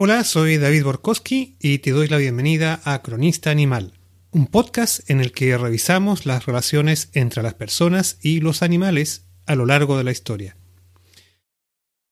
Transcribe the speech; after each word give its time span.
Hola, 0.00 0.22
soy 0.22 0.58
David 0.58 0.84
Borkowski 0.84 1.56
y 1.58 1.78
te 1.78 1.90
doy 1.90 2.06
la 2.06 2.18
bienvenida 2.18 2.80
a 2.84 3.02
Cronista 3.02 3.50
Animal, 3.50 3.94
un 4.30 4.46
podcast 4.46 5.00
en 5.10 5.20
el 5.20 5.32
que 5.32 5.58
revisamos 5.58 6.24
las 6.24 6.46
relaciones 6.46 7.08
entre 7.14 7.42
las 7.42 7.54
personas 7.54 8.16
y 8.22 8.38
los 8.38 8.62
animales 8.62 9.24
a 9.46 9.56
lo 9.56 9.66
largo 9.66 9.98
de 9.98 10.04
la 10.04 10.12
historia. 10.12 10.56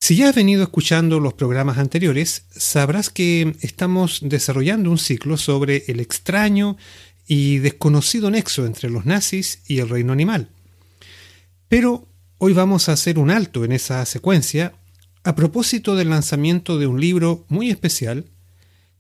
Si 0.01 0.17
ya 0.17 0.29
has 0.29 0.35
venido 0.35 0.65
escuchando 0.65 1.21
los 1.21 1.35
programas 1.35 1.79
anteriores, 1.79 2.47
sabrás 2.51 3.09
que 3.09 3.55
estamos 3.61 4.19
desarrollando 4.21 4.91
un 4.91 4.99
ciclo 4.99 5.37
sobre 5.37 5.85
el 5.87 6.01
extraño 6.01 6.77
y 7.25 7.59
desconocido 7.59 8.33
nexo 8.33 8.67
entre 8.67 8.91
los 8.91 9.07
nazis 9.07 9.63
y 9.69 9.79
el 9.79 9.89
reino 9.89 10.13
animal. 10.13 10.51
Pero 11.69 12.09
hoy 12.39 12.53
vamos 12.53 12.89
a 12.89 12.95
hacer 12.95 13.21
un 13.21 13.31
alto 13.31 13.65
en 13.65 13.71
esa 13.71 14.05
secuencia 14.07 14.75
a 15.27 15.35
propósito 15.35 15.97
del 15.97 16.11
lanzamiento 16.11 16.79
de 16.79 16.87
un 16.87 17.01
libro 17.01 17.45
muy 17.49 17.69
especial 17.69 18.27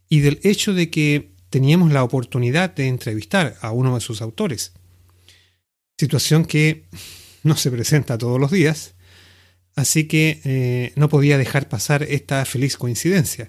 y 0.08 0.20
del 0.20 0.40
hecho 0.42 0.74
de 0.74 0.90
que 0.90 1.30
teníamos 1.50 1.92
la 1.92 2.02
oportunidad 2.02 2.74
de 2.74 2.88
entrevistar 2.88 3.56
a 3.60 3.70
uno 3.70 3.94
de 3.94 4.00
sus 4.00 4.20
autores. 4.20 4.72
Situación 5.96 6.44
que 6.44 6.86
no 7.44 7.56
se 7.56 7.70
presenta 7.70 8.18
todos 8.18 8.40
los 8.40 8.50
días, 8.50 8.94
así 9.76 10.08
que 10.08 10.40
eh, 10.42 10.92
no 10.96 11.08
podía 11.08 11.38
dejar 11.38 11.68
pasar 11.68 12.02
esta 12.02 12.44
feliz 12.44 12.76
coincidencia. 12.76 13.48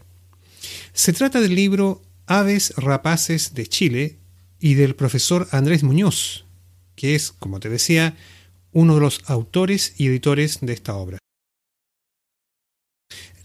Se 0.93 1.13
trata 1.13 1.41
del 1.41 1.55
libro 1.55 2.03
Aves 2.27 2.75
Rapaces 2.77 3.55
de 3.55 3.65
Chile 3.65 4.19
y 4.59 4.75
del 4.75 4.93
profesor 4.93 5.47
Andrés 5.49 5.81
Muñoz, 5.81 6.45
que 6.95 7.15
es, 7.15 7.31
como 7.31 7.59
te 7.59 7.69
decía, 7.69 8.15
uno 8.71 8.93
de 8.93 9.01
los 9.01 9.21
autores 9.25 9.95
y 9.97 10.05
editores 10.05 10.59
de 10.61 10.73
esta 10.73 10.93
obra. 10.93 11.17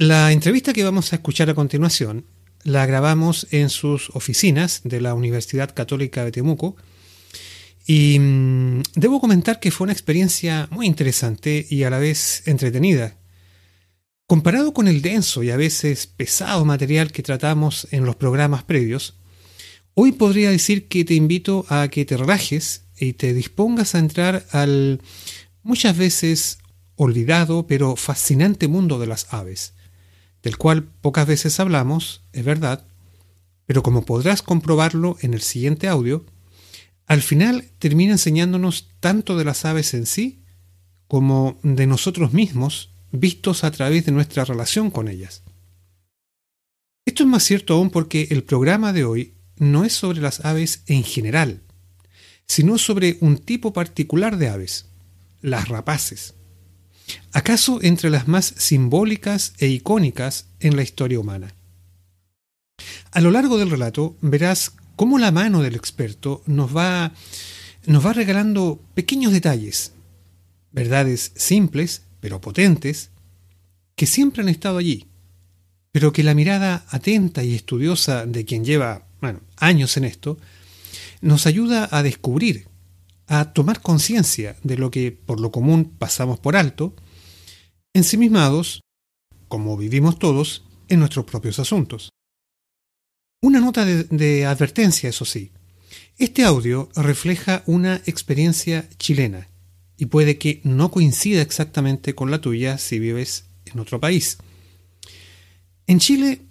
La 0.02 0.32
entrevista 0.32 0.72
que 0.72 0.82
vamos 0.82 1.12
a 1.12 1.16
escuchar 1.16 1.48
a 1.48 1.54
continuación 1.54 2.26
la 2.64 2.84
grabamos 2.86 3.46
en 3.52 3.70
sus 3.70 4.10
oficinas 4.10 4.80
de 4.82 5.00
la 5.00 5.14
Universidad 5.14 5.72
Católica 5.72 6.24
de 6.24 6.32
Temuco 6.32 6.74
y 7.86 8.18
mm, 8.18 8.82
debo 8.96 9.20
comentar 9.20 9.60
que 9.60 9.70
fue 9.70 9.84
una 9.84 9.92
experiencia 9.92 10.66
muy 10.72 10.88
interesante 10.88 11.64
y 11.70 11.84
a 11.84 11.90
la 11.90 12.00
vez 12.00 12.42
entretenida. 12.46 13.16
Comparado 14.26 14.74
con 14.74 14.88
el 14.88 15.02
denso 15.02 15.44
y 15.44 15.50
a 15.50 15.56
veces 15.56 16.08
pesado 16.08 16.64
material 16.64 17.12
que 17.12 17.22
tratamos 17.22 17.86
en 17.92 18.04
los 18.04 18.16
programas 18.16 18.64
previos, 18.64 19.14
hoy 19.94 20.10
podría 20.10 20.50
decir 20.50 20.88
que 20.88 21.04
te 21.04 21.14
invito 21.14 21.64
a 21.68 21.86
que 21.86 22.04
te 22.04 22.16
relajes 22.16 22.86
y 22.98 23.12
te 23.12 23.32
dispongas 23.34 23.94
a 23.94 24.00
entrar 24.00 24.46
al 24.50 25.00
muchas 25.62 25.96
veces 25.96 26.58
olvidado 26.96 27.68
pero 27.68 27.94
fascinante 27.94 28.66
mundo 28.66 28.98
de 28.98 29.06
las 29.06 29.32
aves 29.32 29.74
del 30.42 30.58
cual 30.58 30.84
pocas 30.84 31.26
veces 31.26 31.60
hablamos, 31.60 32.22
es 32.32 32.44
verdad, 32.44 32.84
pero 33.66 33.82
como 33.82 34.04
podrás 34.04 34.42
comprobarlo 34.42 35.16
en 35.20 35.34
el 35.34 35.40
siguiente 35.40 35.88
audio, 35.88 36.24
al 37.06 37.22
final 37.22 37.70
termina 37.78 38.12
enseñándonos 38.12 38.90
tanto 39.00 39.36
de 39.36 39.44
las 39.44 39.64
aves 39.64 39.94
en 39.94 40.06
sí 40.06 40.42
como 41.08 41.58
de 41.62 41.86
nosotros 41.86 42.32
mismos 42.32 42.90
vistos 43.12 43.64
a 43.64 43.70
través 43.70 44.06
de 44.06 44.12
nuestra 44.12 44.44
relación 44.44 44.90
con 44.90 45.08
ellas. 45.08 45.42
Esto 47.04 47.24
es 47.24 47.28
más 47.28 47.42
cierto 47.42 47.74
aún 47.74 47.90
porque 47.90 48.28
el 48.30 48.44
programa 48.44 48.92
de 48.92 49.04
hoy 49.04 49.34
no 49.56 49.84
es 49.84 49.92
sobre 49.92 50.20
las 50.20 50.44
aves 50.44 50.82
en 50.86 51.04
general, 51.04 51.62
sino 52.46 52.78
sobre 52.78 53.18
un 53.20 53.38
tipo 53.38 53.72
particular 53.72 54.38
de 54.38 54.48
aves, 54.48 54.86
las 55.40 55.68
rapaces 55.68 56.34
acaso 57.32 57.80
entre 57.82 58.10
las 58.10 58.28
más 58.28 58.54
simbólicas 58.56 59.54
e 59.58 59.68
icónicas 59.68 60.46
en 60.60 60.76
la 60.76 60.82
historia 60.82 61.20
humana. 61.20 61.54
A 63.10 63.20
lo 63.20 63.30
largo 63.30 63.58
del 63.58 63.70
relato 63.70 64.16
verás 64.20 64.72
cómo 64.96 65.18
la 65.18 65.32
mano 65.32 65.62
del 65.62 65.74
experto 65.74 66.42
nos 66.46 66.76
va, 66.76 67.12
nos 67.86 68.04
va 68.04 68.12
regalando 68.12 68.80
pequeños 68.94 69.32
detalles, 69.32 69.92
verdades 70.72 71.32
simples 71.36 72.02
pero 72.20 72.40
potentes, 72.40 73.10
que 73.96 74.06
siempre 74.06 74.42
han 74.42 74.48
estado 74.48 74.78
allí, 74.78 75.06
pero 75.90 76.12
que 76.12 76.22
la 76.22 76.34
mirada 76.34 76.86
atenta 76.88 77.42
y 77.42 77.54
estudiosa 77.54 78.26
de 78.26 78.44
quien 78.44 78.64
lleva 78.64 79.06
años 79.56 79.96
en 79.96 80.04
esto, 80.04 80.38
nos 81.20 81.46
ayuda 81.46 81.88
a 81.90 82.02
descubrir, 82.02 82.66
a 83.32 83.54
tomar 83.54 83.80
conciencia 83.80 84.56
de 84.62 84.76
lo 84.76 84.90
que 84.90 85.10
por 85.10 85.40
lo 85.40 85.50
común 85.50 85.90
pasamos 85.98 86.38
por 86.38 86.54
alto 86.54 86.94
ensimismados, 87.94 88.82
como 89.48 89.78
vivimos 89.78 90.18
todos, 90.18 90.64
en 90.90 90.98
nuestros 90.98 91.24
propios 91.24 91.58
asuntos. 91.58 92.10
Una 93.40 93.60
nota 93.60 93.86
de, 93.86 94.44
advertencia, 94.44 95.08
eso 95.08 95.24
sí. 95.24 95.50
Este 96.18 96.44
audio 96.44 96.90
refleja 96.94 97.62
una 97.64 98.02
experiencia 98.04 98.86
chilena 98.98 99.48
y 99.96 100.06
puede 100.06 100.36
que 100.36 100.60
no 100.64 100.90
coincida 100.90 101.40
exactamente 101.40 102.14
con 102.14 102.30
la 102.30 102.42
tuya 102.42 102.76
si 102.76 102.98
vives 102.98 103.46
en 103.64 103.80
otro 103.80 103.98
país. 103.98 104.36
En 105.86 106.00
Chile, 106.00 106.42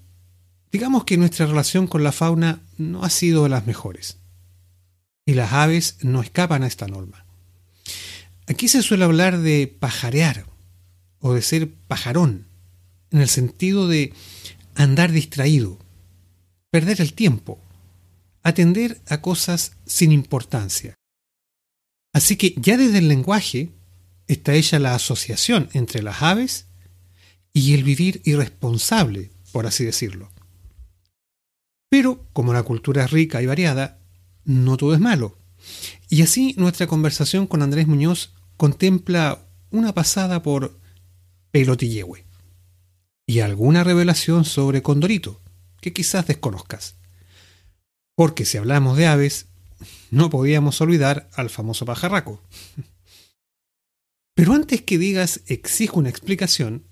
digamos 0.71 1.03
que 1.03 1.17
nuestra 1.17 1.45
relación 1.45 1.85
con 1.85 2.03
la 2.03 2.11
fauna 2.11 2.61
no 2.77 3.03
ha 3.03 3.11
sido 3.11 3.43
de 3.43 3.49
las 3.49 3.67
mejores. 3.67 4.20
Y 5.25 5.33
las 5.33 5.53
aves 5.53 5.97
no 6.01 6.21
escapan 6.21 6.63
a 6.63 6.67
esta 6.67 6.87
norma. 6.87 7.25
Aquí 8.47 8.67
se 8.67 8.81
suele 8.81 9.03
hablar 9.03 9.39
de 9.39 9.67
pajarear 9.67 10.45
o 11.19 11.33
de 11.33 11.41
ser 11.41 11.71
pajarón, 11.87 12.47
en 13.11 13.21
el 13.21 13.29
sentido 13.29 13.87
de 13.87 14.13
andar 14.75 15.11
distraído, 15.11 15.77
perder 16.71 17.01
el 17.01 17.13
tiempo, 17.13 17.59
atender 18.43 19.01
a 19.07 19.21
cosas 19.21 19.73
sin 19.85 20.11
importancia. 20.11 20.95
Así 22.13 22.35
que 22.35 22.55
ya 22.57 22.77
desde 22.77 22.97
el 22.97 23.07
lenguaje 23.07 23.69
está 24.27 24.53
hecha 24.53 24.79
la 24.79 24.95
asociación 24.95 25.69
entre 25.73 26.01
las 26.01 26.21
aves 26.21 26.65
y 27.53 27.73
el 27.73 27.83
vivir 27.83 28.21
irresponsable, 28.25 29.31
por 29.51 29.67
así 29.67 29.85
decirlo. 29.85 30.31
Pero, 31.89 32.25
como 32.33 32.53
la 32.53 32.63
cultura 32.63 33.03
es 33.03 33.11
rica 33.11 33.41
y 33.41 33.45
variada, 33.45 33.99
no 34.45 34.77
todo 34.77 34.93
es 34.93 34.99
malo. 34.99 35.37
Y 36.09 36.21
así 36.21 36.55
nuestra 36.57 36.87
conversación 36.87 37.47
con 37.47 37.61
Andrés 37.61 37.87
Muñoz 37.87 38.33
contempla 38.57 39.45
una 39.69 39.93
pasada 39.93 40.43
por 40.43 40.77
Pelotillehue. 41.51 42.25
Y 43.25 43.39
alguna 43.39 43.83
revelación 43.83 44.45
sobre 44.45 44.81
Condorito, 44.81 45.39
que 45.79 45.93
quizás 45.93 46.27
desconozcas. 46.27 46.95
Porque 48.15 48.45
si 48.45 48.57
hablamos 48.57 48.97
de 48.97 49.07
aves, 49.07 49.47
no 50.09 50.29
podíamos 50.29 50.81
olvidar 50.81 51.29
al 51.33 51.49
famoso 51.49 51.85
pajarraco. 51.85 52.41
Pero 54.35 54.53
antes 54.53 54.81
que 54.81 54.97
digas 54.97 55.41
exijo 55.47 55.99
una 55.99 56.09
explicación, 56.09 56.83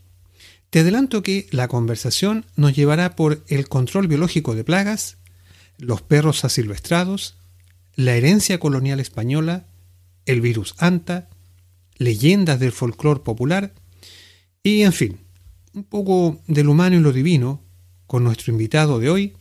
te 0.70 0.80
adelanto 0.80 1.24
que 1.24 1.48
la 1.52 1.68
conversación 1.68 2.46
nos 2.56 2.76
llevará 2.76 3.16
por 3.16 3.44
el 3.48 3.68
control 3.68 4.08
biológico 4.08 4.56
de 4.56 4.64
plagas, 4.64 5.18
los 5.78 6.02
perros 6.02 6.46
asilvestrados, 6.46 7.39
la 8.00 8.16
herencia 8.16 8.62
colonial 8.62 9.02
española, 9.02 9.66
el 10.26 10.40
virus 10.40 10.74
anta, 10.78 11.28
leyendas 11.98 12.58
del 12.58 12.72
folclore 12.72 13.20
popular 13.20 13.74
y 14.64 14.84
en 14.84 14.94
fin, 14.94 15.18
un 15.74 15.84
poco 15.84 16.40
del 16.48 16.70
humano 16.70 16.96
y 16.96 17.02
lo 17.02 17.12
divino 17.12 17.62
con 18.08 18.24
nuestro 18.24 18.54
invitado 18.54 19.00
de 19.00 19.10
hoy, 19.10 19.34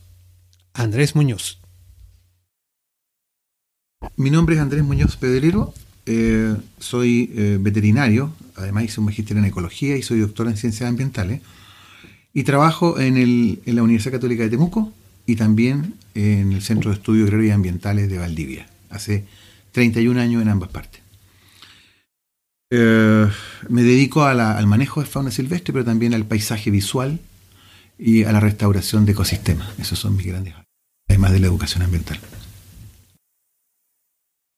Andrés 0.74 1.14
Muñoz. 1.14 1.60
Mi 4.16 4.30
nombre 4.30 4.56
es 4.56 4.60
Andrés 4.60 4.82
Muñoz 4.82 5.16
Pedrero, 5.16 5.72
eh, 6.06 6.56
soy 6.80 7.30
eh, 7.36 7.58
veterinario, 7.60 8.34
además 8.56 8.86
hice 8.86 8.98
un 8.98 9.06
magister 9.06 9.36
en 9.36 9.44
ecología 9.44 9.96
y 9.96 10.02
soy 10.02 10.18
doctor 10.18 10.48
en 10.48 10.56
ciencias 10.56 10.88
ambientales. 10.88 11.42
Y 12.34 12.42
trabajo 12.42 12.98
en, 12.98 13.18
en 13.18 13.76
la 13.76 13.84
Universidad 13.84 14.14
Católica 14.14 14.42
de 14.42 14.50
Temuco 14.50 14.92
y 15.26 15.36
también 15.36 15.94
en 16.18 16.52
el 16.52 16.62
Centro 16.62 16.90
de 16.90 16.96
Estudios 16.96 17.28
Agrarios 17.28 17.50
y 17.50 17.52
Ambientales 17.52 18.10
de 18.10 18.18
Valdivia. 18.18 18.66
Hace 18.90 19.24
31 19.72 20.20
años 20.20 20.42
en 20.42 20.48
ambas 20.48 20.70
partes. 20.70 21.00
Eh, 22.70 23.26
me 23.68 23.82
dedico 23.82 24.24
al 24.24 24.66
manejo 24.66 25.00
de 25.00 25.06
fauna 25.06 25.30
silvestre, 25.30 25.72
pero 25.72 25.84
también 25.84 26.14
al 26.14 26.26
paisaje 26.26 26.70
visual 26.70 27.20
y 27.98 28.24
a 28.24 28.32
la 28.32 28.40
restauración 28.40 29.06
de 29.06 29.12
ecosistemas. 29.12 29.68
Esos 29.78 29.98
son 30.00 30.16
mis 30.16 30.26
grandes, 30.26 30.54
además 31.08 31.32
de 31.32 31.38
la 31.38 31.46
educación 31.46 31.82
ambiental. 31.82 32.18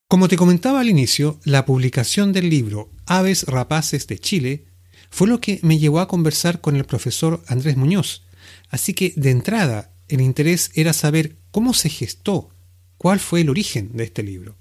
Como 0.08 0.28
te 0.28 0.36
comentaba 0.36 0.80
al 0.80 0.88
inicio, 0.88 1.38
la 1.44 1.66
publicación 1.66 2.32
del 2.32 2.48
libro 2.48 2.90
Aves 3.06 3.44
Rapaces 3.44 4.06
de 4.06 4.18
Chile 4.18 4.64
fue 5.10 5.28
lo 5.28 5.40
que 5.40 5.60
me 5.62 5.78
llevó 5.78 6.00
a 6.00 6.08
conversar 6.08 6.60
con 6.60 6.74
el 6.76 6.84
profesor 6.84 7.42
Andrés 7.46 7.76
Muñoz. 7.76 8.24
Así 8.70 8.94
que, 8.94 9.12
de 9.16 9.30
entrada, 9.30 9.92
el 10.08 10.20
interés 10.20 10.72
era 10.74 10.92
saber 10.92 11.36
cómo 11.50 11.74
se 11.74 11.88
gestó, 11.88 12.50
cuál 12.96 13.20
fue 13.20 13.40
el 13.40 13.50
origen 13.50 13.96
de 13.96 14.04
este 14.04 14.22
libro. 14.22 14.56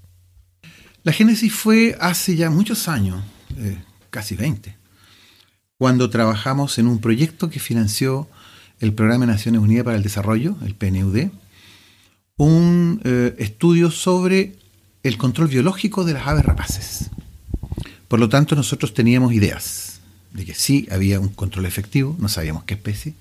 La 1.02 1.12
génesis 1.12 1.52
fue 1.52 1.96
hace 2.00 2.36
ya 2.36 2.50
muchos 2.50 2.88
años, 2.88 3.22
eh, 3.56 3.78
casi 4.10 4.34
20, 4.34 4.76
cuando 5.78 6.10
trabajamos 6.10 6.78
en 6.78 6.86
un 6.86 7.00
proyecto 7.00 7.48
que 7.48 7.58
financió 7.58 8.28
el 8.80 8.92
Programa 8.92 9.26
de 9.26 9.32
Naciones 9.32 9.60
Unidas 9.60 9.84
para 9.84 9.96
el 9.96 10.02
Desarrollo, 10.02 10.56
el 10.64 10.74
PNUD, 10.74 11.30
un 12.36 13.00
eh, 13.04 13.34
estudio 13.38 13.90
sobre 13.90 14.56
el 15.02 15.16
control 15.16 15.48
biológico 15.48 16.04
de 16.04 16.14
las 16.14 16.26
aves 16.26 16.44
rapaces. 16.44 17.10
Por 18.08 18.20
lo 18.20 18.28
tanto, 18.28 18.56
nosotros 18.56 18.92
teníamos 18.92 19.32
ideas 19.32 20.00
de 20.32 20.44
que 20.44 20.54
sí 20.54 20.88
había 20.90 21.20
un 21.20 21.28
control 21.28 21.66
efectivo, 21.66 22.16
no 22.18 22.28
sabíamos 22.28 22.64
qué 22.64 22.74
especie, 22.74 23.14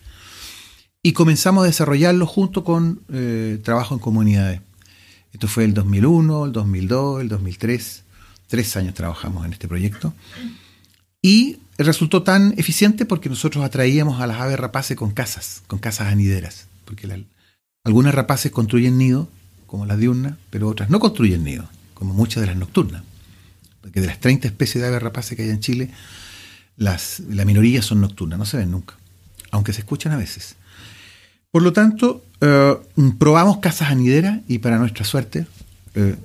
y 1.01 1.13
comenzamos 1.13 1.63
a 1.63 1.67
desarrollarlo 1.67 2.25
junto 2.25 2.63
con 2.63 3.01
eh, 3.11 3.59
trabajo 3.63 3.95
en 3.95 3.99
comunidades. 3.99 4.61
Esto 5.31 5.47
fue 5.47 5.63
el 5.63 5.73
2001, 5.73 6.45
el 6.45 6.51
2002, 6.51 7.21
el 7.21 7.29
2003. 7.29 8.03
Tres 8.47 8.75
años 8.75 8.95
trabajamos 8.95 9.45
en 9.45 9.53
este 9.53 9.67
proyecto. 9.67 10.13
Y 11.21 11.59
resultó 11.77 12.23
tan 12.23 12.53
eficiente 12.57 13.05
porque 13.05 13.29
nosotros 13.29 13.63
atraíamos 13.63 14.19
a 14.19 14.27
las 14.27 14.41
aves 14.41 14.59
rapaces 14.59 14.97
con 14.97 15.11
casas, 15.11 15.61
con 15.67 15.79
casas 15.79 16.07
anideras. 16.07 16.67
Porque 16.83 17.07
algunas 17.83 18.13
rapaces 18.13 18.51
construyen 18.51 18.97
nido, 18.97 19.29
como 19.67 19.85
las 19.85 19.99
diurnas, 19.99 20.33
pero 20.49 20.67
otras 20.67 20.89
no 20.89 20.99
construyen 20.99 21.43
nido, 21.43 21.69
como 21.93 22.13
muchas 22.13 22.41
de 22.41 22.47
las 22.47 22.57
nocturnas. 22.57 23.03
Porque 23.81 24.01
de 24.01 24.07
las 24.07 24.19
30 24.19 24.47
especies 24.47 24.81
de 24.81 24.87
aves 24.89 25.01
rapaces 25.01 25.37
que 25.37 25.43
hay 25.43 25.49
en 25.49 25.59
Chile, 25.59 25.91
las, 26.75 27.21
la 27.21 27.45
minoría 27.45 27.81
son 27.81 28.01
nocturnas, 28.01 28.39
no 28.39 28.45
se 28.45 28.57
ven 28.57 28.71
nunca, 28.71 28.95
aunque 29.51 29.71
se 29.71 29.81
escuchan 29.81 30.11
a 30.11 30.17
veces. 30.17 30.55
Por 31.51 31.63
lo 31.63 31.73
tanto, 31.73 32.23
eh, 32.41 32.75
probamos 33.17 33.57
casas 33.57 33.89
anideras 33.89 34.41
y 34.47 34.59
para 34.59 34.77
nuestra 34.77 35.03
suerte 35.03 35.47
eh, 35.95 36.15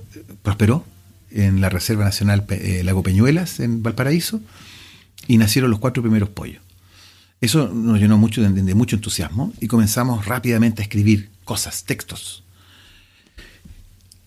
prosperó 0.43 0.85
en 1.31 1.61
la 1.61 1.69
Reserva 1.69 2.05
Nacional 2.05 2.45
eh, 2.49 2.81
Lago 2.83 3.01
Peñuelas, 3.01 3.59
en 3.59 3.81
Valparaíso, 3.81 4.39
y 5.27 5.37
nacieron 5.37 5.71
los 5.71 5.79
cuatro 5.79 6.03
primeros 6.03 6.29
pollos. 6.29 6.61
Eso 7.41 7.67
nos 7.67 7.99
llenó 7.99 8.17
mucho 8.17 8.41
de, 8.41 8.49
de 8.49 8.75
mucho 8.75 8.95
entusiasmo 8.95 9.51
y 9.59 9.67
comenzamos 9.67 10.25
rápidamente 10.25 10.81
a 10.81 10.83
escribir 10.83 11.29
cosas, 11.43 11.83
textos. 11.83 12.43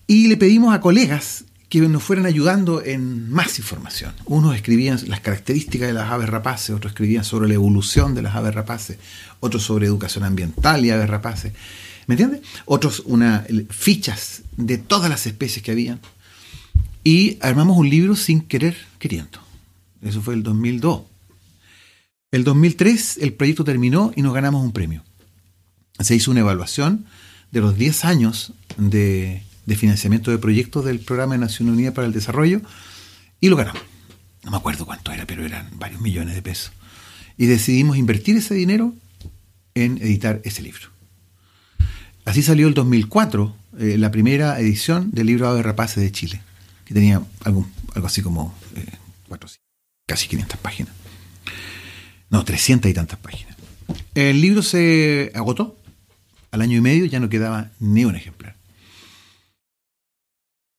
Y 0.05 0.27
le 0.27 0.37
pedimos 0.37 0.73
a 0.73 0.81
colegas 0.81 1.45
que 1.69 1.79
nos 1.81 2.03
fueran 2.03 2.25
ayudando 2.25 2.83
en 2.83 3.29
más 3.29 3.59
información. 3.59 4.13
Unos 4.25 4.55
escribían 4.55 4.99
las 5.07 5.21
características 5.21 5.87
de 5.87 5.93
las 5.93 6.09
aves 6.09 6.27
rapaces, 6.27 6.71
otros 6.75 6.91
escribían 6.91 7.23
sobre 7.23 7.47
la 7.47 7.53
evolución 7.53 8.15
de 8.15 8.23
las 8.23 8.35
aves 8.35 8.55
rapaces, 8.55 8.97
otros 9.39 9.63
sobre 9.63 9.85
educación 9.85 10.23
ambiental 10.23 10.83
y 10.83 10.89
aves 10.89 11.09
rapaces. 11.09 11.53
¿Me 12.07 12.15
entiendes? 12.15 12.41
Otros 12.65 13.03
una, 13.05 13.45
fichas 13.69 14.41
de 14.57 14.79
todas 14.79 15.11
las 15.11 15.27
especies 15.27 15.63
que 15.63 15.71
habían. 15.71 15.99
Y 17.03 17.37
armamos 17.39 17.77
un 17.77 17.87
libro 17.87 18.15
sin 18.15 18.41
querer, 18.41 18.75
queriendo. 18.97 19.39
Eso 20.01 20.21
fue 20.21 20.33
el 20.33 20.41
2002. 20.41 21.03
El 22.31 22.43
2003 22.43 23.17
el 23.21 23.33
proyecto 23.33 23.63
terminó 23.63 24.11
y 24.15 24.23
nos 24.23 24.33
ganamos 24.33 24.63
un 24.63 24.71
premio. 24.71 25.03
Se 25.99 26.15
hizo 26.15 26.31
una 26.31 26.39
evaluación 26.39 27.05
de 27.51 27.61
los 27.61 27.77
10 27.77 28.05
años 28.05 28.53
de 28.77 29.43
de 29.69 29.75
financiamiento 29.75 30.31
de 30.31 30.39
proyectos 30.39 30.83
del 30.83 30.99
Programa 30.99 31.35
de 31.35 31.39
Naciones 31.41 31.75
Unidas 31.75 31.93
para 31.93 32.07
el 32.07 32.13
Desarrollo 32.13 32.61
y 33.39 33.49
lo 33.49 33.55
ganamos. 33.55 33.83
No 34.43 34.51
me 34.51 34.57
acuerdo 34.57 34.85
cuánto 34.85 35.11
era, 35.11 35.27
pero 35.27 35.45
eran 35.45 35.69
varios 35.75 36.01
millones 36.01 36.33
de 36.33 36.41
pesos. 36.41 36.71
Y 37.37 37.45
decidimos 37.45 37.95
invertir 37.95 38.35
ese 38.35 38.55
dinero 38.55 38.93
en 39.75 39.97
editar 39.99 40.41
ese 40.43 40.63
libro. 40.63 40.89
Así 42.25 42.41
salió 42.41 42.67
el 42.67 42.73
2004 42.73 43.55
eh, 43.79 43.97
la 43.99 44.09
primera 44.09 44.59
edición 44.59 45.11
del 45.11 45.27
libro 45.27 45.47
Aves 45.47 45.63
Rapaces 45.63 46.03
de 46.03 46.11
Chile, 46.11 46.41
que 46.85 46.95
tenía 46.95 47.21
algo, 47.45 47.67
algo 47.93 48.07
así 48.07 48.23
como 48.23 48.55
eh, 48.75 48.85
casi 50.07 50.27
500 50.27 50.59
páginas. 50.59 50.93
No, 52.31 52.43
300 52.43 52.89
y 52.89 52.93
tantas 52.95 53.19
páginas. 53.19 53.55
El 54.15 54.41
libro 54.41 54.63
se 54.63 55.31
agotó. 55.35 55.75
Al 56.51 56.61
año 56.61 56.77
y 56.77 56.81
medio 56.81 57.05
ya 57.05 57.19
no 57.19 57.29
quedaba 57.29 57.69
ni 57.79 58.05
un 58.05 58.15
ejemplar. 58.15 58.58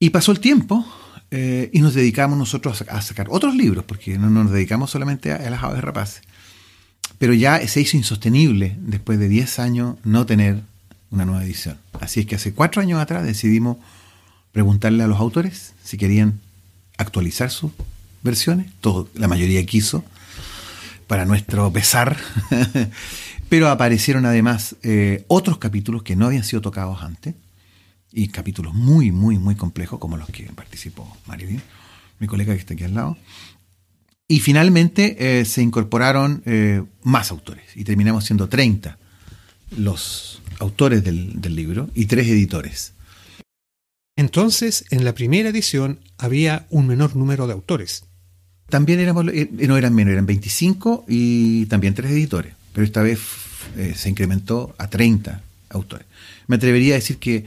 Y 0.03 0.11
pasó 0.11 0.33
el 0.33 0.41
tiempo 0.41 0.87
eh, 1.31 1.69
y 1.75 1.81
nos 1.81 1.93
dedicamos 1.93 2.39
nosotros 2.39 2.83
a, 2.89 3.03
sacar 3.03 3.27
otros 3.29 3.55
libros, 3.55 3.85
porque 3.85 4.17
no, 4.17 4.31
nos 4.31 4.51
dedicamos 4.51 4.91
solamente 4.91 5.31
a, 5.31 5.51
las 5.51 5.63
aves 5.63 5.83
rapaces. 5.83 6.23
Pero 7.19 7.35
ya 7.35 7.65
se 7.69 7.83
hizo 7.83 7.99
insostenible 7.99 8.79
después 8.81 9.19
de 9.19 9.29
10 9.29 9.59
años 9.59 9.97
no 10.03 10.25
tener 10.25 10.63
una 11.11 11.27
nueva 11.27 11.45
edición. 11.45 11.77
Así 12.01 12.21
es 12.21 12.27
que 12.27 12.37
hace 12.37 12.55
cuatro 12.55 12.81
años 12.81 12.99
atrás 12.99 13.27
decidimos 13.27 13.77
preguntarle 14.53 15.05
a 15.05 15.07
los 15.07 15.21
autores 15.21 15.75
si 15.85 15.99
querían 15.99 16.41
actualizar 16.97 17.51
sus 17.51 17.73
versiones. 18.23 18.73
Todo, 18.81 19.11
la 19.13 19.29
mayoría 19.29 19.67
quiso, 19.67 20.03
para 21.09 21.27
nuestro 21.27 21.71
pesar. 21.75 22.17
Pero 23.51 23.69
aparecieron 23.69 24.25
además 24.25 24.77
eh, 24.83 25.27
otros 25.29 25.59
capítulos 25.59 26.05
que 26.05 26.17
no 26.17 26.25
habían 26.25 26.45
sido 26.45 26.63
tocados 26.63 27.03
antes 27.03 27.35
y 28.13 28.29
capítulos 28.29 28.75
muy, 28.75 29.13
muy, 29.13 29.39
muy 29.39 29.55
complejos, 29.55 29.99
como 29.99 30.17
los 30.17 30.29
que 30.29 30.45
participó 30.45 31.17
Marilyn, 31.27 31.63
mi 32.19 32.27
colega 32.27 32.55
que 32.55 32.61
está 32.61 32.75
aquí 32.75 32.85
al 32.85 32.95
lado. 32.95 33.17
Y 34.29 34.41
finalmente 34.41 35.41
eh, 35.41 35.45
se 35.45 35.63
incorporaron 35.63 36.43
eh, 36.47 36.83
más 37.03 37.31
autores 37.31 37.65
y 37.75 37.85
terminamos 37.85 38.25
siendo 38.25 38.49
30 38.49 38.97
los 39.77 40.41
autores 40.59 41.03
del, 41.03 41.41
del 41.41 41.57
libro 41.57 41.91
y 41.95 42.07
tres 42.07 42.29
editores. 42.29 42.93
Entonces, 44.17 44.85
en 44.91 45.05
la 45.05 45.15
primera 45.15 45.49
edición 45.49 45.99
había 46.19 46.67
un 46.71 46.87
menor 46.87 47.17
número 47.17 47.47
de 47.47 47.55
autores. 47.55 48.05
También 48.69 49.01
éramos, 49.01 49.27
eh, 49.33 49.49
no 49.51 49.77
eran 49.77 49.95
menos, 49.95 50.13
eran 50.13 50.27
25 50.27 51.07
y 51.09 51.67
también 51.67 51.95
tres 51.95 52.13
editores, 52.13 52.55
pero 52.73 52.85
esta 52.85 53.03
vez 53.03 53.21
se 53.95 54.09
incrementó 54.09 54.75
a 54.79 54.89
30 54.89 55.43
autores. 55.71 56.07
Me 56.47 56.57
atrevería 56.57 56.95
a 56.95 56.99
decir 56.99 57.19
que 57.19 57.47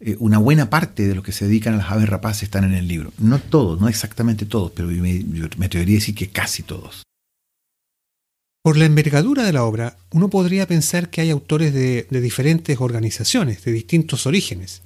eh, 0.00 0.16
una 0.18 0.38
buena 0.38 0.70
parte 0.70 1.06
de 1.08 1.14
los 1.14 1.24
que 1.24 1.32
se 1.32 1.46
dedican 1.46 1.74
a 1.74 1.78
las 1.78 1.90
aves 1.90 2.08
rapaces 2.08 2.44
están 2.44 2.64
en 2.64 2.74
el 2.74 2.86
libro. 2.86 3.12
No 3.18 3.38
todos, 3.38 3.80
no 3.80 3.88
exactamente 3.88 4.46
todos, 4.46 4.72
pero 4.72 4.88
me, 4.88 5.24
me 5.56 5.66
atrevería 5.66 5.96
a 5.96 6.00
decir 6.00 6.14
que 6.14 6.28
casi 6.28 6.62
todos. 6.62 7.02
Por 8.62 8.76
la 8.76 8.84
envergadura 8.84 9.44
de 9.44 9.52
la 9.52 9.64
obra, 9.64 9.96
uno 10.10 10.28
podría 10.28 10.66
pensar 10.66 11.10
que 11.10 11.20
hay 11.20 11.30
autores 11.30 11.72
de, 11.72 12.06
diferentes 12.10 12.78
organizaciones, 12.80 13.64
de 13.64 13.72
distintos 13.72 14.26
orígenes. 14.26 14.82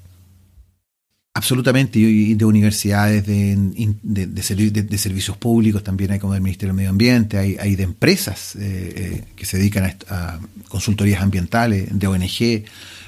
Absolutamente, 1.34 1.98
y 1.98 2.34
de 2.34 2.44
universidades, 2.44 3.26
de, 3.26 3.56
de, 4.02 4.98
servicios 4.98 5.36
públicos, 5.38 5.82
también 5.82 6.12
hay 6.12 6.18
como 6.18 6.34
del 6.34 6.42
Ministerio 6.42 6.68
del 6.68 6.76
Medio 6.76 6.90
Ambiente, 6.90 7.38
hay, 7.38 7.74
de 7.74 7.82
empresas 7.82 8.54
eh, 8.56 8.60
eh, 8.60 9.24
que 9.34 9.46
se 9.46 9.56
dedican 9.56 9.84
a, 9.84 9.96
a, 10.10 10.40
consultorías 10.68 11.22
ambientales, 11.22 11.88
de 11.90 12.06
ONG, 12.06 12.64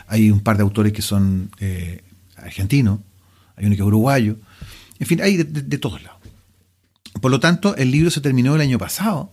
hay 0.07 0.31
un 0.31 0.41
par 0.41 0.57
de 0.57 0.63
autores 0.63 0.93
que 0.93 1.03
son 1.03 1.51
eh, 1.61 2.03
argentinos, 2.37 3.01
hay 3.57 3.67
uno 3.67 3.77
que 3.77 3.83
es 3.83 3.87
uruguayo, 3.87 4.37
en 4.99 5.07
fin, 5.07 5.21
hay 5.23 5.37
de, 5.37 5.79
todos 5.79 6.03
lados. 6.03 6.19
Por 7.21 7.31
lo 7.31 7.41
tanto, 7.41 7.77
el 7.77 7.91
libro 7.91 8.11
se 8.11 8.21
terminó 8.21 8.55
el 8.55 8.61
año 8.61 8.79
pasado, 8.79 9.33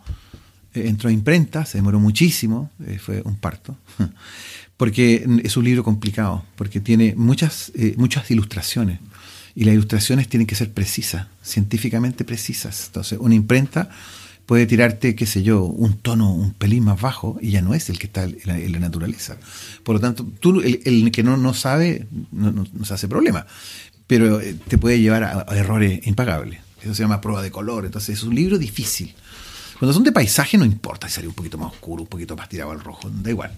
eh, 0.73 0.87
entró 0.87 1.09
a 1.09 1.11
imprenta, 1.11 1.65
se 1.65 1.77
demoró 1.77 1.99
muchísimo, 1.99 2.71
eh, 2.85 2.99
fue 2.99 3.21
un 3.25 3.35
parto, 3.35 3.77
porque 4.77 5.25
es 5.43 5.57
un 5.57 5.63
libro 5.63 5.83
complicado, 5.83 6.43
porque 6.55 6.79
tiene 6.79 7.13
muchas, 7.15 7.71
muchas 7.97 8.29
ilustraciones, 8.31 8.99
y 9.55 9.65
las 9.65 9.73
ilustraciones 9.73 10.27
tienen 10.29 10.47
que 10.47 10.55
ser 10.55 10.71
precisas, 10.71 11.27
científicamente 11.43 12.23
precisas. 12.23 12.85
Entonces, 12.87 13.19
una 13.19 13.35
imprenta 13.35 13.89
puede 14.45 14.65
tirarte, 14.65 15.15
qué 15.15 15.25
sé 15.25 15.43
yo, 15.43 15.63
un 15.63 15.97
tono 15.97 16.33
un 16.33 16.53
pelín 16.53 16.83
más 16.83 16.99
bajo 16.99 17.37
y 17.41 17.51
ya 17.51 17.61
no 17.61 17.73
es 17.73 17.89
el 17.89 17.99
que 17.99 18.07
está 18.07 18.23
en 18.23 18.37
la, 18.45 18.79
naturaleza. 18.79 19.37
Por 19.83 19.95
lo 19.95 20.01
tanto, 20.01 20.25
tú, 20.39 20.61
el, 20.61 21.11
que 21.11 21.23
no, 21.23 21.37
no 21.37 21.53
sabe, 21.53 22.07
no, 22.31 22.65
se 22.83 22.93
hace 22.93 23.07
problema, 23.07 23.45
pero 24.07 24.41
eh, 24.41 24.55
te 24.67 24.77
puede 24.77 24.99
llevar 24.99 25.23
a, 25.23 25.45
errores 25.55 26.05
impagables. 26.05 26.59
Eso 26.81 26.95
se 26.95 27.03
llama 27.03 27.21
prueba 27.21 27.41
de 27.41 27.51
color. 27.51 27.85
Entonces, 27.85 28.17
es 28.17 28.23
un 28.23 28.35
libro 28.35 28.57
difícil. 28.57 29.13
Cuando 29.77 29.93
son 29.93 30.03
de 30.03 30.11
paisaje 30.11 30.57
no 30.57 30.65
importa 30.65 31.07
si 31.07 31.15
sale 31.15 31.27
un 31.27 31.33
poquito 31.33 31.57
más 31.57 31.71
oscuro, 31.71 32.03
un 32.03 32.09
poquito 32.09 32.35
más 32.35 32.49
tirado 32.49 32.71
al 32.71 32.79
rojo, 32.79 33.09
da 33.09 33.29
igual. 33.29 33.51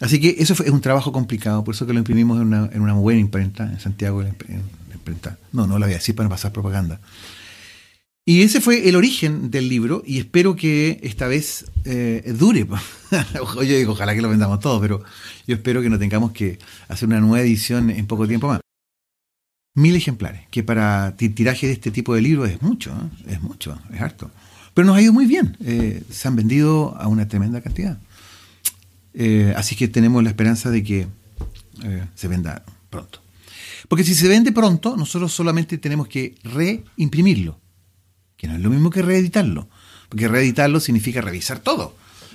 Así 0.00 0.20
que 0.20 0.36
eso 0.38 0.52
es 0.52 0.70
un 0.70 0.80
trabajo 0.80 1.10
complicado, 1.10 1.64
por 1.64 1.74
eso 1.74 1.86
que 1.86 1.92
lo 1.92 1.98
imprimimos 1.98 2.40
en 2.40 2.48
una, 2.48 2.68
en 2.72 2.80
una 2.80 2.92
buena 2.94 3.20
imprenta, 3.20 3.64
en 3.64 3.80
Santiago, 3.80 4.22
en, 4.22 4.36
imprenta. 4.92 5.38
No, 5.52 5.66
no 5.66 5.78
la 5.78 5.86
voy 5.86 5.94
a 5.94 5.98
decir 5.98 6.14
para 6.14 6.24
no 6.24 6.30
pasar 6.30 6.52
propaganda. 6.52 7.00
Y 8.28 8.42
ese 8.42 8.60
fue 8.60 8.86
el 8.86 8.94
origen 8.94 9.50
del 9.50 9.70
libro 9.70 10.02
y 10.04 10.18
espero 10.18 10.54
que 10.54 11.00
esta 11.02 11.26
vez 11.28 11.64
eh, 11.86 12.34
dure. 12.38 12.66
Oye, 13.56 13.86
ojalá 13.86 14.14
que 14.14 14.20
lo 14.20 14.28
vendamos 14.28 14.60
todo, 14.60 14.82
pero 14.82 15.02
yo 15.46 15.54
espero 15.54 15.80
que 15.80 15.88
no 15.88 15.98
tengamos 15.98 16.32
que 16.32 16.58
hacer 16.88 17.08
una 17.08 17.20
nueva 17.20 17.40
edición 17.40 17.88
en 17.88 18.06
poco 18.06 18.28
tiempo 18.28 18.48
más. 18.48 18.60
Mil 19.74 19.96
ejemplares, 19.96 20.42
que 20.50 20.62
para 20.62 21.16
tiraje 21.16 21.68
de 21.68 21.72
este 21.72 21.90
tipo 21.90 22.14
de 22.14 22.20
libros 22.20 22.50
es 22.50 22.60
mucho, 22.60 22.90
¿eh? 22.90 23.32
es 23.32 23.40
mucho, 23.40 23.80
es 23.94 23.98
harto. 23.98 24.30
Pero 24.74 24.84
nos 24.84 24.98
ha 24.98 25.00
ido 25.00 25.14
muy 25.14 25.24
bien, 25.24 25.56
eh, 25.64 26.02
se 26.10 26.28
han 26.28 26.36
vendido 26.36 26.94
a 26.98 27.08
una 27.08 27.28
tremenda 27.28 27.62
cantidad. 27.62 27.98
así 29.56 29.74
que 29.74 29.88
tenemos 29.88 30.22
la 30.22 30.28
esperanza 30.28 30.70
de 30.70 30.82
que 30.82 31.06
se 32.14 32.28
venda 32.28 32.62
pronto. 32.90 33.22
Porque 33.88 34.04
si 34.04 34.14
se 34.14 34.28
vende 34.28 34.52
pronto, 34.52 34.98
nosotros 34.98 35.32
solamente 35.32 35.78
tenemos 35.78 36.08
que 36.08 36.34
reimprimirlo 36.44 37.58
que 38.38 38.48
no 38.48 38.54
es 38.54 38.60
lo 38.60 38.70
mismo 38.70 38.88
que 38.88 39.02
reeditarlo, 39.02 39.68
porque 40.08 40.28
reeditarlo 40.28 40.80
significa 40.80 41.20
revisar 41.20 41.58
todo. 41.58 41.94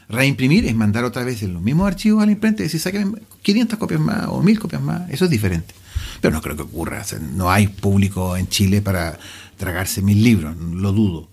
Reimprimir 0.09 0.65
es 0.65 0.75
mandar 0.75 1.05
otra 1.05 1.23
vez 1.23 1.41
en 1.41 1.53
los 1.53 1.63
mismos 1.63 1.87
archivos 1.87 2.21
a 2.21 2.25
la 2.27 2.33
imprenta 2.33 2.61
y 2.61 2.65
decir, 2.65 2.79
saquen 2.79 3.19
500 3.41 3.79
copias 3.79 4.01
más 4.01 4.27
o 4.27 4.43
1000 4.43 4.59
copias 4.59 4.81
más. 4.81 5.09
Eso 5.09 5.25
es 5.25 5.31
diferente. 5.31 5.73
Pero 6.21 6.33
no 6.33 6.41
creo 6.41 6.55
que 6.55 6.63
ocurra. 6.63 7.03
no 7.35 7.49
hay 7.49 7.67
público 7.67 8.37
en 8.37 8.47
Chile 8.47 8.81
para 8.81 9.17
tragarse 9.57 10.01
mil 10.01 10.23
libros, 10.23 10.55
lo 10.57 10.91
dudo. 10.91 11.29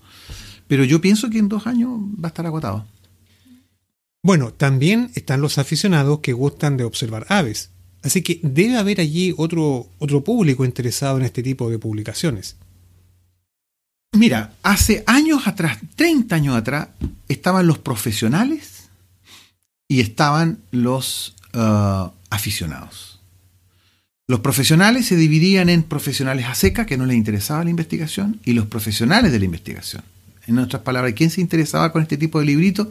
Pero 0.68 0.84
yo 0.84 1.00
pienso 1.00 1.28
que 1.30 1.38
en 1.38 1.48
dos 1.48 1.66
años 1.66 1.90
va 1.92 2.26
a 2.26 2.28
estar 2.28 2.46
agotado. 2.46 2.86
Bueno, 4.22 4.52
también 4.52 5.10
están 5.14 5.40
los 5.40 5.58
aficionados 5.58 6.20
que 6.20 6.32
gustan 6.32 6.76
de 6.76 6.84
observar 6.84 7.26
aves. 7.28 7.70
Así 8.02 8.22
que 8.22 8.40
debe 8.42 8.78
haber 8.78 9.00
allí 9.00 9.34
otro, 9.36 9.88
otro 9.98 10.22
público 10.22 10.64
interesado 10.64 11.18
en 11.18 11.24
este 11.24 11.42
tipo 11.42 11.70
de 11.70 11.78
publicaciones. 11.78 12.56
Mira, 14.12 14.52
hace 14.62 15.04
años 15.06 15.46
atrás, 15.46 15.78
30 15.96 16.34
años 16.34 16.56
atrás, 16.56 16.88
estaban 17.28 17.66
los 17.66 17.78
profesionales 17.78 18.88
y 19.88 20.00
estaban 20.00 20.58
los 20.72 21.36
uh, 21.54 22.10
aficionados. 22.28 23.20
Los 24.26 24.40
profesionales 24.40 25.06
se 25.06 25.16
dividían 25.16 25.68
en 25.68 25.82
profesionales 25.82 26.46
a 26.46 26.54
seca, 26.54 26.86
que 26.86 26.96
no 26.96 27.06
les 27.06 27.16
interesaba 27.16 27.64
la 27.64 27.70
investigación, 27.70 28.40
y 28.44 28.52
los 28.52 28.66
profesionales 28.66 29.32
de 29.32 29.38
la 29.38 29.44
investigación. 29.44 30.02
En 30.46 30.58
otras 30.58 30.82
palabras, 30.82 31.14
¿quién 31.14 31.30
se 31.30 31.40
interesaba 31.40 31.92
con 31.92 32.02
este 32.02 32.16
tipo 32.16 32.40
de 32.40 32.46
librito? 32.46 32.90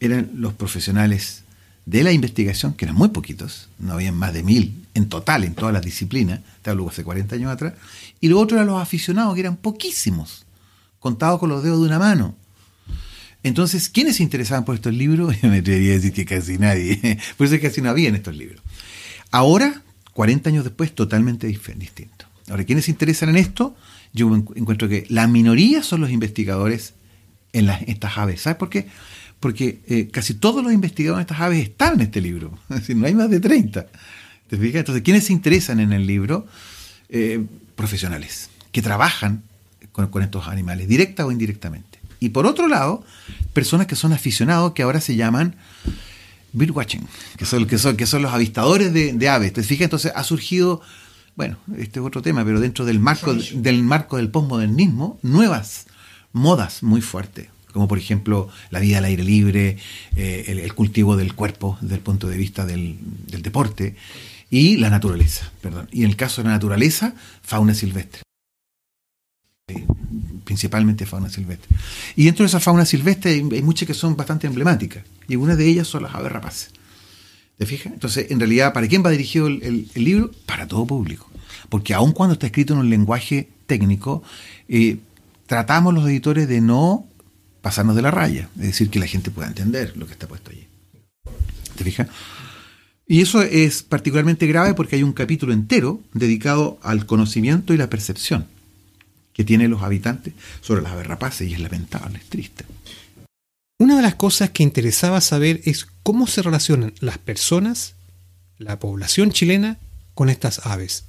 Eran 0.00 0.30
los 0.34 0.54
profesionales 0.54 1.44
de 1.86 2.02
la 2.02 2.12
investigación, 2.12 2.74
que 2.74 2.84
eran 2.84 2.96
muy 2.96 3.08
poquitos, 3.08 3.68
no 3.78 3.94
habían 3.94 4.16
más 4.16 4.34
de 4.34 4.42
mil 4.42 4.86
en 4.94 5.08
total 5.08 5.44
en 5.44 5.54
todas 5.54 5.72
las 5.72 5.82
disciplinas, 5.82 6.40
te 6.60 6.70
hablo 6.70 6.88
hace 6.88 7.04
40 7.04 7.36
años 7.36 7.52
atrás, 7.52 7.74
y 8.20 8.28
lo 8.28 8.38
otro 8.38 8.56
eran 8.56 8.66
los 8.66 8.80
aficionados, 8.80 9.34
que 9.34 9.40
eran 9.40 9.56
poquísimos, 9.56 10.44
contados 10.98 11.38
con 11.40 11.48
los 11.48 11.62
dedos 11.62 11.80
de 11.80 11.86
una 11.86 11.98
mano. 11.98 12.36
Entonces, 13.42 13.88
¿quiénes 13.88 14.16
se 14.16 14.22
interesaban 14.22 14.64
por 14.64 14.74
estos 14.74 14.94
libros? 14.94 15.34
Me 15.42 15.58
atrevería 15.58 15.92
a 15.92 15.96
decir 15.96 16.12
que 16.12 16.24
casi 16.24 16.58
nadie, 16.58 16.96
por 17.36 17.46
eso 17.46 17.54
es 17.54 17.60
que 17.60 17.68
casi 17.68 17.80
no 17.80 17.90
había 17.90 18.08
en 18.08 18.16
estos 18.16 18.36
libros. 18.36 18.62
Ahora, 19.30 19.82
40 20.14 20.50
años 20.50 20.64
después, 20.64 20.94
totalmente 20.94 21.46
distinto. 21.46 22.26
Ahora, 22.48 22.64
¿quiénes 22.64 22.86
se 22.86 22.90
interesan 22.90 23.28
en 23.28 23.36
esto? 23.36 23.76
Yo 24.12 24.34
encuentro 24.34 24.88
que 24.88 25.06
la 25.10 25.26
minoría 25.26 25.82
son 25.82 26.00
los 26.00 26.10
investigadores 26.10 26.94
en 27.52 27.66
las, 27.66 27.82
estas 27.82 28.16
aves. 28.16 28.42
¿Sabes 28.42 28.56
por 28.56 28.70
qué? 28.70 28.88
porque 29.40 29.80
eh, 29.86 30.08
casi 30.10 30.34
todos 30.34 30.62
los 30.64 30.72
investigadores 30.72 31.26
de 31.26 31.32
estas 31.32 31.40
aves 31.40 31.62
están 31.62 31.94
en 31.94 32.00
este 32.02 32.20
libro. 32.20 32.58
Es 32.70 32.80
decir, 32.80 32.96
no 32.96 33.06
hay 33.06 33.14
más 33.14 33.30
de 33.30 33.40
30. 33.40 33.86
¿Te 34.48 34.56
fijas? 34.56 34.80
Entonces, 34.80 35.02
¿quiénes 35.02 35.24
se 35.24 35.32
interesan 35.32 35.80
en 35.80 35.92
el 35.92 36.06
libro? 36.06 36.46
Eh, 37.08 37.44
profesionales, 37.74 38.50
que 38.72 38.82
trabajan 38.82 39.42
con, 40.06 40.22
estos 40.22 40.48
animales, 40.48 40.88
directa 40.88 41.26
o 41.26 41.32
indirectamente. 41.32 41.98
Y 42.20 42.30
por 42.30 42.46
otro 42.46 42.68
lado, 42.68 43.04
personas 43.52 43.86
que 43.86 43.96
son 43.96 44.12
aficionados, 44.12 44.72
que 44.72 44.82
ahora 44.82 45.00
se 45.00 45.16
llaman 45.16 45.56
birdwatching, 46.52 47.06
que 47.36 47.44
son, 47.44 47.66
que 47.66 47.78
son, 47.78 47.96
que 47.96 48.06
son 48.06 48.22
los 48.22 48.32
avistadores 48.32 48.92
de, 48.92 49.28
aves. 49.28 49.52
¿Te 49.52 49.62
fijas? 49.62 49.84
Entonces 49.84 50.12
ha 50.14 50.24
surgido, 50.24 50.80
bueno, 51.36 51.58
este 51.76 52.00
es 52.00 52.06
otro 52.06 52.22
tema, 52.22 52.44
pero 52.44 52.60
dentro 52.60 52.84
del 52.84 52.98
marco, 52.98 53.34
del 53.34 53.82
marco 53.82 54.16
del 54.16 54.30
postmodernismo, 54.30 55.18
nuevas 55.22 55.86
modas 56.32 56.82
muy 56.82 57.00
fuertes 57.00 57.48
como 57.72 57.86
por 57.86 57.98
ejemplo 57.98 58.48
la 58.70 58.80
vida 58.80 58.98
al 58.98 59.04
aire 59.04 59.22
libre, 59.22 59.76
eh, 60.16 60.44
el, 60.48 60.74
cultivo 60.74 61.16
del 61.16 61.34
cuerpo 61.34 61.78
desde 61.80 61.96
el 61.96 62.00
punto 62.00 62.28
de 62.28 62.36
vista 62.36 62.66
del, 62.66 62.98
deporte, 63.26 63.94
y 64.50 64.78
la 64.78 64.90
naturaleza, 64.90 65.52
perdón. 65.60 65.88
Y 65.92 66.04
en 66.04 66.10
el 66.10 66.16
caso 66.16 66.42
de 66.42 66.48
la 66.48 66.54
naturaleza, 66.54 67.14
fauna 67.42 67.74
silvestre. 67.74 68.22
Principalmente 70.44 71.04
fauna 71.04 71.28
silvestre. 71.28 71.68
Y 72.16 72.24
dentro 72.24 72.42
de 72.42 72.48
esa 72.48 72.58
fauna 72.58 72.86
silvestre 72.86 73.32
hay, 73.32 73.62
muchas 73.62 73.86
que 73.86 73.94
son 73.94 74.16
bastante 74.16 74.46
emblemáticas, 74.46 75.04
y 75.28 75.36
una 75.36 75.56
de 75.56 75.66
ellas 75.66 75.86
son 75.86 76.04
las 76.04 76.14
aves 76.14 76.32
rapaces. 76.32 76.70
¿Te 77.58 77.66
fijas? 77.66 77.92
Entonces, 77.92 78.30
en 78.30 78.40
realidad, 78.40 78.72
¿para 78.72 78.86
quién 78.86 79.04
va 79.04 79.10
dirigido 79.10 79.48
el, 79.48 79.88
libro? 79.94 80.30
Para 80.46 80.66
todo 80.66 80.86
público. 80.86 81.28
Porque 81.68 81.92
aun 81.92 82.12
cuando 82.12 82.34
está 82.34 82.46
escrito 82.46 82.72
en 82.72 82.80
un 82.80 82.88
lenguaje 82.88 83.50
técnico, 83.66 84.22
eh, 84.68 84.98
tratamos 85.46 85.92
los 85.92 86.08
editores 86.08 86.48
de 86.48 86.60
no 86.60 87.06
pasarnos 87.60 87.96
de 87.96 88.02
la 88.02 88.10
raya, 88.10 88.48
es 88.56 88.68
decir, 88.68 88.88
que 88.88 89.00
la 89.00 89.06
gente 89.06 89.30
pueda 89.30 89.48
entender 89.48 89.96
lo 89.96 90.06
que 90.06 90.12
está 90.12 90.28
puesto 90.28 90.50
allí. 90.50 90.66
¿Te 91.76 91.84
fijas? 91.84 92.08
Y 93.06 93.20
eso 93.20 93.42
es 93.42 93.82
particularmente 93.82 94.46
grave 94.46 94.74
porque 94.74 94.96
hay 94.96 95.02
un 95.02 95.12
capítulo 95.12 95.52
entero 95.52 96.00
dedicado 96.14 96.78
al 96.82 97.06
conocimiento 97.06 97.74
y 97.74 97.76
la 97.76 97.90
percepción 97.90 98.46
que 99.38 99.44
tienen 99.44 99.70
los 99.70 99.82
habitantes 99.82 100.34
sobre 100.60 100.82
las 100.82 100.90
aves 100.92 101.06
rapaces 101.06 101.48
y 101.48 101.54
es 101.54 101.60
lamentable, 101.60 102.18
es 102.18 102.28
triste. 102.28 102.64
Una 103.78 103.94
de 103.94 104.02
las 104.02 104.16
cosas 104.16 104.50
que 104.50 104.64
interesaba 104.64 105.20
saber 105.20 105.60
es 105.64 105.86
cómo 106.02 106.26
se 106.26 106.42
relacionan 106.42 106.92
las 106.98 107.18
personas, 107.18 107.94
la 108.58 108.80
población 108.80 109.30
chilena, 109.30 109.78
con 110.14 110.28
estas 110.28 110.66
aves. 110.66 111.04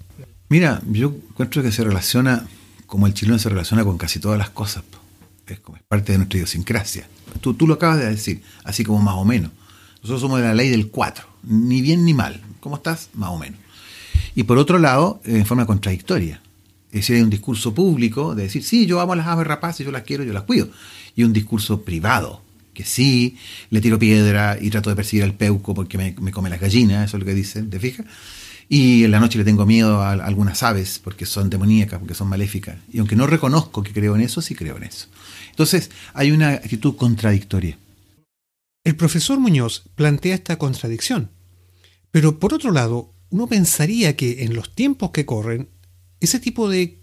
Mira, 0.48 0.79
yo 0.91 1.15
encuentro 1.31 1.63
que 1.63 1.71
se 1.71 1.83
relaciona 1.83 2.48
como 2.86 3.07
el 3.07 3.15
chileno 3.15 3.39
se 3.39 3.50
relaciona 3.50 3.83
con 3.83 3.98
casi 3.98 4.19
todas 4.19 4.38
las 4.38 4.51
cosas 4.51 4.83
es, 5.48 5.59
parte 5.88 6.12
de 6.12 6.19
nuestra 6.19 6.38
idiosincrasia. 6.38 7.07
Tú, 7.41 7.55
tú 7.55 7.65
lo 7.65 7.74
acabas 7.74 7.98
de 7.98 8.07
decir, 8.07 8.43
así 8.63 8.83
como 8.83 9.00
más 9.00 9.15
o 9.15 9.25
menos. 9.25 9.51
Nosotros 10.03 10.21
somos 10.21 10.39
de 10.39 10.45
la 10.45 10.53
ley 10.53 10.69
del 10.69 10.89
4, 10.89 11.25
ni 11.43 11.81
bien 11.81 12.05
ni 12.05 12.13
mal. 12.13 12.39
¿Cómo 12.59 12.75
estás? 12.75 13.09
Más 13.15 13.31
o 13.31 13.39
menos. 13.39 13.59
Y 14.36 14.43
por 14.43 14.59
otro 14.59 14.77
lado, 14.77 15.19
en 15.25 15.45
forma 15.48 15.65
contradictoria. 15.65 16.41
Es 16.91 17.01
decir, 17.01 17.17
hay 17.17 17.22
un 17.22 17.29
discurso 17.29 17.74
público 17.74 18.34
de 18.36 18.43
decir, 18.43 18.63
sí, 18.63 18.86
yo 18.86 19.00
amo 19.00 19.13
a 19.13 19.15
las 19.15 19.27
aves 19.27 19.46
rapaces, 19.46 19.86
yo 19.86 19.91
las 19.91 20.03
quiero, 20.03 20.24
yo 20.24 20.34
las 20.34 20.43
cuido. 20.43 20.69
Y 21.15 21.24
un 21.24 21.34
discurso 21.34 21.81
privado, 21.81 22.41
que 22.74 22.84
sí, 22.84 23.38
le 23.69 23.81
tiro 23.81 24.00
piedra 24.00 24.58
y 24.60 24.69
trato 24.69 24.89
de 24.89 24.96
perseguir 24.96 25.24
al 25.24 25.34
peuco 25.34 25.74
porque 25.74 25.98
me, 25.98 26.15
me 26.19 26.31
come 26.31 26.50
las 26.50 26.60
gallinas, 26.60 27.10
eso 27.10 27.17
es 27.17 27.22
lo 27.22 27.25
que 27.25 27.36
dicen, 27.36 27.69
¿te 27.69 27.79
fijas? 27.79 28.05
Y 28.72 29.03
en 29.03 29.12
la 29.12 29.19
noche 29.19 29.39
le 29.39 29.43
tengo 29.43 29.65
miedo 29.65 30.01
a 30.01 30.12
algunas 30.12 30.62
aves 30.62 31.00
porque 31.03 31.25
son 31.25 31.50
demoníacas, 31.50 32.00
porque 32.00 32.13
son 32.13 32.27
maléficas. 32.27 32.77
Y 32.93 33.00
aunque 33.00 33.15
no 33.15 33.25
reconozco 33.25 33.81
que 33.81 33.93
creo 33.93 34.15
en 34.15 34.22
eso, 34.22 34.41
sí 34.43 34.53
creo 34.53 34.77
en 34.77 34.84
eso. 34.84 35.08
Entonces, 35.50 35.89
hay 36.13 36.31
una 36.31 36.50
actitud 36.50 36.96
contradictoria. 36.96 37.77
El 38.84 38.96
profesor 38.96 39.39
Muñoz 39.39 39.84
plantea 39.96 40.36
esta 40.36 40.58
contradicción. 40.58 41.31
Pero 42.12 42.39
por 42.39 42.53
otro 42.53 42.72
lado, 42.72 43.13
uno 43.29 43.48
pensaría 43.48 44.15
que 44.15 44.43
en 44.43 44.53
los 44.53 44.74
tiempos 44.74 45.12
que 45.12 45.25
corren, 45.25 45.69
ese 46.19 46.39
tipo 46.39 46.69
de 46.69 47.01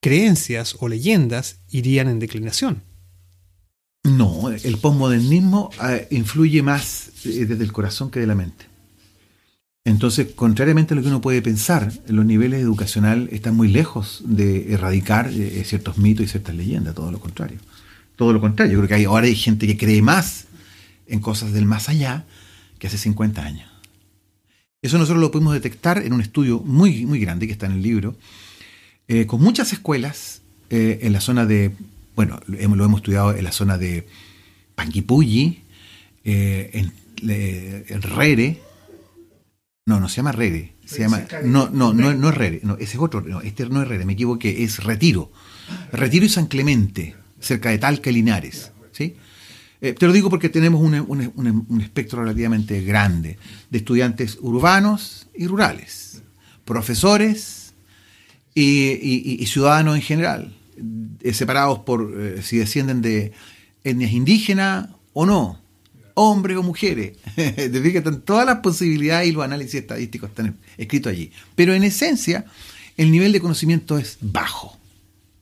creencias 0.00 0.76
o 0.80 0.88
leyendas 0.88 1.60
irían 1.68 2.08
en 2.08 2.18
declinación. 2.18 2.82
No, 4.04 4.50
el 4.50 4.78
posmodernismo 4.78 5.70
eh, 5.82 6.06
influye 6.12 6.62
más 6.62 7.10
eh, 7.24 7.44
desde 7.44 7.64
el 7.64 7.72
corazón 7.72 8.10
que 8.10 8.20
de 8.20 8.26
la 8.26 8.36
mente. 8.36 8.66
Entonces, 9.84 10.28
contrariamente 10.34 10.94
a 10.94 10.96
lo 10.96 11.02
que 11.02 11.08
uno 11.08 11.20
puede 11.20 11.42
pensar, 11.42 11.92
los 12.08 12.24
niveles 12.24 12.60
educacionales 12.60 13.32
están 13.32 13.56
muy 13.56 13.68
lejos 13.68 14.22
de 14.24 14.72
erradicar 14.72 15.30
eh, 15.32 15.62
ciertos 15.64 15.98
mitos 15.98 16.26
y 16.26 16.28
ciertas 16.28 16.54
leyendas, 16.54 16.94
todo 16.94 17.10
lo 17.10 17.20
contrario. 17.20 17.58
Todo 18.16 18.32
lo 18.32 18.40
contrario, 18.40 18.74
yo 18.74 18.78
creo 18.80 18.88
que 18.88 18.94
hay, 18.94 19.04
ahora 19.04 19.26
hay 19.26 19.36
gente 19.36 19.66
que 19.66 19.76
cree 19.76 20.02
más 20.02 20.46
en 21.06 21.20
cosas 21.20 21.52
del 21.52 21.66
más 21.66 21.88
allá 21.88 22.24
que 22.78 22.86
hace 22.86 22.98
50 22.98 23.42
años. 23.42 23.68
Eso 24.86 24.98
nosotros 24.98 25.20
lo 25.20 25.30
pudimos 25.30 25.54
detectar 25.54 25.98
en 25.98 26.12
un 26.12 26.20
estudio 26.20 26.60
muy, 26.60 27.06
muy 27.06 27.20
grande 27.20 27.46
que 27.46 27.52
está 27.52 27.66
en 27.66 27.72
el 27.72 27.82
libro, 27.82 28.16
eh, 29.08 29.26
con 29.26 29.40
muchas 29.40 29.72
escuelas 29.72 30.42
eh, 30.70 31.00
en 31.02 31.12
la 31.12 31.20
zona 31.20 31.46
de, 31.46 31.72
bueno, 32.14 32.40
lo 32.46 32.84
hemos, 32.84 33.00
estudiado 33.00 33.34
en 33.34 33.44
la 33.44 33.52
zona 33.52 33.78
de 33.78 34.06
Panguipulli, 34.74 35.62
en, 36.24 36.92
en 37.22 38.02
Rere, 38.02 38.60
no, 39.88 40.00
no 40.00 40.08
se 40.08 40.16
llama 40.16 40.32
Rere. 40.32 40.72
Se 40.84 40.98
llama. 40.98 41.22
No, 41.44 41.70
no, 41.70 41.94
no, 41.94 42.12
no 42.12 42.28
es 42.28 42.34
Rere. 42.34 42.60
No, 42.64 42.74
ese 42.74 42.96
es 42.96 42.98
otro. 42.98 43.20
No, 43.20 43.40
este 43.40 43.66
no 43.66 43.82
es 43.82 43.88
Rere, 43.88 44.04
me 44.04 44.14
equivoqué. 44.14 44.64
Es 44.64 44.82
Retiro. 44.82 45.30
Retiro 45.92 46.26
y 46.26 46.28
San 46.28 46.46
Clemente, 46.46 47.14
cerca 47.40 47.70
de 47.70 47.78
Talca 47.78 48.10
y 48.10 48.14
Linares. 48.14 48.72
¿sí? 48.90 49.16
Eh, 49.86 49.92
te 49.92 50.06
lo 50.06 50.12
digo 50.12 50.28
porque 50.30 50.48
tenemos 50.48 50.80
un, 50.80 51.80
espectro 51.80 52.22
relativamente 52.22 52.82
grande 52.82 53.38
de 53.70 53.78
estudiantes 53.78 54.36
urbanos 54.40 55.28
y 55.36 55.46
rurales, 55.46 56.22
profesores 56.64 57.72
y, 58.52 59.46
ciudadanos 59.46 59.94
en 59.94 60.02
general, 60.02 60.56
eh, 61.20 61.32
separados 61.32 61.80
por 61.80 62.12
eh, 62.18 62.42
si 62.42 62.56
descienden 62.56 63.00
de 63.00 63.32
etnias 63.84 64.10
indígenas 64.10 64.88
o 65.12 65.24
no 65.24 65.60
hombres 66.14 66.56
o 66.56 66.64
mujeres. 66.64 67.18
Te 67.36 67.80
fijas, 67.80 68.02
todas 68.24 68.46
las 68.46 68.58
posibilidades 68.60 69.28
y 69.28 69.32
los 69.32 69.44
análisis 69.44 69.74
estadísticos 69.76 70.30
están 70.30 70.56
escritos 70.78 71.12
allí. 71.12 71.30
Pero 71.54 71.74
en 71.74 71.84
esencia, 71.84 72.46
el 72.96 73.12
nivel 73.12 73.30
de 73.32 73.40
conocimiento 73.40 73.98
es 73.98 74.18
bajo, 74.20 74.76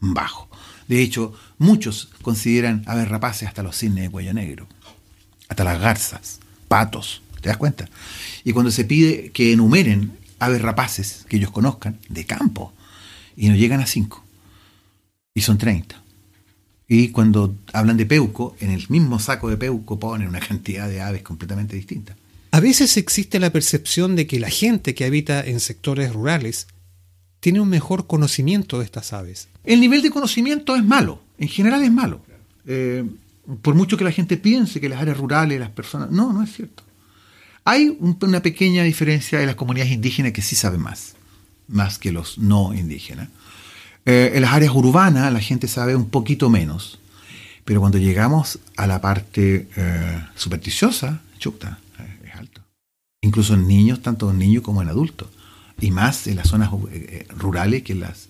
bajo. 0.01 0.51
De 0.89 1.01
hecho, 1.01 1.33
muchos 1.65 2.11
consideran 2.23 2.83
aves 2.87 3.09
rapaces 3.09 3.49
hasta 3.49 3.63
los 3.63 3.77
cisnes 3.77 4.05
de 4.05 4.11
cuello 4.11 4.33
negro, 4.33 4.69
hasta 5.49 5.65
las 5.65 5.81
garzas, 5.81 6.39
patos, 6.69 7.23
¿te 7.41 7.49
das 7.49 7.57
cuenta? 7.57 7.89
Y 8.45 8.53
cuando 8.53 8.71
se 8.71 8.85
pide 8.85 9.31
que 9.33 9.53
enumeren 9.53 10.13
aves 10.39 10.63
rapaces 10.63 11.25
que 11.29 11.39
ellos 11.39 11.51
conozcan 11.51 11.99
de 12.09 12.25
campo, 12.27 12.73
y 13.37 13.49
no 13.49 13.57
llegan 13.57 13.81
a 13.81 13.87
cinco, 13.87 14.25
y 15.35 15.41
son 15.41 15.59
30. 15.59 16.01
Y 16.87 17.09
cuando 17.09 17.57
hablan 17.73 17.97
de 17.97 18.07
Peuco, 18.07 18.57
en 18.61 18.71
el 18.71 18.85
mismo 18.89 19.19
saco 19.19 19.49
de 19.49 19.57
Peuco 19.57 19.99
ponen 19.99 20.29
una 20.29 20.41
cantidad 20.41 20.89
de 20.89 21.01
aves 21.01 21.23
completamente 21.23 21.75
distintas. 21.75 22.17
A 22.53 22.61
veces 22.61 22.97
existe 22.97 23.41
la 23.41 23.51
percepción 23.51 24.15
de 24.15 24.29
que 24.29 24.39
la 24.39 24.51
gente 24.51 24.95
que 24.95 25.05
habita 25.05 25.45
en 25.45 25.59
sectores 25.59 26.13
rurales 26.13 26.69
tiene 27.41 27.61
un 27.61 27.69
mejor 27.69 28.07
conocimiento 28.07 28.79
de 28.79 28.85
estas 28.85 29.13
aves. 29.13 29.49
El 29.65 29.81
nivel 29.81 30.03
de 30.03 30.11
conocimiento 30.11 30.77
es 30.77 30.85
malo, 30.85 31.24
en 31.39 31.49
general 31.49 31.83
es 31.83 31.93
malo. 31.93 32.21
Eh, 32.67 33.05
por 33.63 33.75
mucho 33.75 33.97
que 33.97 34.05
la 34.05 34.13
gente 34.13 34.37
piense 34.37 34.81
que 34.81 34.89
las 34.89 35.01
áreas 35.01 35.17
rurales, 35.17 35.61
las 35.61 35.71
personas... 35.71 36.11
No, 36.11 36.33
no 36.33 36.43
es 36.43 36.53
cierto. 36.53 36.83
Hay 37.65 37.97
una 38.01 38.41
pequeña 38.41 38.83
diferencia 38.83 39.41
en 39.41 39.47
las 39.47 39.57
comunidades 39.57 39.93
indígenas 39.93 40.33
que 40.33 40.43
sí 40.43 40.55
saben 40.55 40.81
más, 40.81 41.15
más 41.67 41.99
que 41.99 42.13
los 42.13 42.39
no 42.39 42.75
indígenas. 42.75 43.29
Eh, 44.05 44.33
en 44.35 44.43
las 44.43 44.53
áreas 44.53 44.75
urbanas 44.75 45.33
la 45.33 45.41
gente 45.41 45.67
sabe 45.67 45.97
un 45.97 46.11
poquito 46.11 46.51
menos, 46.51 46.99
pero 47.65 47.81
cuando 47.81 47.97
llegamos 47.97 48.59
a 48.77 48.87
la 48.87 49.01
parte 49.01 49.69
eh, 49.77 50.21
supersticiosa, 50.35 51.23
chuta, 51.39 51.79
es 52.23 52.35
alto. 52.35 52.61
Incluso 53.23 53.55
en 53.55 53.67
niños, 53.67 54.03
tanto 54.03 54.31
en 54.31 54.39
niños 54.39 54.63
como 54.63 54.83
en 54.83 54.89
adultos, 54.89 55.29
y 55.81 55.91
más 55.91 56.27
en 56.27 56.37
las 56.37 56.49
zonas 56.49 56.71
rurales 57.37 57.83
que 57.83 57.95
en 57.95 58.01
las 58.01 58.29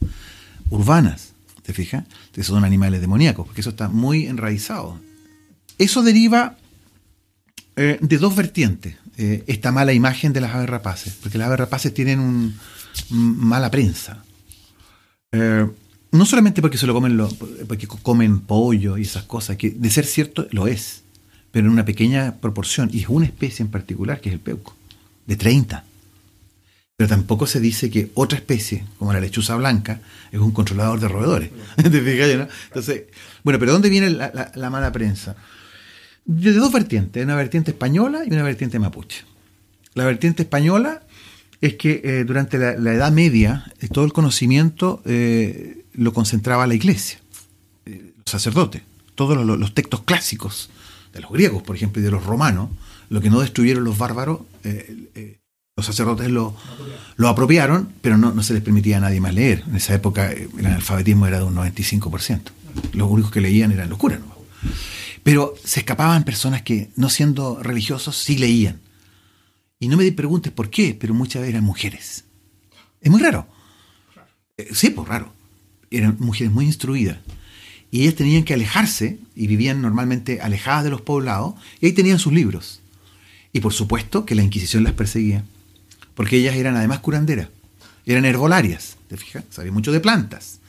urbanas. 0.70 1.33
¿Te 1.64 1.72
fijas? 1.72 2.04
Entonces 2.26 2.46
son 2.46 2.64
animales 2.64 3.00
demoníacos, 3.00 3.46
porque 3.46 3.62
eso 3.62 3.70
está 3.70 3.88
muy 3.88 4.26
enraizado. 4.26 5.00
Eso 5.78 6.02
deriva 6.02 6.56
de 7.76 8.18
dos 8.18 8.36
vertientes. 8.36 8.96
esta 9.16 9.72
mala 9.72 9.92
imagen 9.92 10.32
de 10.32 10.40
las 10.40 10.54
aves 10.54 10.68
rapaces, 10.68 11.14
porque 11.20 11.38
las 11.38 11.48
aves 11.48 11.58
rapaces 11.58 11.92
tienen 11.92 12.20
un, 12.20 12.54
mala 13.10 13.70
prensa. 13.70 14.24
Eh, 15.32 15.66
no 16.12 16.26
solamente 16.26 16.62
porque 16.62 16.78
se 16.78 16.86
lo 16.86 16.94
comen 16.94 17.20
porque 17.66 17.88
comen 17.88 18.40
pollo 18.40 18.96
y 18.96 19.02
esas 19.02 19.24
cosas, 19.24 19.56
que 19.56 19.70
de 19.70 19.90
ser 19.90 20.06
cierto 20.06 20.46
lo 20.50 20.66
es, 20.66 21.02
pero 21.50 21.66
en 21.66 21.72
una 21.72 21.84
pequeña 21.84 22.36
proporción, 22.40 22.88
y 22.92 23.00
es 23.00 23.08
una 23.08 23.26
especie 23.26 23.64
en 23.64 23.70
particular, 23.70 24.20
que 24.20 24.28
es 24.28 24.34
el 24.34 24.40
peuco, 24.40 24.76
de 25.26 25.36
30. 25.36 25.84
Pero 26.96 27.08
tampoco 27.08 27.46
se 27.46 27.58
dice 27.58 27.90
que 27.90 28.12
otra 28.14 28.38
especie, 28.38 28.84
como 28.98 29.12
la 29.12 29.18
lechuza 29.18 29.56
blanca, 29.56 30.00
es 30.30 30.38
un 30.38 30.52
controlador 30.52 31.00
de 31.00 31.08
roedores. 31.08 31.50
Entonces, 31.76 33.04
bueno, 33.42 33.58
pero 33.58 33.72
¿dónde 33.72 33.88
viene 33.88 34.10
la, 34.10 34.70
mala 34.70 34.92
prensa? 34.92 35.34
De 36.24 36.52
dos 36.52 36.72
vertientes, 36.72 37.24
una 37.24 37.34
vertiente 37.34 37.72
española 37.72 38.22
y 38.24 38.32
una 38.32 38.44
vertiente 38.44 38.78
mapuche. 38.78 39.24
La 39.94 40.04
vertiente 40.04 40.44
española 40.44 41.02
es 41.60 41.74
que 41.74 42.00
eh, 42.04 42.24
durante 42.24 42.58
la, 42.58 42.92
Edad 42.92 43.10
Media 43.10 43.64
eh, 43.80 43.88
todo 43.88 44.04
el 44.04 44.12
conocimiento 44.12 45.02
eh, 45.04 45.84
lo 45.94 46.12
concentraba 46.12 46.66
la 46.68 46.74
iglesia, 46.74 47.18
los 47.86 48.24
sacerdotes, 48.24 48.82
todos 49.16 49.36
los, 49.44 49.74
textos 49.74 50.02
clásicos 50.02 50.70
de 51.12 51.20
los 51.20 51.32
griegos, 51.32 51.62
por 51.64 51.74
ejemplo, 51.74 52.00
y 52.00 52.04
de 52.04 52.12
los 52.12 52.24
romanos, 52.24 52.70
lo 53.08 53.20
que 53.20 53.30
no 53.30 53.40
destruyeron 53.40 53.82
los 53.82 53.98
bárbaros, 53.98 54.40
los 55.76 55.86
sacerdotes 55.86 56.30
lo, 56.30 56.56
apropiaron, 57.28 57.92
pero 58.00 58.16
no, 58.16 58.42
se 58.42 58.54
les 58.54 58.62
permitía 58.62 58.98
a 58.98 59.00
nadie 59.00 59.20
más 59.20 59.34
leer. 59.34 59.64
En 59.66 59.76
esa 59.76 59.94
época 59.94 60.30
el 60.30 60.66
analfabetismo 60.66 61.26
era 61.26 61.38
de 61.38 61.44
un 61.44 61.54
95%. 61.54 62.42
Los 62.92 63.10
únicos 63.10 63.30
que 63.30 63.40
leían 63.40 63.72
eran 63.72 63.88
los 63.88 63.98
curas. 63.98 64.20
Pero 65.22 65.54
se 65.64 65.80
escapaban 65.80 66.24
personas 66.24 66.62
que, 66.62 66.90
no 66.96 67.08
siendo 67.08 67.62
religiosos, 67.62 68.16
sí 68.16 68.36
leían 68.36 68.80
y 69.84 69.88
no 69.88 69.96
me 69.96 70.10
preguntes 70.12 70.52
por 70.52 70.70
qué, 70.70 70.96
pero 70.98 71.12
muchas 71.12 71.42
veces 71.42 71.54
eran 71.54 71.64
mujeres. 71.64 72.24
Es 73.00 73.10
muy 73.10 73.20
raro. 73.20 73.46
Eh, 74.56 74.68
sí, 74.72 74.90
pues 74.90 75.06
raro. 75.06 75.32
Eran 75.90 76.16
mujeres 76.20 76.52
muy 76.52 76.64
instruidas. 76.64 77.18
Y 77.90 78.02
ellas 78.02 78.14
tenían 78.14 78.44
que 78.44 78.54
alejarse, 78.54 79.18
y 79.36 79.46
vivían 79.46 79.82
normalmente 79.82 80.40
alejadas 80.40 80.84
de 80.84 80.90
los 80.90 81.02
poblados, 81.02 81.54
y 81.80 81.86
ahí 81.86 81.92
tenían 81.92 82.18
sus 82.18 82.32
libros. 82.32 82.80
Y 83.52 83.60
por 83.60 83.72
supuesto 83.72 84.24
que 84.24 84.34
la 84.34 84.42
Inquisición 84.42 84.84
las 84.84 84.94
perseguía, 84.94 85.44
porque 86.14 86.36
ellas 86.36 86.56
eran 86.56 86.76
además 86.76 87.00
curanderas, 87.00 87.48
eran 88.06 88.24
herbolarias, 88.24 88.96
¿te 89.08 89.16
fijas? 89.16 89.44
Sabían 89.50 89.74
mucho 89.74 89.92
de 89.92 90.00
plantas, 90.00 90.60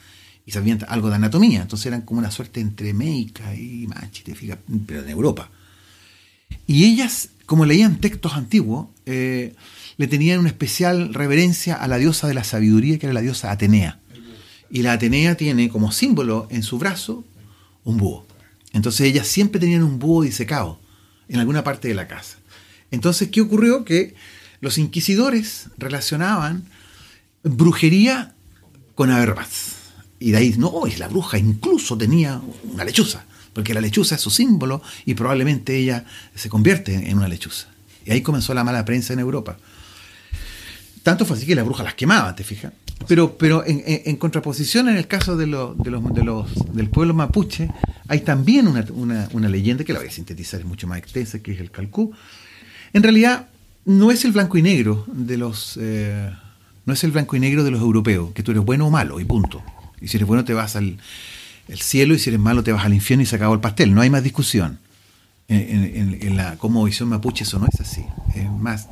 y 0.44 0.52
sabían 0.52 0.78
algo 0.88 1.08
de 1.08 1.16
anatomía, 1.16 1.62
entonces 1.62 1.86
eran 1.86 2.02
como 2.02 2.20
una 2.20 2.30
suerte 2.30 2.60
entre 2.60 2.94
médica 2.94 3.54
y 3.54 3.86
machi, 3.86 4.22
¿te 4.22 4.34
fijas? 4.34 4.58
Pero 4.86 5.02
en 5.02 5.08
Europa. 5.08 5.50
Y 6.66 6.84
ellas 6.84 7.30
como 7.46 7.64
leían 7.64 8.00
textos 8.00 8.34
antiguos, 8.34 8.88
eh, 9.06 9.54
le 9.96 10.08
tenían 10.08 10.40
una 10.40 10.48
especial 10.48 11.14
reverencia 11.14 11.76
a 11.76 11.88
la 11.88 11.96
diosa 11.96 12.26
de 12.26 12.34
la 12.34 12.44
sabiduría, 12.44 12.98
que 12.98 13.06
era 13.06 13.14
la 13.14 13.20
diosa 13.20 13.52
Atenea. 13.52 14.00
Y 14.68 14.82
la 14.82 14.92
Atenea 14.92 15.36
tiene 15.36 15.68
como 15.68 15.92
símbolo 15.92 16.48
en 16.50 16.64
su 16.64 16.78
brazo 16.78 17.24
un 17.84 17.96
búho. 17.96 18.26
Entonces 18.72 19.06
ellas 19.06 19.28
siempre 19.28 19.60
tenían 19.60 19.84
un 19.84 20.00
búho 20.00 20.24
disecado 20.24 20.80
en 21.28 21.38
alguna 21.38 21.62
parte 21.62 21.86
de 21.88 21.94
la 21.94 22.08
casa. 22.08 22.36
Entonces, 22.90 23.28
¿qué 23.28 23.40
ocurrió? 23.40 23.84
Que 23.84 24.14
los 24.66 24.78
inquisidores 24.78 25.68
relacionaban 25.78 26.64
brujería 27.42 28.34
con 28.94 29.10
averraz. 29.10 29.76
Y 30.18 30.32
de 30.32 30.38
ahí, 30.38 30.54
no, 30.58 30.86
es 30.86 30.98
la 30.98 31.08
bruja, 31.08 31.38
incluso 31.38 31.96
tenía 31.96 32.40
una 32.64 32.84
lechuza 32.84 33.24
porque 33.56 33.72
la 33.72 33.80
lechuza 33.80 34.16
es 34.16 34.20
su 34.20 34.28
símbolo 34.28 34.82
y 35.06 35.14
probablemente 35.14 35.74
ella 35.74 36.04
se 36.34 36.50
convierte 36.50 36.92
en 37.08 37.16
una 37.16 37.26
lechuza. 37.26 37.68
Y 38.04 38.10
ahí 38.10 38.20
comenzó 38.20 38.52
la 38.52 38.62
mala 38.62 38.84
prensa 38.84 39.14
en 39.14 39.18
Europa. 39.18 39.56
Tanto 41.02 41.24
fue 41.24 41.38
así 41.38 41.46
que 41.46 41.54
la 41.54 41.62
bruja 41.62 41.82
las 41.82 41.94
quemaba, 41.94 42.36
¿te 42.36 42.44
fijas? 42.44 42.74
Pero, 43.08 43.38
pero 43.38 43.64
en, 43.66 44.16
contraposición, 44.16 44.90
en 44.90 44.98
el 44.98 45.06
caso 45.06 45.38
de, 45.38 45.46
los, 45.46 45.74
de, 45.78 45.90
los, 45.90 46.74
del 46.74 46.90
pueblo 46.90 47.14
mapuche, 47.14 47.70
hay 48.08 48.20
también 48.20 48.68
una, 48.68 49.48
leyenda 49.48 49.84
que 49.84 49.94
la 49.94 50.00
voy 50.00 50.08
a 50.08 50.12
sintetizar, 50.12 50.60
es 50.60 50.66
mucho 50.66 50.86
más 50.86 50.98
extensa, 50.98 51.38
que 51.38 51.52
es 51.52 51.60
el 51.60 51.70
calcú. 51.70 52.12
En 52.92 53.02
realidad, 53.02 53.48
no 53.86 54.10
es 54.10 54.24
el 54.24 54.32
blanco 54.32 54.58
y 54.58 54.62
negro 54.62 55.04
de 55.06 55.38
los. 55.38 55.78
Eh, 55.80 56.30
no 56.84 56.92
es 56.92 57.02
el 57.04 57.12
blanco 57.12 57.36
y 57.36 57.40
negro 57.40 57.64
de 57.64 57.70
los 57.70 57.80
europeos, 57.80 58.32
que 58.32 58.42
tú 58.42 58.50
eres 58.50 58.64
bueno 58.64 58.86
o 58.86 58.90
malo, 58.90 59.18
y 59.18 59.24
punto. 59.24 59.62
Y 60.00 60.08
si 60.08 60.18
eres 60.18 60.26
bueno, 60.26 60.44
te 60.44 60.54
vas 60.54 60.76
al, 60.76 60.98
el 61.68 61.80
cielo 61.80 62.14
y 62.14 62.18
si 62.18 62.30
eres 62.30 62.40
malo 62.40 62.62
te 62.62 62.72
vas 62.72 62.84
al 62.84 62.94
infierno 62.94 63.22
y 63.22 63.26
se 63.26 63.36
acabó 63.36 63.54
el 63.54 63.60
pastel. 63.60 63.94
No 63.94 64.02
hay 64.02 64.10
más 64.10 64.22
discusión. 64.22 64.78
En, 65.48 66.36
la 66.36 66.56
como 66.56 66.82
visión 66.84 67.08
mapuche 67.08 67.44
eso 67.44 67.60
no 67.60 67.66
es 67.72 67.80
así. 67.80 68.04
Es 68.34 68.50
más, 68.50 68.88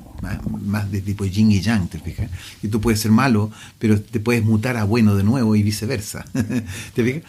más, 0.64 0.90
de 0.90 1.00
tipo 1.00 1.24
yin 1.24 1.50
y 1.50 1.60
yang, 1.60 1.88
¿te 1.88 1.98
fijas? 1.98 2.30
Y 2.62 2.68
tú 2.68 2.80
puedes 2.80 3.00
ser 3.00 3.10
malo, 3.10 3.50
pero 3.78 4.00
te 4.00 4.20
puedes 4.20 4.44
mutar 4.44 4.76
a 4.76 4.84
bueno 4.84 5.16
de 5.16 5.24
nuevo 5.24 5.56
y 5.56 5.64
viceversa. 5.64 6.24
¿Te 6.94 7.04
fijas? 7.04 7.22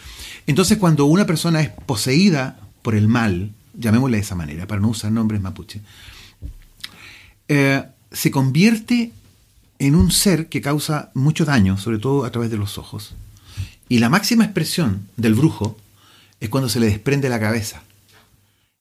Entonces 0.46 0.78
cuando 0.78 1.06
una 1.06 1.26
persona 1.26 1.62
es 1.62 1.70
poseída 1.70 2.60
por 2.84 2.94
el 2.94 3.08
mal, 3.08 3.52
llamémosle 3.74 4.18
de 4.18 4.24
esa 4.24 4.36
manera, 4.36 4.68
para 4.68 4.80
no 4.80 4.90
usar 4.90 5.12
nombres 5.12 5.42
mapuche, 5.42 5.82
eh, 7.48 7.84
se 8.12 8.32
convierte 8.32 9.12
en 9.80 9.96
un 9.96 10.12
ser 10.12 10.48
que 10.48 10.62
causa 10.62 11.12
mucho 11.14 11.46
daño, 11.46 11.78
sobre 11.78 12.00
todo 12.00 12.26
a 12.26 12.32
través 12.32 12.50
de 12.50 12.58
los 12.58 12.78
ojos, 12.78 13.16
y 13.88 14.00
la 14.00 14.10
máxima 14.10 14.46
expresión 14.46 15.08
del 15.16 15.36
brujo 15.36 15.78
es 16.40 16.50
cuando 16.50 16.70
se 16.70 16.80
le 16.80 16.88
desprende 16.88 17.30
la 17.30 17.40
cabeza. 17.40 17.84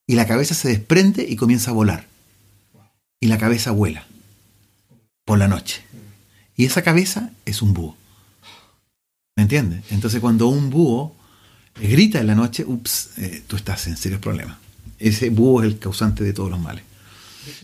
Y 0.06 0.14
la 0.14 0.26
cabeza 0.26 0.54
se 0.54 0.68
desprende 0.68 1.26
y 1.28 1.36
comienza 1.36 1.70
a 1.70 1.74
volar. 1.74 2.06
Y 3.20 3.26
la 3.26 3.38
cabeza 3.38 3.70
vuela 3.70 4.06
por 5.24 5.38
la 5.38 5.48
noche. 5.48 5.82
Y 6.56 6.66
esa 6.66 6.82
cabeza 6.82 7.30
es 7.44 7.62
un 7.62 7.74
búho. 7.74 7.96
¿Me 9.36 9.42
entiendes? 9.42 9.84
Entonces 9.90 10.20
cuando 10.20 10.48
un 10.48 10.70
búho 10.70 11.14
grita 11.74 12.20
en 12.20 12.28
la 12.28 12.34
noche, 12.34 12.64
ups, 12.64 13.18
eh, 13.18 13.42
tú 13.46 13.56
estás 13.56 13.86
en 13.86 13.96
serios 13.96 14.20
problemas. 14.20 14.58
Ese 14.98 15.30
búho 15.30 15.62
es 15.62 15.68
el 15.68 15.78
causante 15.78 16.22
de 16.22 16.32
todos 16.32 16.50
los 16.50 16.60
males. 16.60 16.84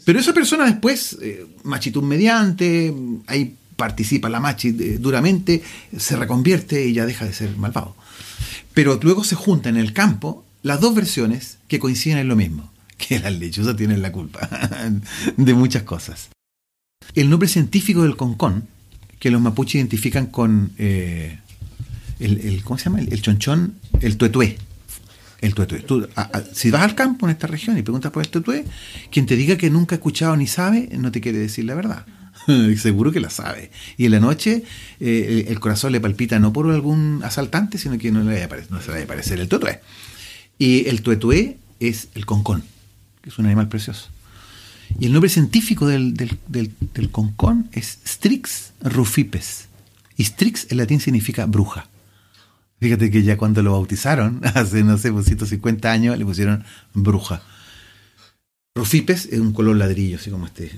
Pero 0.05 0.19
esa 0.19 0.33
persona 0.33 0.67
después, 0.67 1.17
eh, 1.23 1.47
machitud 1.65 2.03
mediante, 2.03 2.95
hay 3.27 3.57
participa 3.77 4.29
la 4.29 4.41
machi 4.41 4.73
duramente, 4.73 5.63
se 5.97 6.15
reconvierte 6.15 6.87
y 6.87 6.93
ya 6.93 7.07
deja 7.07 7.25
de 7.25 7.33
ser 7.33 7.57
malvado. 7.57 7.97
Pero 8.75 9.01
luego 9.03 9.25
se 9.25 9.37
juntan 9.37 9.77
en 9.77 9.81
el 9.81 9.95
campo 9.95 10.45
las 10.63 10.81
dos 10.81 10.95
versiones 10.95 11.57
que 11.67 11.79
coinciden 11.79 12.19
en 12.19 12.29
lo 12.29 12.37
mismo, 12.37 12.71
que 12.99 13.19
las 13.19 13.33
lechuzas 13.33 13.77
tienen 13.77 14.03
la 14.03 14.13
culpa 14.13 14.49
de 15.37 15.55
muchas 15.55 15.85
cosas. 15.85 16.29
El 17.15 17.31
nombre 17.31 17.49
científico 17.49 18.03
del 18.03 18.17
concón, 18.17 18.69
que 19.19 19.31
los 19.31 19.41
mapuches 19.41 19.77
identifican 19.77 20.27
con 20.27 20.73
eh, 20.77 21.39
el, 22.21 22.63
¿cómo 22.63 22.79
se 22.79 22.85
llama? 22.85 23.01
El, 23.01 23.23
chonchón, 23.23 23.75
el 24.01 24.17
tuetué. 24.17 24.59
El 25.41 25.55
tuetué. 25.55 25.85
si 26.53 26.71
vas 26.71 26.83
al 26.83 26.95
campo 26.95 27.27
en 27.27 27.33
esta 27.33 27.47
región 27.47 27.79
y 27.79 27.83
preguntas 27.83 28.13
por 28.13 28.23
el 28.23 28.29
tuetué, 28.29 28.65
quien 29.11 29.27
te 29.27 29.37
diga 29.37 29.57
que 29.57 29.71
nunca 29.71 29.95
ha 29.95 29.99
escuchado 29.99 30.37
ni 30.37 30.47
sabe, 30.47 30.91
no 30.99 31.11
te 31.11 31.21
quiere 31.21 31.39
decir 31.39 31.65
la 31.65 31.75
verdad. 31.75 32.05
Seguro 32.77 33.13
que 33.13 33.21
la 33.21 33.31
sabe. 33.31 33.71
Y 33.97 34.07
en 34.07 34.13
la 34.13 34.21
noche 34.21 34.65
eh, 35.01 35.47
el 35.49 35.61
corazón 35.61 35.93
le 35.93 36.01
palpita 36.01 36.39
no 36.39 36.53
por 36.53 36.71
algún 36.71 37.21
asaltante, 37.25 37.79
sino 37.79 37.99
que 37.99 38.11
no, 38.11 38.21
se 38.21 38.27
le 38.27 38.47
vaya 38.47 39.01
a 39.01 39.05
aparecer 39.05 39.41
el 39.41 39.49
tuetué. 39.49 39.81
Y 40.59 40.89
el 40.89 41.03
tuetué 41.03 41.57
es 41.81 42.09
el 42.15 42.27
concón, 42.27 42.63
que 43.23 43.31
es 43.31 43.39
un 43.39 43.47
animal 43.47 43.69
precioso. 43.69 44.09
Y 44.99 45.07
el 45.07 45.13
nombre 45.13 45.31
científico 45.31 45.87
del, 45.87 46.15
del, 46.15 47.11
concón 47.11 47.69
es 47.73 47.99
Strix 48.07 48.73
rufipes. 48.83 49.69
Y 50.17 50.25
Strix 50.25 50.67
en 50.71 50.79
latín 50.79 51.01
significa 51.01 51.47
bruja. 51.47 51.87
Fíjate 52.81 53.11
que 53.11 53.23
ya 53.23 53.37
cuando 53.37 53.63
lo 53.63 53.73
bautizaron, 53.73 54.41
hace 54.55 54.83
no 54.83 54.97
sé, 54.97 55.11
150 55.11 55.81
pues, 55.81 55.93
años, 55.93 56.19
le 56.19 56.25
pusieron 56.25 56.65
bruja. 56.95 57.43
Rufipes 58.75 59.27
es 59.27 59.39
un 59.39 59.53
color 59.53 59.77
ladrillo, 59.77 60.17
así 60.17 60.31
como 60.31 60.47
este. 60.47 60.73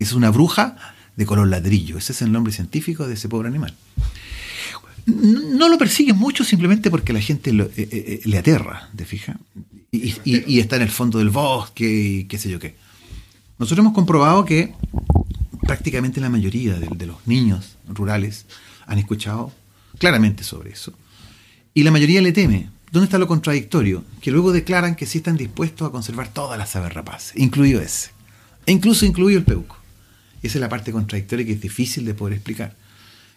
Es 0.00 0.12
una 0.12 0.30
bruja 0.30 0.76
de 1.16 1.26
color 1.26 1.46
ladrillo. 1.46 1.98
Ese 1.98 2.12
es 2.12 2.22
el 2.22 2.32
nombre 2.32 2.52
científico 2.52 3.06
de 3.06 3.14
ese 3.14 3.28
pobre 3.28 3.48
animal. 3.48 3.74
No 5.06 5.68
lo 5.68 5.78
persiguen 5.78 6.16
mucho 6.16 6.44
simplemente 6.44 6.90
porque 6.90 7.12
la 7.12 7.20
gente 7.20 7.50
eh, 7.50 7.70
eh, 7.76 7.88
eh, 7.90 8.20
le 8.24 8.38
aterra, 8.38 8.90
¿te 8.96 9.04
fijas? 9.04 9.36
Y, 9.92 10.60
está 10.60 10.76
en 10.76 10.82
el 10.82 10.90
fondo 10.90 11.18
del 11.18 11.30
bosque 11.30 11.84
y 11.84 12.24
qué 12.24 12.38
sé 12.38 12.48
yo 12.48 12.58
qué. 12.58 12.76
Nosotros 13.58 13.84
hemos 13.84 13.94
comprobado 13.94 14.44
que 14.44 14.74
prácticamente 15.62 16.20
la 16.20 16.30
mayoría 16.30 16.74
de 16.74 17.06
los 17.06 17.26
niños 17.26 17.76
rurales 17.88 18.46
han 18.86 18.98
escuchado 18.98 19.52
claramente 20.00 20.42
sobre 20.42 20.70
eso. 20.70 20.92
Y 21.74 21.84
la 21.84 21.92
mayoría 21.92 22.22
le 22.22 22.32
teme. 22.32 22.70
¿Dónde 22.90 23.04
está 23.04 23.18
lo 23.18 23.28
contradictorio? 23.28 24.02
Que 24.20 24.32
luego 24.32 24.50
declaran 24.50 24.96
que 24.96 25.06
sí 25.06 25.18
están 25.18 25.36
dispuestos 25.36 25.86
a 25.86 25.92
conservar 25.92 26.32
todas 26.32 26.58
las 26.58 26.74
aves 26.74 26.92
rapaces, 26.92 27.36
incluido 27.36 27.80
ese. 27.80 28.10
E 28.66 28.72
incluso 28.72 29.06
incluido 29.06 29.38
el 29.38 29.44
peuco. 29.44 29.76
Esa 30.42 30.58
es 30.58 30.60
la 30.60 30.68
parte 30.70 30.90
contradictoria 30.90 31.44
que 31.46 31.52
es 31.52 31.60
difícil 31.60 32.04
de 32.06 32.14
poder 32.14 32.34
explicar. 32.34 32.74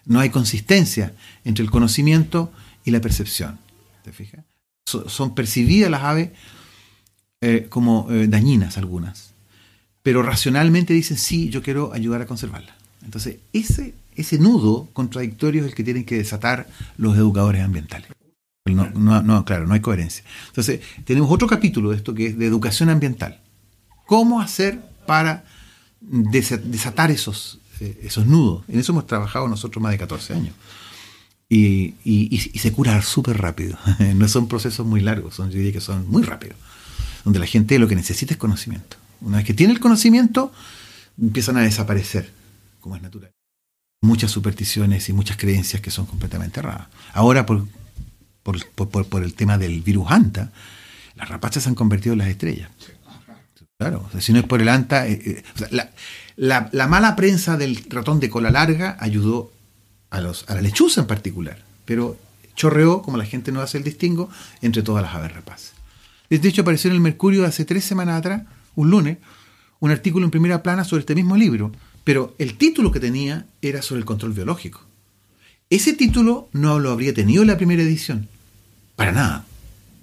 No 0.05 0.21
hay 0.21 0.29
consistencia 0.29 1.13
entre 1.43 1.63
el 1.63 1.69
conocimiento 1.69 2.51
y 2.85 2.91
la 2.91 3.01
percepción. 3.01 3.59
¿Te 4.03 4.11
fijas? 4.11 4.43
son 4.85 5.33
percibidas 5.33 5.89
las 5.89 6.03
aves 6.03 6.31
eh, 7.41 7.67
como 7.69 8.11
eh, 8.11 8.27
dañinas 8.27 8.77
algunas, 8.77 9.33
pero 10.03 10.21
racionalmente 10.21 10.93
dicen 10.93 11.17
sí, 11.17 11.49
yo 11.49 11.63
quiero 11.63 11.93
ayudar 11.93 12.21
a 12.21 12.25
conservarlas. 12.25 12.75
Entonces, 13.03 13.37
ese, 13.53 13.95
ese 14.15 14.37
nudo 14.37 14.89
contradictorio 14.93 15.61
es 15.61 15.69
el 15.69 15.75
que 15.75 15.83
tienen 15.83 16.05
que 16.05 16.17
desatar 16.17 16.67
los 16.97 17.15
educadores 17.15 17.61
ambientales. 17.61 18.09
No, 18.65 19.43
claro, 19.45 19.67
no 19.67 19.73
hay 19.73 19.81
coherencia. 19.81 20.23
Entonces, 20.47 20.79
tenemos 21.03 21.29
otro 21.29 21.47
capítulo 21.47 21.89
de 21.89 21.97
esto 21.97 22.13
que 22.13 22.27
es 22.27 22.37
de 22.37 22.45
educación 22.45 22.89
ambiental. 22.89 23.41
¿Cómo 24.05 24.39
hacer 24.39 24.81
para 25.05 25.43
desatar 25.99 27.11
esos, 27.11 27.59
eh, 27.81 27.99
esos 28.03 28.25
nudos? 28.25 28.63
En 28.69 28.79
eso 28.79 28.93
hemos 28.93 29.05
trabajado 29.05 29.47
nosotros 29.49 29.81
más 29.81 29.91
de 29.91 29.97
14 29.97 30.33
años. 30.33 30.55
Y, 31.49 31.95
y, 32.05 32.57
se 32.57 32.71
cura 32.71 33.01
súper 33.01 33.37
rápido. 33.37 33.77
no 34.15 34.27
son 34.27 34.47
procesos 34.47 34.87
muy 34.87 35.01
largos, 35.01 35.35
son, 35.35 35.51
yo 35.51 35.57
diría 35.57 35.73
que 35.73 35.81
son 35.81 36.09
muy 36.09 36.23
rápidos. 36.23 36.57
Donde 37.25 37.39
la 37.39 37.45
gente 37.45 37.77
lo 37.79 37.87
que 37.87 37.95
necesita 37.95 38.33
es 38.33 38.39
conocimiento. 38.39 38.97
Una 39.21 39.37
vez 39.37 39.45
que 39.45 39.53
tiene 39.53 39.73
el 39.73 39.79
conocimiento, 39.79 40.51
empiezan 41.21 41.57
a 41.57 41.61
desaparecer, 41.61 42.31
como 42.79 42.95
es 42.95 43.01
natural. 43.01 43.31
Muchas 44.03 44.31
supersticiones 44.31 45.07
y 45.07 45.13
muchas 45.13 45.37
creencias 45.37 45.81
que 45.81 45.89
son 45.89 46.05
completamente 46.05 46.59
erradas. 46.59 46.87
Ahora, 47.13 47.45
por, 47.45 47.65
por, 48.43 49.23
el 49.23 49.33
tema 49.33 49.57
del 49.57 49.81
virus 49.81 50.11
ANTA, 50.11 50.51
las 51.15 51.29
rapachas 51.29 51.63
se 51.63 51.69
han 51.69 51.75
convertido 51.75 52.11
en 52.11 52.19
las 52.19 52.27
estrellas. 52.27 52.69
Claro, 53.77 54.09
si 54.19 54.33
no 54.33 54.39
es 54.39 54.45
por 54.45 54.61
el 54.61 54.67
ANTA, 54.67 55.07
eh, 55.07 55.21
eh, 55.25 55.43
la, 56.35 56.69
la, 56.71 56.87
mala 56.87 57.15
prensa 57.15 57.55
del 57.55 57.81
ratón 57.87 58.19
de 58.19 58.29
cola 58.29 58.51
larga 58.51 58.97
ayudó 58.99 59.53
a, 60.09 60.19
los, 60.19 60.49
a 60.49 60.55
la 60.55 60.61
lechuza 60.61 60.99
en 60.99 61.07
particular, 61.07 61.63
pero 61.85 62.17
chorreó, 62.55 63.03
como 63.03 63.15
la 63.15 63.25
gente 63.25 63.53
no 63.53 63.61
hace 63.61 63.77
el 63.77 63.85
distingo, 63.85 64.29
entre 64.61 64.83
todas 64.83 65.01
las 65.01 65.15
aves 65.15 65.33
rapaces. 65.33 65.71
De 66.29 66.49
hecho, 66.49 66.63
apareció 66.63 66.89
en 66.89 66.95
el 66.95 67.01
Mercurio 67.01 67.45
hace 67.45 67.63
tres 67.63 67.85
semanas 67.85 68.19
atrás, 68.19 68.43
un 68.75 68.89
lunes, 68.89 69.17
un 69.79 69.91
artículo 69.91 70.25
en 70.25 70.31
primera 70.31 70.61
plana 70.61 70.83
sobre 70.83 71.01
este 71.01 71.15
mismo 71.15 71.37
libro, 71.37 71.71
pero 72.03 72.35
el 72.37 72.57
título 72.57 72.91
que 72.91 72.99
tenía 72.99 73.45
era 73.61 73.81
sobre 73.81 73.99
el 73.99 74.05
control 74.05 74.33
biológico. 74.33 74.81
Ese 75.69 75.93
título 75.93 76.49
no 76.51 76.79
lo 76.79 76.91
habría 76.91 77.13
tenido 77.13 77.41
en 77.41 77.47
la 77.47 77.57
primera 77.57 77.81
edición, 77.81 78.27
para 78.95 79.11
nada, 79.11 79.45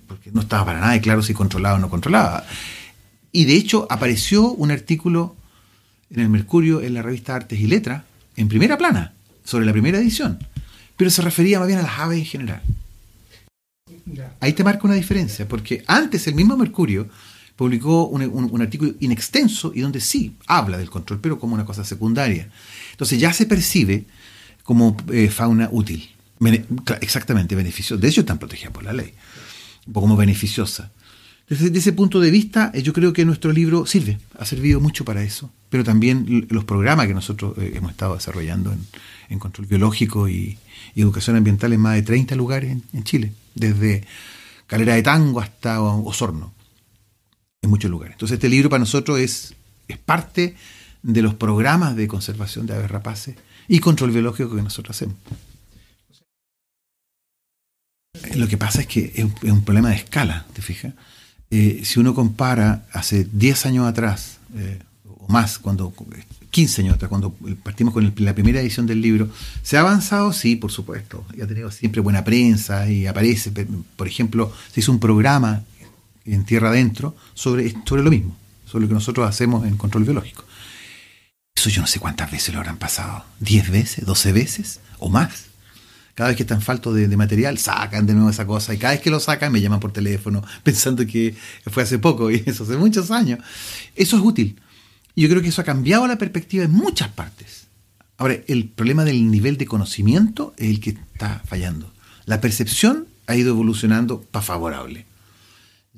porque 0.08 0.30
no 0.32 0.40
estaba 0.40 0.64
para 0.64 0.80
nada 0.80 0.92
de 0.92 1.00
claro 1.00 1.22
si 1.22 1.34
controlaba 1.34 1.76
o 1.76 1.78
no 1.78 1.90
controlaba. 1.90 2.44
Y 3.32 3.44
de 3.44 3.54
hecho 3.54 3.86
apareció 3.90 4.50
un 4.50 4.70
artículo 4.70 5.36
en 6.10 6.20
el 6.20 6.28
Mercurio, 6.28 6.80
en 6.80 6.94
la 6.94 7.02
revista 7.02 7.36
Artes 7.36 7.60
y 7.60 7.66
Letras, 7.66 8.02
en 8.36 8.48
primera 8.48 8.76
plana, 8.76 9.12
sobre 9.44 9.66
la 9.66 9.72
primera 9.72 9.98
edición, 9.98 10.38
pero 10.96 11.10
se 11.10 11.22
refería 11.22 11.58
más 11.58 11.68
bien 11.68 11.78
a 11.78 11.82
las 11.82 11.98
aves 11.98 12.18
en 12.18 12.24
general. 12.24 12.62
Ahí 14.40 14.52
te 14.54 14.64
marca 14.64 14.84
una 14.84 14.94
diferencia, 14.94 15.46
porque 15.46 15.84
antes 15.86 16.26
el 16.26 16.34
mismo 16.34 16.56
Mercurio 16.56 17.08
publicó 17.60 18.06
un, 18.06 18.62
artículo 18.62 18.94
inextenso 19.00 19.70
y 19.74 19.82
donde 19.82 20.00
sí 20.00 20.34
habla 20.46 20.78
del 20.78 20.88
control, 20.88 21.20
pero 21.20 21.38
como 21.38 21.52
una 21.52 21.66
cosa 21.66 21.84
secundaria. 21.84 22.48
Entonces 22.92 23.20
ya 23.20 23.34
se 23.34 23.44
percibe 23.44 24.06
como 24.62 24.96
eh, 25.12 25.28
fauna 25.28 25.68
útil, 25.70 26.08
exactamente 27.02 27.54
beneficiosa. 27.54 28.00
De 28.00 28.08
hecho, 28.08 28.22
están 28.22 28.38
protegidas 28.38 28.72
por 28.72 28.84
la 28.84 28.94
ley, 28.94 29.12
como 29.92 30.16
beneficiosa. 30.16 30.90
Desde, 31.50 31.78
ese 31.78 31.92
punto 31.92 32.18
de 32.18 32.30
vista, 32.30 32.70
eh, 32.72 32.80
yo 32.80 32.94
creo 32.94 33.12
que 33.12 33.26
nuestro 33.26 33.52
libro 33.52 33.84
sirve, 33.84 34.18
ha 34.38 34.46
servido 34.46 34.80
mucho 34.80 35.04
para 35.04 35.22
eso, 35.22 35.52
pero 35.68 35.84
también 35.84 36.46
los 36.48 36.64
programas 36.64 37.08
que 37.08 37.14
nosotros 37.14 37.58
eh, 37.58 37.72
hemos 37.74 37.90
estado 37.90 38.14
desarrollando 38.14 38.74
en 39.28 39.38
control 39.38 39.66
biológico 39.66 40.30
y, 40.30 40.56
educación 40.96 41.36
ambiental 41.36 41.74
en 41.74 41.80
más 41.80 41.94
de 41.94 42.02
30 42.02 42.36
lugares 42.36 42.78
en, 42.94 43.04
Chile, 43.04 43.32
desde 43.54 44.04
Calera 44.66 44.94
de 44.94 45.02
Tango 45.02 45.40
hasta 45.40 45.80
Osorno, 45.80 46.52
en 47.62 47.70
muchos 47.70 47.90
lugares. 47.90 48.14
Entonces 48.14 48.36
este 48.36 48.48
libro 48.48 48.70
para 48.70 48.80
nosotros 48.80 49.18
es, 49.18 49.54
es 49.88 49.98
parte 49.98 50.56
de 51.02 51.22
los 51.22 51.34
programas 51.34 51.96
de 51.96 52.08
conservación 52.08 52.66
de 52.66 52.74
aves 52.74 52.90
rapaces 52.90 53.36
y 53.68 53.78
control 53.80 54.10
biológico 54.10 54.54
que 54.54 54.62
nosotros 54.62 54.96
hacemos. 54.96 55.16
Lo 58.34 58.48
que 58.48 58.56
pasa 58.56 58.80
es 58.82 58.86
que 58.86 59.12
es 59.14 59.24
un, 59.24 59.64
problema 59.64 59.90
de 59.90 59.96
escala, 59.96 60.46
¿te 60.52 60.62
fijas? 60.62 60.94
Eh, 61.50 61.82
si 61.84 61.98
uno 61.98 62.14
compara 62.14 62.86
hace 62.92 63.24
10 63.24 63.66
años 63.66 63.86
atrás, 63.86 64.38
eh, 64.56 64.78
o 65.18 65.28
más, 65.28 65.58
cuando 65.58 65.92
15 66.50 66.82
años 66.82 66.94
atrás, 66.94 67.08
cuando 67.08 67.32
partimos 67.62 67.94
con 67.94 68.12
la 68.16 68.34
primera 68.34 68.60
edición 68.60 68.86
del 68.86 69.00
libro, 69.00 69.30
¿se 69.62 69.76
ha 69.76 69.80
avanzado? 69.80 70.32
Sí, 70.32 70.56
por 70.56 70.70
supuesto. 70.70 71.24
Y 71.36 71.40
ha 71.40 71.46
tenido 71.46 71.70
siempre 71.70 72.00
buena 72.00 72.24
prensa 72.24 72.90
y 72.90 73.06
aparece, 73.06 73.52
por 73.96 74.06
ejemplo, 74.06 74.52
se 74.72 74.80
hizo 74.80 74.92
un 74.92 75.00
programa 75.00 75.64
en 76.24 76.44
Tierra 76.44 76.70
Adentro 76.70 77.16
sobre, 77.34 77.74
sobre 77.84 78.02
lo 78.02 78.10
mismo, 78.10 78.36
sobre 78.66 78.82
lo 78.82 78.88
que 78.88 78.94
nosotros 78.94 79.28
hacemos 79.28 79.66
en 79.66 79.76
control 79.76 80.04
biológico. 80.04 80.44
Eso 81.54 81.68
yo 81.68 81.82
no 81.82 81.86
sé 81.86 82.00
cuántas 82.00 82.30
veces 82.30 82.54
lo 82.54 82.60
habrán 82.60 82.78
pasado. 82.78 83.24
¿10 83.40 83.70
veces? 83.70 84.06
¿12 84.06 84.32
veces? 84.32 84.80
¿O 84.98 85.08
más? 85.08 85.46
Cada 86.14 86.28
vez 86.30 86.36
que 86.36 86.42
están 86.42 86.62
faltos 86.62 86.94
de, 86.94 87.08
de, 87.08 87.16
material, 87.16 87.58
sacan 87.58 88.06
de 88.06 88.14
nuevo 88.14 88.30
esa 88.30 88.46
cosa. 88.46 88.74
Y 88.74 88.78
cada 88.78 88.94
vez 88.94 89.02
que 89.02 89.10
lo 89.10 89.20
sacan, 89.20 89.52
me 89.52 89.60
llaman 89.60 89.80
por 89.80 89.92
teléfono, 89.92 90.42
pensando 90.62 91.06
que 91.06 91.34
fue 91.66 91.82
hace 91.82 91.98
poco, 91.98 92.30
y 92.30 92.42
eso 92.46 92.64
hace 92.64 92.76
muchos 92.76 93.10
años. 93.10 93.40
Eso 93.94 94.16
es 94.16 94.22
útil. 94.22 94.60
Yo 95.16 95.28
creo 95.28 95.42
que 95.42 95.48
eso 95.48 95.60
ha 95.60 95.64
cambiado 95.64 96.06
la 96.06 96.18
perspectiva 96.18 96.64
en 96.64 96.72
muchas 96.72 97.08
partes. 97.08 97.66
Ahora, 98.16 98.36
el 98.48 98.68
problema 98.68 99.04
del 99.04 99.30
nivel 99.30 99.56
de 99.56 99.66
conocimiento 99.66 100.54
es 100.56 100.68
el 100.68 100.80
que 100.80 100.90
está 100.90 101.42
fallando. 101.46 101.92
La 102.26 102.40
percepción 102.40 103.06
ha 103.26 103.36
ido 103.36 103.50
evolucionando 103.50 104.20
para 104.22 104.44
favorable. 104.44 105.06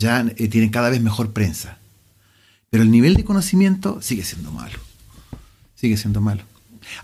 Ya 0.03 0.27
eh, 0.37 0.49
tienen 0.49 0.71
cada 0.71 0.91
vez 0.91 1.01
mejor 1.01 1.33
prensa. 1.33 1.79
Pero 2.71 2.83
el 2.83 2.91
nivel 2.91 3.15
de 3.15 3.25
conocimiento 3.25 4.03
sigue 4.03 4.25
siendo 4.25 4.51
malo. 4.51 4.79
Sigue 5.75 5.97
siendo 5.97 6.21
malo. 6.21 6.43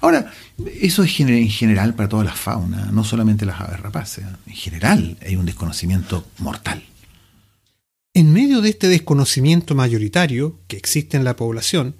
Ahora, 0.01 0.33
eso 0.81 1.03
es 1.03 1.21
en 1.21 1.49
general 1.49 1.95
para 1.95 2.09
toda 2.09 2.25
la 2.25 2.35
fauna, 2.35 2.91
no 2.93 3.05
solamente 3.05 3.47
las 3.47 3.61
aves 3.61 3.81
rapaces. 3.81 4.25
En 4.47 4.55
general 4.55 5.17
hay 5.25 5.37
un 5.37 5.47
desconocimiento 5.47 6.27
mortal. 6.39 6.83
En 8.15 8.33
medio 8.33 8.61
de 8.61 8.71
este 8.71 8.89
desconocimiento 8.89 9.75
mayoritario 9.75 10.59
que 10.67 10.77
existe 10.77 11.17
en 11.17 11.25
la 11.25 11.37
población, 11.37 11.95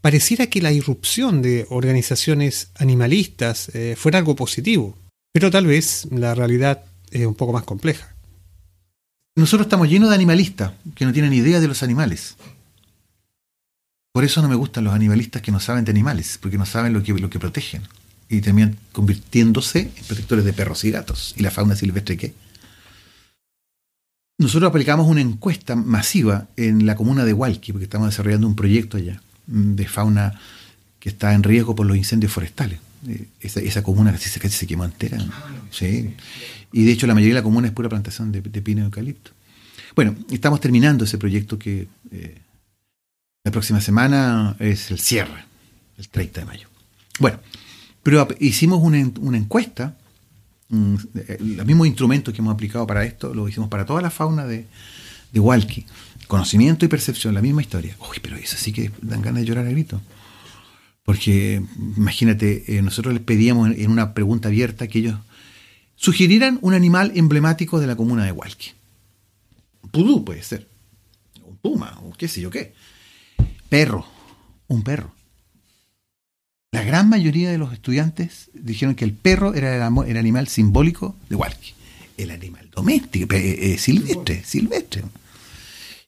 pareciera 0.00 0.46
que 0.46 0.62
la 0.62 0.72
irrupción 0.72 1.42
de 1.42 1.66
organizaciones 1.68 2.70
animalistas 2.76 3.70
eh, 3.74 3.96
fuera 3.96 4.18
algo 4.18 4.36
positivo, 4.36 4.96
pero 5.32 5.50
tal 5.50 5.66
vez 5.66 6.06
la 6.10 6.34
realidad 6.34 6.84
es 7.10 7.26
un 7.26 7.34
poco 7.34 7.52
más 7.52 7.64
compleja. 7.64 8.15
Nosotros 9.36 9.66
estamos 9.66 9.90
llenos 9.90 10.08
de 10.08 10.14
animalistas 10.14 10.72
que 10.94 11.04
no 11.04 11.12
tienen 11.12 11.34
idea 11.34 11.60
de 11.60 11.68
los 11.68 11.82
animales. 11.82 12.36
Por 14.12 14.24
eso 14.24 14.40
no 14.40 14.48
me 14.48 14.54
gustan 14.54 14.84
los 14.84 14.94
animalistas 14.94 15.42
que 15.42 15.52
no 15.52 15.60
saben 15.60 15.84
de 15.84 15.90
animales, 15.90 16.38
porque 16.40 16.56
no 16.56 16.64
saben 16.64 16.94
lo 16.94 17.02
que, 17.02 17.12
lo 17.12 17.28
que 17.28 17.38
protegen. 17.38 17.82
Y 18.30 18.40
terminan 18.40 18.78
convirtiéndose 18.92 19.92
en 19.94 20.04
protectores 20.06 20.46
de 20.46 20.54
perros 20.54 20.84
y 20.84 20.90
gatos. 20.90 21.34
¿Y 21.36 21.42
la 21.42 21.50
fauna 21.50 21.76
silvestre 21.76 22.16
qué? 22.16 22.34
Nosotros 24.38 24.70
aplicamos 24.70 25.06
una 25.06 25.20
encuesta 25.20 25.76
masiva 25.76 26.46
en 26.56 26.86
la 26.86 26.96
comuna 26.96 27.26
de 27.26 27.34
Hualqui, 27.34 27.72
porque 27.72 27.84
estamos 27.84 28.08
desarrollando 28.08 28.46
un 28.46 28.56
proyecto 28.56 28.96
allá 28.96 29.20
de 29.46 29.86
fauna 29.86 30.40
que 30.98 31.10
está 31.10 31.34
en 31.34 31.42
riesgo 31.42 31.74
por 31.74 31.84
los 31.84 31.98
incendios 31.98 32.32
forestales. 32.32 32.80
Eh, 33.06 33.26
esa, 33.40 33.82
comuna 33.82 34.12
casi 34.12 34.30
se, 34.30 34.40
casi 34.40 34.56
se 34.56 34.66
quemó 34.66 34.86
entera. 34.86 35.18
Sí. 35.70 36.14
Y 36.76 36.84
de 36.84 36.92
hecho 36.92 37.06
la 37.06 37.14
mayoría 37.14 37.36
de 37.36 37.40
la 37.40 37.42
comuna 37.42 37.68
es 37.68 37.72
pura 37.72 37.88
plantación 37.88 38.30
de, 38.30 38.42
pino 38.42 38.82
y 38.82 38.84
eucalipto. 38.84 39.30
Bueno, 39.94 40.14
estamos 40.30 40.60
terminando 40.60 41.04
ese 41.04 41.16
proyecto 41.16 41.58
que 41.58 41.88
eh, 42.10 42.38
la 43.44 43.50
próxima 43.50 43.80
semana 43.80 44.54
es 44.58 44.90
el 44.90 45.00
cierre, 45.00 45.46
el 45.96 46.06
30 46.10 46.40
de 46.40 46.46
mayo. 46.46 46.68
Bueno, 47.18 47.40
pero 48.02 48.28
hicimos 48.40 48.82
una, 48.82 49.10
una 49.20 49.38
encuesta 49.38 49.96
mm, 50.68 50.96
eh, 51.14 51.38
los 51.40 51.66
mismos 51.66 51.86
instrumentos 51.86 52.34
que 52.34 52.42
hemos 52.42 52.52
aplicado 52.52 52.86
para 52.86 53.06
esto, 53.06 53.32
lo 53.32 53.48
hicimos 53.48 53.70
para 53.70 53.86
toda 53.86 54.02
la 54.02 54.10
fauna 54.10 54.44
de, 54.44 54.66
de 55.32 55.40
Walkie. 55.40 55.86
Conocimiento 56.26 56.84
y 56.84 56.88
percepción, 56.88 57.32
la 57.32 57.40
misma 57.40 57.62
historia. 57.62 57.96
Uy, 58.00 58.18
pero 58.20 58.36
eso 58.36 58.58
sí 58.58 58.74
que 58.74 58.92
dan 59.00 59.22
ganas 59.22 59.40
de 59.40 59.46
llorar 59.46 59.64
a 59.64 59.70
grito. 59.70 60.02
Porque 61.04 61.62
imagínate, 61.96 62.76
eh, 62.76 62.82
nosotros 62.82 63.14
les 63.14 63.22
pedíamos 63.22 63.70
en, 63.70 63.90
una 63.90 64.12
pregunta 64.12 64.48
abierta 64.48 64.88
que 64.88 64.98
ellos 64.98 65.18
sugirieran 65.96 66.58
un 66.62 66.74
animal 66.74 67.12
emblemático 67.14 67.80
de 67.80 67.86
la 67.86 67.96
comuna 67.96 68.24
de 68.24 68.32
Walkie. 68.32 68.72
Pudú 69.90 70.24
puede 70.24 70.42
ser. 70.42 70.68
Un 71.42 71.56
puma, 71.56 71.98
o 72.02 72.12
qué 72.12 72.28
sé 72.28 72.40
yo 72.40 72.50
qué. 72.50 72.74
Perro, 73.68 74.06
un 74.68 74.82
perro. 74.82 75.12
La 76.72 76.82
gran 76.82 77.08
mayoría 77.08 77.50
de 77.50 77.58
los 77.58 77.72
estudiantes 77.72 78.50
dijeron 78.52 78.94
que 78.94 79.04
el 79.04 79.12
perro 79.12 79.54
era 79.54 79.74
el, 79.74 80.16
animal 80.16 80.48
simbólico 80.48 81.16
de 81.28 81.36
Walkie. 81.36 81.74
El 82.16 82.30
animal 82.30 82.68
doméstico, 82.70 83.34
eh, 83.34 83.72
eh, 83.72 83.78
silvestre, 83.78 84.44
silvestre. 84.44 85.02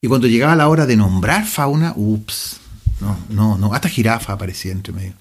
Y 0.01 0.09
cuando 0.09 0.27
llegaba 0.29 0.55
la 0.57 0.69
hora 0.69 0.87
de 0.87 0.97
nombrar 0.97 1.47
fauna, 1.47 1.93
ups, 1.97 2.61
no, 3.01 3.19
no, 3.31 3.59
no, 3.59 3.75
hasta 3.75 3.89
jirafa 3.89 4.35
aparecía 4.35 4.73
entre 4.73 4.93
medio. 4.93 5.15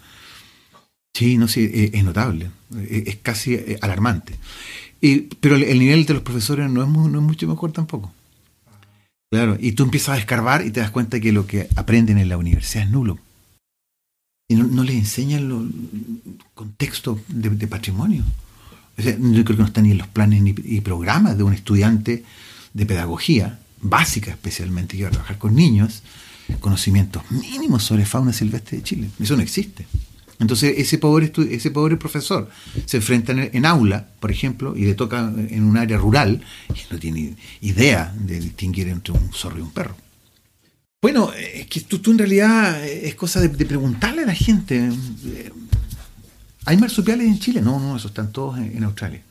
Sí, 1.17 1.39
no 1.39 1.47
sé, 1.47 1.89
es, 1.97 2.03
notable, 2.03 2.51
es, 2.87 3.15
casi 3.15 3.55
eh, 3.55 3.79
alarmante. 3.81 4.35
pero 5.39 5.55
el 5.55 5.79
nivel 5.79 6.05
de 6.05 6.13
los 6.13 6.21
profesores 6.21 6.69
no 6.69 6.83
es, 6.83 6.87
mucho 6.87 7.47
mejor 7.47 7.71
tampoco. 7.71 8.13
Claro, 9.31 9.57
y 9.59 9.71
tú 9.71 9.81
empiezas 9.81 10.09
a 10.09 10.19
escarbar 10.19 10.63
y 10.63 10.69
te 10.69 10.79
das 10.79 10.91
cuenta 10.91 11.19
que 11.19 11.31
lo 11.31 11.47
que 11.47 11.69
aprenden 11.75 12.19
en 12.19 12.29
la 12.29 12.37
universidad 12.37 12.83
es 12.83 12.91
nulo. 12.91 13.17
Y 14.47 14.53
no, 14.53 14.65
no 14.65 14.83
les 14.83 14.95
enseñan 14.95 15.49
el 15.49 16.43
contexto 16.53 17.19
de, 17.29 17.65
patrimonio. 17.65 18.23
yo 18.95 19.43
creo 19.43 19.57
que 19.57 19.63
no 19.63 19.65
están 19.65 19.85
ni 19.85 19.91
en 19.93 19.97
los 19.97 20.07
planes 20.07 20.43
ni, 20.43 20.53
y 20.65 20.81
programas 20.81 21.35
de 21.35 21.41
un 21.41 21.53
estudiante 21.53 22.25
de 22.75 22.85
pedagogía 22.85 23.57
básica 23.81 24.29
especialmente, 24.29 24.95
que 24.95 25.01
va 25.01 25.09
a 25.09 25.13
trabajar 25.13 25.39
con 25.39 25.55
niños, 25.55 26.03
conocimientos 26.59 27.23
mínimos 27.31 27.83
sobre 27.83 28.05
fauna 28.05 28.33
silvestre 28.33 28.77
de 28.77 28.83
Chile. 28.83 29.09
Eso 29.19 29.35
no 29.35 29.41
existe. 29.41 29.87
Entonces, 30.39 30.75
ese 30.77 30.97
pobre, 30.97 31.31
ese 31.49 31.71
pobre 31.71 31.97
profesor 31.97 32.49
se 32.85 32.97
enfrenta 32.97 33.33
en, 33.33 33.65
aula, 33.65 34.07
por 34.19 34.31
ejemplo, 34.31 34.75
y 34.75 34.85
le 34.85 34.93
toca 34.93 35.19
en 35.19 35.63
un 35.63 35.77
área 35.77 35.97
rural, 35.97 36.41
y 36.69 36.93
no 36.93 36.99
tiene 36.99 37.35
idea 37.61 38.13
de 38.15 38.39
distinguir 38.39 38.87
entre 38.89 39.13
un 39.13 39.33
zorro 39.33 39.57
y 39.57 39.61
un 39.61 39.71
perro. 39.71 39.95
Bueno, 41.01 41.31
es 41.33 41.67
que 41.67 41.81
tú, 41.81 42.11
en 42.11 42.17
realidad 42.17 42.85
es 42.85 43.15
cosa 43.15 43.39
de, 43.39 43.49
preguntarle 43.49 44.23
a 44.23 44.27
la 44.27 44.35
gente. 44.35 44.91
¿Hay 46.65 46.77
marsupiales 46.77 47.27
en 47.27 47.39
Chile? 47.39 47.61
No, 47.61 47.79
no, 47.79 47.97
esos 47.97 48.11
están 48.11 48.31
todos 48.31 48.59
en, 48.59 48.83
Australia. 48.83 49.21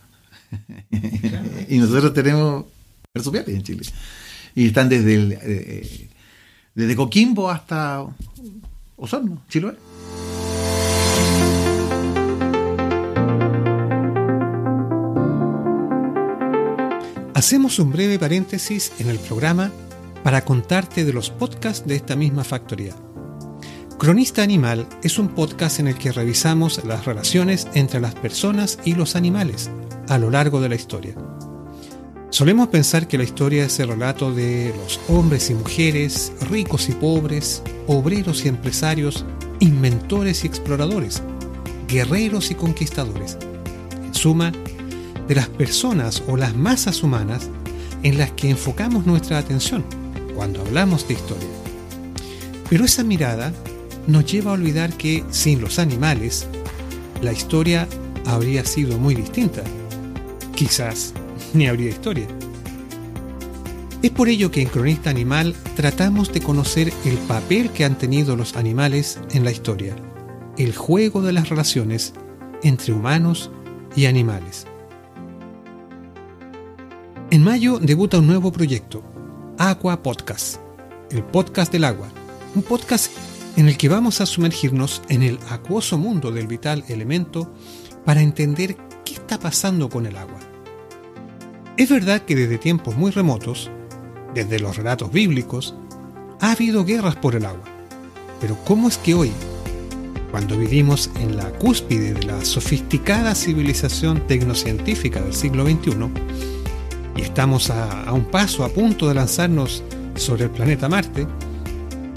y 1.68 1.78
nosotros 1.78 2.14
tenemos 2.14 2.64
marsupiales 3.14 3.54
en 3.54 3.62
Chile. 3.62 3.82
Y 4.54 4.66
están 4.68 4.88
desde 4.88 5.38
eh, 5.42 6.08
desde 6.76 6.94
Coquimbo 6.94 7.50
hasta 7.50 8.06
Osorno, 8.96 9.42
Chiloé. 9.48 9.74
Hacemos 17.36 17.78
un 17.78 17.92
breve 17.92 18.18
paréntesis 18.18 18.92
en 18.98 19.10
el 19.10 19.18
programa 19.18 19.70
para 20.24 20.42
contarte 20.46 21.04
de 21.04 21.12
los 21.12 21.28
podcasts 21.28 21.86
de 21.86 21.94
esta 21.94 22.16
misma 22.16 22.44
factoría. 22.44 22.94
Cronista 23.98 24.42
Animal 24.42 24.88
es 25.02 25.18
un 25.18 25.28
podcast 25.28 25.78
en 25.78 25.88
el 25.88 25.98
que 25.98 26.12
revisamos 26.12 26.82
las 26.86 27.04
relaciones 27.04 27.68
entre 27.74 28.00
las 28.00 28.14
personas 28.14 28.78
y 28.86 28.94
los 28.94 29.16
animales 29.16 29.70
a 30.08 30.16
lo 30.16 30.30
largo 30.30 30.62
de 30.62 30.70
la 30.70 30.76
historia. 30.76 31.14
Solemos 32.30 32.68
pensar 32.68 33.06
que 33.06 33.18
la 33.18 33.24
historia 33.24 33.66
es 33.66 33.78
el 33.80 33.88
relato 33.88 34.32
de 34.32 34.72
los 34.74 34.98
hombres 35.10 35.50
y 35.50 35.54
mujeres, 35.56 36.32
ricos 36.48 36.88
y 36.88 36.92
pobres, 36.92 37.62
obreros 37.86 38.46
y 38.46 38.48
empresarios, 38.48 39.26
inventores 39.60 40.42
y 40.42 40.46
exploradores, 40.46 41.22
guerreros 41.86 42.50
y 42.50 42.54
conquistadores. 42.54 43.36
En 44.06 44.14
suma, 44.14 44.52
de 45.28 45.34
las 45.34 45.48
personas 45.48 46.22
o 46.26 46.36
las 46.36 46.56
masas 46.56 47.02
humanas 47.02 47.48
en 48.02 48.18
las 48.18 48.32
que 48.32 48.50
enfocamos 48.50 49.06
nuestra 49.06 49.38
atención 49.38 49.84
cuando 50.34 50.60
hablamos 50.60 51.08
de 51.08 51.14
historia. 51.14 51.48
Pero 52.68 52.84
esa 52.84 53.04
mirada 53.04 53.52
nos 54.06 54.30
lleva 54.30 54.50
a 54.50 54.54
olvidar 54.54 54.92
que 54.96 55.24
sin 55.30 55.60
los 55.60 55.78
animales, 55.78 56.46
la 57.22 57.32
historia 57.32 57.88
habría 58.24 58.64
sido 58.64 58.98
muy 58.98 59.14
distinta. 59.14 59.62
Quizás 60.54 61.14
ni 61.54 61.66
habría 61.66 61.90
historia. 61.90 62.26
Es 64.02 64.10
por 64.10 64.28
ello 64.28 64.50
que 64.50 64.62
en 64.62 64.68
Cronista 64.68 65.10
Animal 65.10 65.54
tratamos 65.74 66.32
de 66.32 66.40
conocer 66.40 66.92
el 67.04 67.16
papel 67.26 67.70
que 67.70 67.84
han 67.84 67.98
tenido 67.98 68.36
los 68.36 68.54
animales 68.54 69.18
en 69.32 69.44
la 69.44 69.50
historia, 69.50 69.96
el 70.58 70.74
juego 70.76 71.22
de 71.22 71.32
las 71.32 71.48
relaciones 71.48 72.12
entre 72.62 72.92
humanos 72.92 73.50
y 73.96 74.06
animales. 74.06 74.66
En 77.36 77.44
mayo 77.44 77.78
debuta 77.78 78.18
un 78.18 78.26
nuevo 78.26 78.50
proyecto, 78.50 79.02
Aqua 79.58 80.02
Podcast, 80.02 80.56
el 81.10 81.22
podcast 81.22 81.70
del 81.70 81.84
agua, 81.84 82.08
un 82.54 82.62
podcast 82.62 83.12
en 83.58 83.68
el 83.68 83.76
que 83.76 83.90
vamos 83.90 84.22
a 84.22 84.24
sumergirnos 84.24 85.02
en 85.10 85.22
el 85.22 85.38
acuoso 85.50 85.98
mundo 85.98 86.32
del 86.32 86.46
vital 86.46 86.82
elemento 86.88 87.52
para 88.06 88.22
entender 88.22 88.78
qué 89.04 89.12
está 89.12 89.38
pasando 89.38 89.90
con 89.90 90.06
el 90.06 90.16
agua 90.16 90.38
es 91.76 91.90
verdad 91.90 92.22
que 92.22 92.34
desde 92.34 92.56
tiempos 92.56 92.96
muy 92.96 93.10
remotos, 93.10 93.70
desde 94.32 94.58
los 94.58 94.78
relatos 94.78 95.12
bíblicos, 95.12 95.74
ha 96.40 96.52
habido 96.52 96.86
guerras 96.86 97.16
por 97.16 97.34
el 97.34 97.44
agua. 97.44 97.64
Pero 98.40 98.56
¿cómo 98.64 98.88
es 98.88 98.96
que 98.96 99.12
hoy, 99.12 99.30
cuando 100.30 100.56
vivimos 100.56 101.10
en 101.20 101.36
la 101.36 101.50
cúspide 101.50 102.14
de 102.14 102.22
la 102.22 102.42
sofisticada 102.46 103.34
civilización 103.34 104.26
tecnocientífica 104.26 105.20
del 105.20 105.34
siglo 105.34 105.66
XXI, 105.66 106.55
y 107.16 107.22
estamos 107.22 107.70
a, 107.70 108.12
un 108.12 108.24
paso 108.24 108.64
a 108.64 108.68
punto 108.68 109.08
de 109.08 109.14
lanzarnos 109.14 109.82
sobre 110.14 110.44
el 110.44 110.50
planeta 110.50 110.88
Marte, 110.88 111.26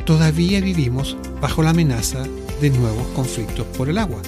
todavía 0.06 0.62
vivimos 0.62 1.18
bajo 1.42 1.64
la 1.64 1.72
amenaza 1.72 2.24
de 2.62 2.70
nuevos 2.70 3.08
conflictos 3.16 3.66
por 3.78 3.90
el 3.90 3.98
agua? 3.98 4.22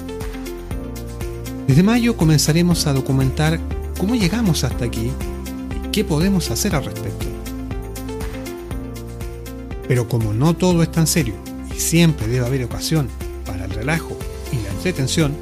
Desde 1.67 1.83
mayo 1.83 2.17
comenzaremos 2.17 2.87
a 2.87 2.93
documentar 2.93 3.59
¿Cómo 4.01 4.15
llegamos 4.15 4.63
hasta 4.63 4.85
aquí? 4.85 5.11
¿Qué 5.91 6.03
podemos 6.03 6.49
hacer 6.49 6.73
al 6.73 6.85
respecto? 6.85 7.27
Pero 9.87 10.09
como 10.09 10.33
no 10.33 10.55
todo 10.55 10.81
es 10.81 10.91
tan 10.91 11.05
serio 11.05 11.35
y 11.71 11.79
siempre 11.79 12.27
debe 12.27 12.43
haber 12.43 12.63
ocasión 12.63 13.07
para 13.45 13.65
el 13.65 13.71
relajo 13.71 14.17
y 14.51 14.55
la 14.63 14.71
entretención, 14.71 15.35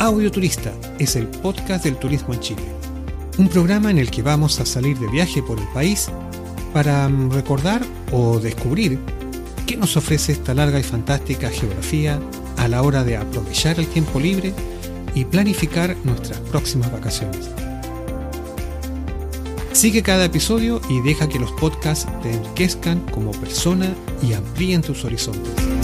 Audio 0.00 0.32
Turista 0.32 0.72
es 0.98 1.14
el 1.14 1.28
podcast 1.28 1.84
del 1.84 1.96
turismo 1.96 2.34
en 2.34 2.40
Chile. 2.40 2.77
Un 3.38 3.48
programa 3.48 3.92
en 3.92 3.98
el 3.98 4.10
que 4.10 4.22
vamos 4.22 4.58
a 4.58 4.66
salir 4.66 4.98
de 4.98 5.06
viaje 5.06 5.44
por 5.44 5.60
el 5.60 5.68
país 5.68 6.10
para 6.72 7.08
mm, 7.08 7.30
recordar 7.30 7.82
o 8.10 8.40
descubrir 8.40 8.98
qué 9.64 9.76
nos 9.76 9.96
ofrece 9.96 10.32
esta 10.32 10.54
larga 10.54 10.80
y 10.80 10.82
fantástica 10.82 11.48
geografía 11.48 12.18
a 12.56 12.66
la 12.66 12.82
hora 12.82 13.04
de 13.04 13.16
aprovechar 13.16 13.78
el 13.78 13.86
tiempo 13.86 14.18
libre 14.18 14.52
y 15.14 15.24
planificar 15.24 15.96
nuestras 16.02 16.40
próximas 16.40 16.90
vacaciones. 16.90 17.48
Sigue 19.70 20.02
cada 20.02 20.24
episodio 20.24 20.80
y 20.90 21.00
deja 21.02 21.28
que 21.28 21.38
los 21.38 21.52
podcasts 21.52 22.08
te 22.24 22.32
enriquezcan 22.32 22.98
como 23.12 23.30
persona 23.30 23.94
y 24.20 24.32
amplíen 24.32 24.82
tus 24.82 25.04
horizontes. 25.04 25.77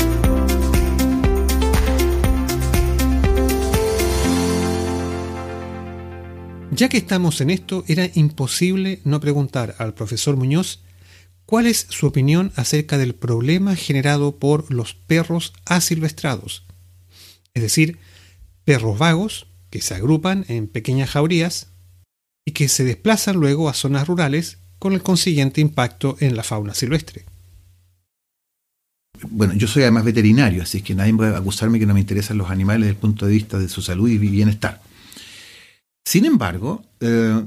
Ya 6.74 6.88
que 6.88 6.96
estamos 6.96 7.40
en 7.40 7.50
esto, 7.50 7.84
era 7.86 8.10
imposible 8.14 9.00
no 9.04 9.20
preguntar 9.20 9.76
al 9.78 9.94
profesor 9.94 10.36
Muñoz 10.36 10.80
cuál 11.46 11.66
es 11.66 11.86
su 11.88 12.04
opinión 12.06 12.52
acerca 12.56 12.98
del 12.98 13.14
problema 13.14 13.76
generado 13.76 14.38
por 14.38 14.72
los 14.74 14.94
perros 14.94 15.52
asilvestrados, 15.66 16.64
es 17.52 17.62
decir, 17.62 17.98
perros 18.64 18.98
vagos 18.98 19.46
que 19.70 19.80
se 19.80 19.94
agrupan 19.94 20.46
en 20.48 20.66
pequeñas 20.66 21.10
jaurías 21.10 21.68
y 22.44 22.52
que 22.52 22.68
se 22.68 22.82
desplazan 22.82 23.36
luego 23.36 23.68
a 23.68 23.74
zonas 23.74 24.08
rurales 24.08 24.58
con 24.80 24.94
el 24.94 25.02
consiguiente 25.02 25.60
impacto 25.60 26.16
en 26.18 26.34
la 26.34 26.42
fauna 26.42 26.74
silvestre. 26.74 27.24
Bueno, 29.30 29.54
yo 29.54 29.68
soy 29.68 29.82
además 29.82 30.04
veterinario, 30.04 30.64
así 30.64 30.82
que 30.82 30.96
nadie 30.96 31.14
puede 31.14 31.36
acusarme 31.36 31.78
que 31.78 31.86
no 31.86 31.94
me 31.94 32.00
interesan 32.00 32.36
los 32.36 32.50
animales 32.50 32.80
desde 32.86 32.96
el 32.96 33.00
punto 33.00 33.26
de 33.26 33.32
vista 33.32 33.60
de 33.60 33.68
su 33.68 33.80
salud 33.80 34.08
y 34.08 34.18
bienestar. 34.18 34.82
Sin 36.04 36.26
embargo, 36.26 36.84
eh, 37.00 37.44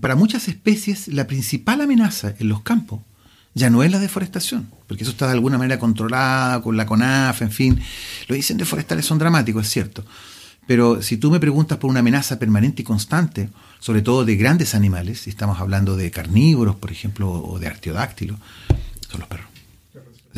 para 0.00 0.16
muchas 0.16 0.48
especies 0.48 1.08
la 1.08 1.26
principal 1.26 1.80
amenaza 1.80 2.34
en 2.38 2.48
los 2.48 2.62
campos 2.62 3.00
ya 3.54 3.70
no 3.70 3.82
es 3.82 3.90
la 3.90 3.98
deforestación, 3.98 4.70
porque 4.86 5.02
eso 5.02 5.12
está 5.12 5.26
de 5.26 5.32
alguna 5.32 5.58
manera 5.58 5.80
controlado 5.80 6.62
con 6.62 6.76
la 6.76 6.86
CONAF, 6.86 7.42
en 7.42 7.50
fin. 7.50 7.80
Los 8.28 8.36
incendios 8.36 8.68
forestales 8.68 9.04
son 9.04 9.18
dramáticos, 9.18 9.66
es 9.66 9.72
cierto. 9.72 10.04
Pero 10.66 11.02
si 11.02 11.16
tú 11.16 11.30
me 11.30 11.40
preguntas 11.40 11.78
por 11.78 11.90
una 11.90 12.00
amenaza 12.00 12.38
permanente 12.38 12.82
y 12.82 12.84
constante, 12.84 13.48
sobre 13.80 14.02
todo 14.02 14.24
de 14.24 14.36
grandes 14.36 14.74
animales, 14.74 15.20
si 15.22 15.30
estamos 15.30 15.60
hablando 15.60 15.96
de 15.96 16.10
carnívoros, 16.10 16.76
por 16.76 16.92
ejemplo, 16.92 17.30
o 17.30 17.58
de 17.58 17.66
artiodáctilos, 17.66 18.38
son 19.10 19.20
los 19.20 19.28
perros. 19.28 19.46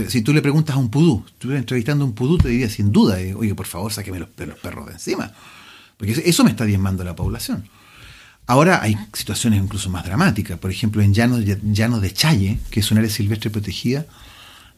Si 0.09 0.23
tú 0.23 0.33
le 0.33 0.41
preguntas 0.41 0.77
a 0.77 0.79
un 0.79 0.89
pudú, 0.89 1.25
estuvieras 1.27 1.63
entrevistando 1.63 2.05
a 2.05 2.07
un 2.07 2.15
pudú, 2.15 2.39
te 2.39 2.49
diría 2.49 2.71
sin 2.71 2.91
duda, 2.91 3.21
eh, 3.21 3.35
oye, 3.35 3.55
por 3.55 3.67
favor, 3.67 3.93
sáqueme 3.93 4.21
los, 4.21 4.29
los 4.39 4.59
perros 4.59 4.87
de 4.87 4.93
encima. 4.93 5.33
Porque 6.01 6.15
eso 6.25 6.45
me 6.45 6.51
está 6.51 6.65
diezmando 6.65 7.05
la 7.05 7.15
población. 7.15 7.69
Ahora 8.47 8.81
hay 8.83 8.97
situaciones 9.13 9.63
incluso 9.63 9.91
más 9.91 10.03
dramáticas. 10.03 10.59
Por 10.59 10.71
ejemplo, 10.71 11.03
en 11.03 11.13
llanos, 11.13 11.45
de 11.45 12.13
Challe, 12.15 12.59
que 12.71 12.81
es 12.81 12.91
un 12.91 12.97
área 12.97 13.11
silvestre 13.11 13.51
protegida 13.51 14.07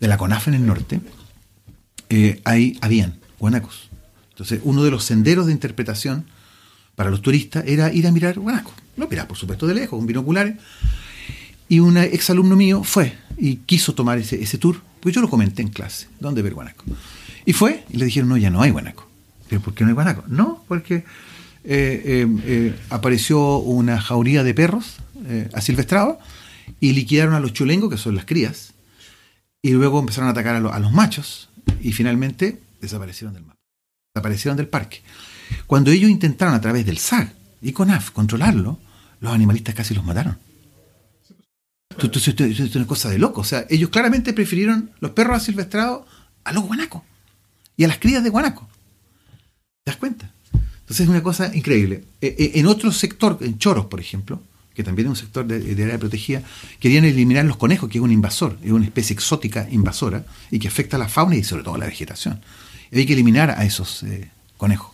de 0.01 0.09
la 0.09 0.19
CONAF 0.19 0.49
en 0.49 0.55
el 0.55 0.67
norte, 0.67 1.01
eh, 2.09 2.41
hay, 2.45 2.77
habían 2.81 3.21
guanacos. 3.39 3.89
Entonces, 4.31 4.63
uno 4.65 4.83
de 4.83 4.91
los 4.91 5.05
senderos 5.05 5.47
de 5.47 5.53
interpretación 5.53 6.27
para 6.97 7.09
los 7.09 7.23
turistas 7.23 7.65
era 7.69 7.93
ir 7.93 8.09
a 8.09 8.11
mirar 8.11 8.37
guanacos. 8.37 8.75
Lo 8.97 9.07
mirás, 9.07 9.27
por 9.27 9.37
supuesto, 9.37 9.69
de 9.69 9.75
lejos, 9.75 9.97
con 9.97 10.09
binoculares. 10.09 10.57
Y 11.69 11.79
un 11.79 11.99
exalumno 11.99 12.57
mío 12.57 12.83
fue 12.83 13.17
y 13.39 13.59
quiso 13.59 13.95
tomar 13.95 14.19
ese, 14.19 14.43
ese 14.43 14.59
tour, 14.59 14.83
pues 14.99 15.15
yo 15.15 15.21
lo 15.21 15.31
comenté 15.31 15.63
en 15.63 15.69
clase, 15.69 16.09
¿dónde 16.19 16.43
ver 16.43 16.55
guanaco? 16.55 16.85
Y 17.47 17.53
fue, 17.53 17.85
y 17.91 17.99
le 17.99 18.07
dijeron, 18.07 18.29
no, 18.29 18.37
ya 18.37 18.51
no 18.51 18.61
hay 18.61 18.73
guanaco. 18.73 19.12
¿Pero 19.53 19.61
por 19.61 19.75
qué 19.75 19.85
no 19.85 19.89
hay 19.89 19.95
guanaco? 19.95 20.25
No, 20.29 20.65
porque 20.67 20.95
eh, 20.95 21.05
eh, 21.65 22.27
eh, 22.45 22.75
apareció 22.89 23.59
una 23.59 24.01
jauría 24.01 24.45
de 24.45 24.55
perros 24.55 24.97
asilvestrados 25.53 26.17
y 26.81 26.95
liquidaron 26.95 27.35
a 27.35 27.41
los 27.41 27.53
chulengos, 27.53 27.91
que 27.91 27.99
son 27.99 28.15
las 28.15 28.25
crías, 28.25 28.73
y 29.61 29.73
luego 29.73 30.01
empezaron 30.01 30.29
a 30.29 30.31
atacar 30.31 30.57
a, 30.57 30.79
los 30.79 30.93
machos 30.93 31.51
y 31.83 31.93
finalmente 31.93 32.63
desaparecieron 32.81 33.35
del 33.35 33.45
mapa, 33.45 33.59
desaparecieron 34.15 34.57
del 34.57 34.69
parque. 34.69 35.03
Cuando 35.67 35.91
ellos 35.91 36.11
intentaron 36.11 36.55
a 36.55 36.61
través 36.63 36.87
del 36.87 36.97
SAG 36.97 37.35
y 37.61 37.73
CONAF 37.73 38.11
controlarlo, 38.13 38.79
los 39.21 39.35
animalistas 39.35 39.75
casi 39.75 39.93
los 39.93 40.03
mataron. 40.03 40.39
Esto 41.91 42.19
es 42.19 42.75
una 42.75 42.87
cosa 42.87 43.11
de 43.11 43.19
loco. 43.19 43.43
O 43.43 43.45
sea, 43.45 43.67
ellos 43.69 43.91
claramente 43.91 44.33
prefirieron 44.33 44.93
los 45.01 45.11
perros 45.11 45.37
asilvestrados 45.37 46.07
a 46.43 46.55
los 46.55 46.65
guanacos 46.65 47.03
y 47.77 47.85
a 47.85 47.89
las 47.89 47.99
crías 47.99 48.25
de 48.25 48.31
guanaco. 48.31 48.72
¿Te 49.85 49.91
das 49.91 49.99
cuenta? 49.99 50.31
Entonces 50.53 51.01
es 51.01 51.09
una 51.09 51.23
cosa 51.23 51.55
increíble. 51.55 52.05
Eh, 52.21 52.37
eh, 52.39 52.53
en 52.55 52.67
otro 52.67 52.93
sector, 52.93 53.39
en 53.41 53.59
Choros, 53.59 53.87
por 53.87 53.99
ejemplo, 53.99 54.41
que 54.75 54.85
también 54.85 55.07
es 55.07 55.11
un 55.11 55.17
sector 55.17 55.45
de, 55.45 55.83
área 55.83 55.99
protegida, 55.99 56.43
querían 56.79 57.05
eliminar 57.05 57.45
los 57.45 57.57
conejos, 57.57 57.91
que 57.91 57.99
es 57.99 58.05
un 58.05 58.13
invasor, 58.13 58.59
es 58.63 58.71
una 58.71 58.85
especie 58.85 59.15
exótica 59.15 59.67
invasora 59.71 60.25
y 60.51 60.59
que 60.61 60.69
afecta 60.69 60.97
a 60.97 61.01
la 61.01 61.09
fauna 61.09 61.35
y 61.37 61.43
sobre 61.43 61.65
todo 61.65 61.75
a 61.75 61.79
la 61.79 61.87
vegetación. 61.87 62.41
Hay 62.93 63.07
que 63.07 63.13
eliminar 63.13 63.51
a 63.51 63.65
esos 63.65 64.05
eh, 64.05 64.31
conejos. 64.57 64.93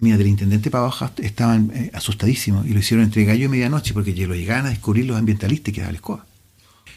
Mira, 0.00 0.16
del 0.16 0.26
intendente 0.26 0.70
abajo 0.72 1.08
estaban 1.18 1.90
asustadísimos 1.92 2.66
y 2.66 2.70
lo 2.70 2.80
hicieron 2.80 3.04
entre 3.04 3.24
gallo 3.24 3.44
y 3.44 3.48
medianoche 3.48 3.94
porque 3.94 4.12
lo 4.26 4.34
llegaban 4.34 4.66
a 4.66 4.70
descubrir 4.70 5.06
los 5.06 5.16
ambientalistas 5.16 5.72
que 5.72 5.80
daban 5.82 5.94
la 5.94 5.98
escoba. 5.98 6.26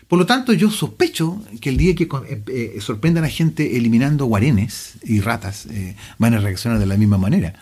Por 0.08 0.18
lo 0.18 0.26
tanto, 0.26 0.54
yo 0.54 0.72
sospecho 0.72 1.44
que 1.60 1.70
el 1.70 1.78
día 1.78 1.94
que 1.94 2.04
eh, 2.06 2.44
eh, 2.48 2.78
sorprendan 2.80 3.26
a 3.26 3.30
gente 3.30 3.76
eliminando 3.76 4.26
guarenes 4.26 4.94
y 5.04 5.20
ratas, 5.20 5.66
eh, 5.66 5.96
van 6.18 6.34
a 6.34 6.40
reaccionar 6.40 6.80
de 6.80 6.86
la 6.86 6.96
misma 6.96 7.18
manera. 7.18 7.54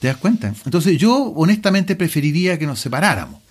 ¿Te 0.00 0.08
das 0.08 0.16
cuenta? 0.16 0.54
Entonces 0.64 0.98
yo 0.98 1.32
honestamente 1.36 1.94
preferiría 1.94 2.58
que 2.58 2.66
nos 2.66 2.80
separáramos. 2.80 3.42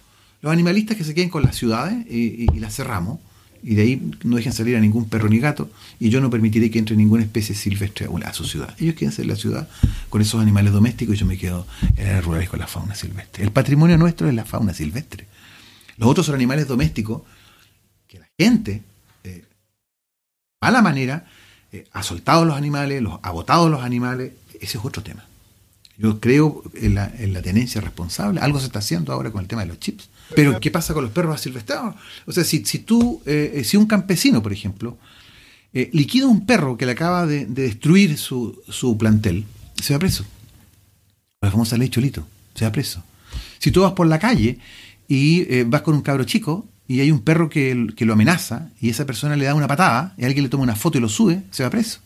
Los 0.42 0.52
animalistas 0.52 0.98
que 0.98 1.04
se 1.04 1.14
queden 1.14 1.30
con 1.30 1.44
las 1.44 1.56
ciudades 1.56 2.06
y, 2.10 2.48
las 2.60 2.76
cerramos, 2.76 3.20
y 3.64 3.76
de 3.76 3.82
ahí 3.82 4.12
no 4.24 4.36
dejen 4.36 4.54
salir 4.54 4.76
a 4.76 4.80
ningún 4.80 5.06
perro 5.06 5.28
ni 5.28 5.40
gato, 5.40 5.72
y 6.00 6.10
yo 6.10 6.22
no 6.22 6.30
permitiré 6.30 6.70
que 6.70 6.78
entre 6.78 6.96
ninguna 6.96 7.24
especie 7.24 7.56
silvestre 7.56 8.08
a 8.24 8.34
su 8.34 8.46
ciudad. 8.46 8.76
Ellos 8.80 8.94
quédense 8.94 9.24
en 9.24 9.30
la 9.30 9.36
ciudad 9.36 9.68
con 10.10 10.22
esos 10.22 10.40
animales 10.40 10.72
domésticos 10.72 11.16
y 11.16 11.20
yo 11.20 11.26
me 11.26 11.38
quedo 11.38 11.66
en 11.98 12.08
las 12.08 12.24
rurales 12.24 12.50
con 12.50 12.60
la 12.60 12.68
fauna 12.68 12.94
silvestre. 12.94 13.44
El 13.44 13.52
patrimonio 13.52 13.98
nuestro 13.98 14.28
es 14.28 14.36
la 14.36 14.46
fauna 14.46 14.74
silvestre. 14.74 15.26
Los 15.98 16.10
otros 16.10 16.28
son 16.28 16.36
animales 16.36 16.68
domésticos 16.68 17.24
gente, 18.38 18.84
eh, 19.24 19.44
a 20.62 20.72
la 20.72 20.82
manera, 20.82 21.26
eh, 21.72 21.86
ha 21.92 22.04
soltado 22.04 22.46
los 22.46 22.56
animales, 22.56 23.02
los, 23.02 23.20
ha 23.22 23.32
botado 23.32 23.70
los 23.70 23.84
animales, 23.84 24.34
ese 24.60 24.78
es 24.78 24.86
otro 24.86 25.04
tema. 25.04 25.26
Yo 25.98 26.20
creo 26.20 26.62
en 26.74 26.96
la, 26.96 27.42
tenencia 27.42 27.80
responsable. 27.80 28.42
Algo 28.42 28.60
se 28.60 28.66
está 28.66 28.80
haciendo 28.80 29.14
ahora 29.14 29.32
con 29.32 29.42
el 29.42 29.48
tema 29.48 29.62
de 29.62 29.70
los 29.70 29.80
chips. 29.80 30.10
Pero, 30.36 30.60
¿qué 30.60 30.70
pasa 30.70 30.94
con 30.94 31.04
los 31.04 31.14
perros 31.14 31.36
asilvestrados? 31.36 31.96
O 32.26 32.34
sea, 32.34 32.44
si, 32.44 32.66
si 32.66 32.80
tú, 32.80 33.22
eh, 33.26 33.62
si 33.64 33.78
un 33.78 33.86
campesino, 33.86 34.44
por 34.44 34.52
ejemplo, 34.52 34.98
liquida 35.72 36.28
un 36.28 36.46
perro 36.46 36.78
que 36.78 36.86
le 36.86 36.94
acaba 36.94 37.26
de, 37.26 37.46
destruir 37.46 38.18
su, 38.18 38.62
su, 38.68 38.98
plantel, 38.98 39.46
se 39.82 39.94
va 39.94 40.00
preso. 40.00 40.26
La 41.40 41.52
famosa 41.52 41.78
ley 41.78 41.88
cholito, 41.88 42.28
se 42.56 42.66
va 42.66 42.72
preso. 42.74 43.02
Si 43.60 43.72
tú 43.72 43.82
vas 43.82 43.94
por 43.94 44.08
la 44.08 44.20
calle 44.20 44.60
y 45.08 45.64
vas 45.64 45.82
con 45.82 45.96
un 45.96 46.02
cabro 46.02 46.26
chico 46.26 46.68
y 46.88 47.00
hay 47.00 47.12
un 47.12 47.22
perro 47.22 47.50
que, 47.50 47.74
lo 47.74 48.14
amenaza 48.14 48.70
y 48.80 48.90
esa 48.90 49.06
persona 49.06 49.36
le 49.36 49.46
da 49.46 49.56
una 49.56 49.68
patada 49.68 50.14
y 50.18 50.26
alguien 50.26 50.44
le 50.44 50.50
toma 50.50 50.64
una 50.64 50.76
foto 50.76 50.98
y 50.98 51.02
lo 51.02 51.10
sube, 51.10 51.44
se 51.52 51.64
va 51.64 51.70
preso. 51.70 52.00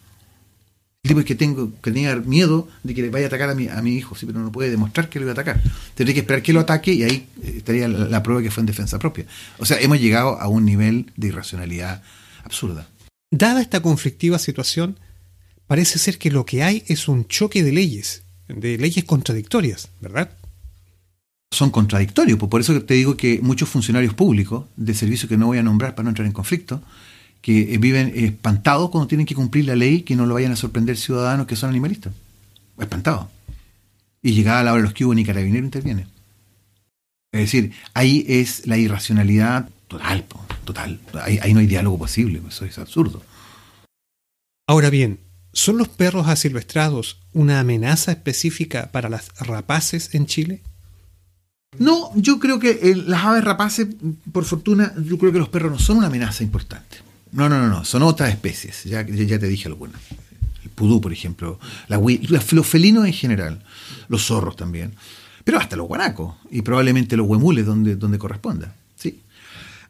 El 1.04 1.10
tipo 1.10 1.20
es 1.22 1.26
que, 1.26 1.36
tengo, 1.36 1.72
que 1.82 1.92
tenía 1.92 2.15
miedo 2.18 2.68
de 2.84 2.94
que 2.94 3.02
le 3.02 3.10
vaya 3.10 3.26
a 3.26 3.28
atacar 3.28 3.50
a 3.50 3.56
mi, 3.56 3.68
a 3.68 3.82
mi 3.82 3.96
hijo, 3.96 4.15
sí, 4.15 4.26
pero 4.26 4.39
no 4.39 4.52
puede 4.52 4.70
demostrar 4.70 5.08
que 5.10 5.20
lo 5.20 5.26
iba 5.26 5.32
a 5.32 5.34
atacar. 5.34 5.62
Tendría 5.96 6.13
que 6.13 6.20
esperar 6.22 6.42
que 6.42 6.52
lo 6.52 6.60
ataque 6.60 6.94
y 6.94 7.04
ahí 7.04 7.28
eh, 7.42 7.56
estaría 7.58 7.88
la, 7.88 8.06
la 8.06 8.24
prueba 8.24 8.42
que 8.42 8.52
fue 8.52 8.62
en 8.62 8.68
defensa 8.68 9.00
propia. 9.00 9.26
O 9.60 9.65
sea, 9.65 9.80
hemos 9.80 10.00
llegado 10.00 10.39
a 10.39 10.48
un 10.48 10.65
nivel 10.65 11.12
de 11.15 11.28
irracionalidad 11.28 12.02
absurda. 12.44 12.88
Dada 13.32 13.62
esta 13.62 13.82
conflictiva 13.82 14.39
situación, 14.39 14.98
parece 15.68 16.00
ser 16.00 16.18
que 16.18 16.32
lo 16.32 16.46
que 16.46 16.63
hay 16.63 16.84
es 16.88 17.08
un 17.08 17.28
choque 17.28 17.63
de 17.63 17.72
leyes, 17.72 18.24
de 18.48 18.78
leyes 18.78 19.06
contradictorias, 19.06 19.89
¿verdad? 20.02 20.32
Son 21.52 21.72
contradictorios. 21.72 22.38
Pues 22.38 22.50
por 22.50 22.62
eso 22.62 22.82
te 22.82 22.94
digo 22.94 23.18
que 23.18 23.40
muchos 23.42 23.70
funcionarios 23.70 24.14
públicos 24.14 24.66
de 24.76 24.94
servicios 24.94 25.30
que 25.30 25.38
no 25.38 25.48
voy 25.48 25.58
a 25.58 25.64
nombrar 25.64 25.96
para 25.96 26.06
no 26.06 26.10
entrar 26.10 26.26
en 26.26 26.34
conflicto, 26.34 26.82
que 27.42 27.74
eh, 27.74 27.78
viven 27.78 28.12
espantados 28.16 28.90
cuando 28.90 29.08
tienen 29.08 29.26
que 29.26 29.36
cumplir 29.36 29.66
la 29.66 29.76
ley, 29.76 30.02
que 30.02 30.16
no 30.16 30.26
lo 30.26 30.36
vayan 30.36 30.52
a 30.52 30.56
sorprender 30.56 30.98
ciudadanos 30.98 31.48
que 31.48 31.56
son 31.56 31.70
animalistas. 31.70 32.14
Espantados. 32.78 33.28
Y 34.22 34.34
llegada 34.34 34.64
la 34.64 34.74
hora 34.74 34.82
de 34.82 34.88
los 34.88 34.94
que 34.94 35.06
hubo, 35.06 35.14
ni 35.14 35.24
carabinero 35.24 35.66
interviene. 35.66 36.08
Es 37.32 37.42
decir, 37.42 37.74
ahí 37.94 38.26
es 38.28 38.68
la 38.68 38.78
irracionalidad 38.78 39.70
total, 39.88 40.26
total. 40.66 41.00
Ahí, 41.22 41.40
ahí 41.42 41.54
no 41.54 41.60
hay 41.60 41.68
diálogo 41.68 41.98
posible, 41.98 42.42
eso 42.48 42.66
es 42.66 42.78
absurdo. 42.80 43.24
Ahora 44.68 44.90
bien, 44.90 45.20
¿son 45.54 45.78
los 45.78 45.88
perros 45.88 46.28
asilvestrados 46.28 47.20
una 47.34 47.60
amenaza 47.60 48.12
específica 48.12 48.92
para 48.92 49.10
las 49.10 49.30
rapaces 49.40 50.14
en 50.14 50.26
Chile? 50.26 50.62
No, 51.77 52.12
yo 52.15 52.39
creo 52.39 52.60
que 52.60 52.95
las 53.05 53.23
aves 53.23 53.43
rapaces, 53.43 53.88
por 54.32 54.43
fortuna, 54.45 54.93
yo 55.03 55.17
creo 55.17 55.32
que 55.32 55.39
los 55.39 55.49
perros 55.49 55.71
no 55.71 55.79
son 55.79 55.97
una 55.97 56.08
amenaza 56.08 56.43
importante. 56.43 56.97
No, 57.32 57.47
no, 57.47 57.60
no, 57.60 57.69
no, 57.69 57.86
son 57.86 58.01
otras 58.01 58.29
especies. 58.29 58.84
Ya, 58.86 59.05
ya 59.05 59.39
te 59.39 59.47
dije 59.47 59.67
algunas. 59.67 60.01
El 60.63 60.71
pudú, 60.71 60.99
por 60.99 61.13
ejemplo, 61.13 61.59
la, 61.88 61.99
los 61.99 62.67
felinos 62.67 63.05
en 63.05 63.13
general, 63.13 63.63
los 64.07 64.26
zorros 64.26 64.55
también, 64.55 64.95
pero 65.43 65.59
hasta 65.59 65.76
los 65.76 65.88
guanacos 65.88 66.36
y 66.49 66.63
probablemente 66.63 67.15
los 67.15 67.28
huemules 67.28 67.65
donde, 67.65 67.95
donde 67.95 68.17
corresponda. 68.17 68.74
¿sí? 68.95 69.22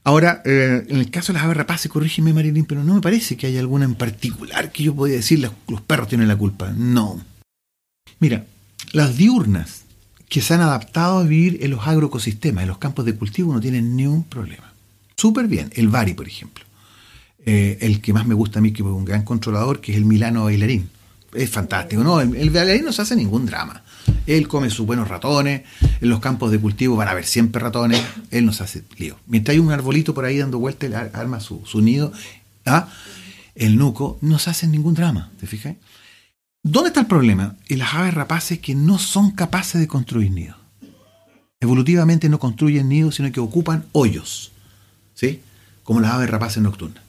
Ahora, 0.03 0.41
eh, 0.45 0.85
en 0.87 0.97
el 0.97 1.09
caso 1.09 1.31
de 1.31 1.37
las 1.37 1.43
aves 1.43 1.57
rapaces, 1.57 1.89
corrígeme 1.89 2.33
Marilyn, 2.33 2.65
pero 2.65 2.83
no 2.83 2.93
me 2.93 3.01
parece 3.01 3.37
que 3.37 3.47
haya 3.47 3.61
alguna 3.61 3.85
en 3.85 3.95
particular 3.95 4.71
que 4.71 4.83
yo 4.83 4.93
podría 4.93 5.17
decir 5.17 5.39
los, 5.39 5.53
los 5.67 5.81
perros 5.81 6.09
tienen 6.09 6.27
la 6.27 6.35
culpa. 6.35 6.71
No. 6.75 7.21
Mira, 8.19 8.45
las 8.91 9.15
diurnas 9.15 9.83
que 10.29 10.41
se 10.41 10.53
han 10.53 10.61
adaptado 10.61 11.19
a 11.19 11.23
vivir 11.23 11.59
en 11.63 11.71
los 11.71 11.85
agroecosistemas, 11.85 12.61
en 12.61 12.69
los 12.69 12.77
campos 12.77 13.03
de 13.03 13.15
cultivo, 13.15 13.51
no 13.51 13.59
tienen 13.59 13.95
ni 13.95 14.05
un 14.05 14.23
problema. 14.23 14.71
Súper 15.17 15.47
bien. 15.47 15.71
El 15.75 15.89
Bari, 15.89 16.13
por 16.13 16.27
ejemplo. 16.27 16.63
Eh, 17.45 17.79
el 17.81 17.99
que 17.99 18.13
más 18.13 18.27
me 18.27 18.35
gusta 18.35 18.59
a 18.59 18.61
mí, 18.61 18.71
que 18.71 18.83
es 18.83 18.87
un 18.87 19.05
gran 19.05 19.23
controlador, 19.23 19.81
que 19.81 19.91
es 19.91 19.97
el 19.97 20.05
Milano 20.05 20.45
bailarín. 20.45 20.89
Es 21.33 21.49
fantástico, 21.49 22.03
¿no? 22.03 22.21
El, 22.21 22.49
bailarín 22.51 22.85
no 22.85 22.93
se 22.93 23.01
hace 23.01 23.15
ningún 23.15 23.45
drama. 23.47 23.81
Él 24.27 24.47
come 24.47 24.69
sus 24.69 24.85
buenos 24.85 25.07
ratones, 25.07 25.63
en 25.99 26.09
los 26.09 26.19
campos 26.19 26.51
de 26.51 26.59
cultivo 26.59 26.95
van 26.95 27.07
a 27.07 27.11
haber 27.11 27.25
siempre 27.25 27.61
ratones, 27.61 28.01
él 28.29 28.45
no 28.45 28.53
se 28.53 28.63
hace 28.63 28.83
lío. 28.97 29.17
Mientras 29.25 29.53
hay 29.53 29.59
un 29.59 29.71
arbolito 29.71 30.13
por 30.13 30.25
ahí 30.25 30.37
dando 30.37 30.59
vuelta, 30.59 30.85
él 30.85 30.93
arma 30.93 31.39
su, 31.39 31.63
nido, 31.81 32.11
¿ah? 32.65 32.87
el 33.55 33.77
nuco, 33.77 34.19
no 34.21 34.37
se 34.37 34.51
hace 34.51 34.67
ningún 34.67 34.93
drama, 34.93 35.31
¿te 35.39 35.47
fijas? 35.47 35.75
¿Dónde 36.63 36.89
está 36.89 37.01
el 37.01 37.07
problema? 37.07 37.55
En 37.69 37.79
las 37.79 37.93
aves 37.93 38.13
rapaces 38.13 38.59
que 38.59 38.75
no 38.75 38.99
son 38.99 39.31
capaces 39.31 39.79
de 39.79 39.87
construir 39.87 40.31
nidos. 40.31 40.57
Evolutivamente 41.61 42.27
no 42.29 42.39
construyen 42.39 42.89
nidos, 42.89 43.15
sino 43.15 43.31
que 43.31 43.39
ocupan 43.39 43.85
hoyos, 43.93 44.51
¿sí? 45.13 45.41
Como 45.83 46.01
las 46.01 46.11
aves 46.11 46.29
rapaces 46.29 46.61
nocturnas. 46.61 47.03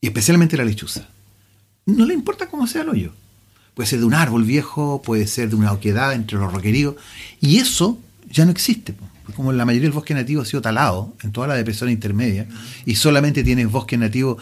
Y 0.00 0.06
especialmente 0.06 0.56
la 0.56 0.64
lechuza. 0.64 1.08
No 1.84 2.06
le 2.06 2.14
importa 2.14 2.48
cómo 2.48 2.66
sea 2.66 2.82
el 2.82 2.90
hoyo. 2.90 3.12
Puede 3.74 3.88
ser 3.88 4.00
de 4.00 4.04
un 4.04 4.14
árbol 4.14 4.44
viejo, 4.44 5.02
puede 5.02 5.26
ser 5.26 5.50
de 5.50 5.56
una 5.56 5.72
oquedad 5.72 6.12
entre 6.12 6.38
los 6.38 6.52
roqueríos. 6.52 6.94
Y 7.40 7.58
eso 7.58 7.98
ya 8.30 8.44
no 8.44 8.50
existe. 8.52 8.94
Como 9.34 9.52
la 9.52 9.64
mayoría 9.64 9.88
del 9.88 9.92
bosque 9.92 10.14
nativo 10.14 10.42
ha 10.42 10.44
sido 10.44 10.62
talado 10.62 11.14
en 11.22 11.32
toda 11.32 11.46
la 11.46 11.54
depresión 11.54 11.90
intermedia 11.90 12.48
y 12.84 12.96
solamente 12.96 13.44
tienes 13.44 13.70
bosque 13.70 13.96
nativo 13.96 14.38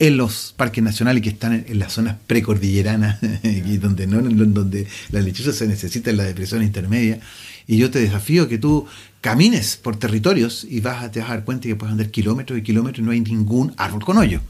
en 0.00 0.16
los 0.16 0.54
parques 0.56 0.82
nacionales 0.82 1.22
que 1.22 1.28
están 1.28 1.64
en, 1.68 1.78
las 1.78 1.92
zonas 1.92 2.16
precordilleranas, 2.26 3.18
y 3.44 3.76
donde, 3.76 4.06
no, 4.06 4.22
donde 4.22 4.86
la 5.10 5.20
lechuza 5.20 5.52
se 5.52 5.68
necesita 5.68 6.10
en 6.10 6.16
la 6.16 6.24
depresión 6.24 6.62
intermedia. 6.62 7.20
Y 7.66 7.76
yo 7.76 7.90
te 7.90 8.00
desafío 8.00 8.48
que 8.48 8.58
tú 8.58 8.86
camines 9.20 9.76
por 9.76 9.96
territorios 9.96 10.66
y 10.68 10.80
vas 10.80 11.04
a, 11.04 11.10
te 11.10 11.20
vas 11.20 11.28
a 11.28 11.34
dar 11.34 11.44
cuenta 11.44 11.68
que 11.68 11.76
puedes 11.76 11.92
andar 11.92 12.10
kilómetros 12.10 12.58
y 12.58 12.62
kilómetros 12.62 13.00
y 13.00 13.02
no 13.02 13.12
hay 13.12 13.20
ningún 13.20 13.74
árbol 13.76 14.02
con 14.04 14.16
hoyo. 14.16 14.40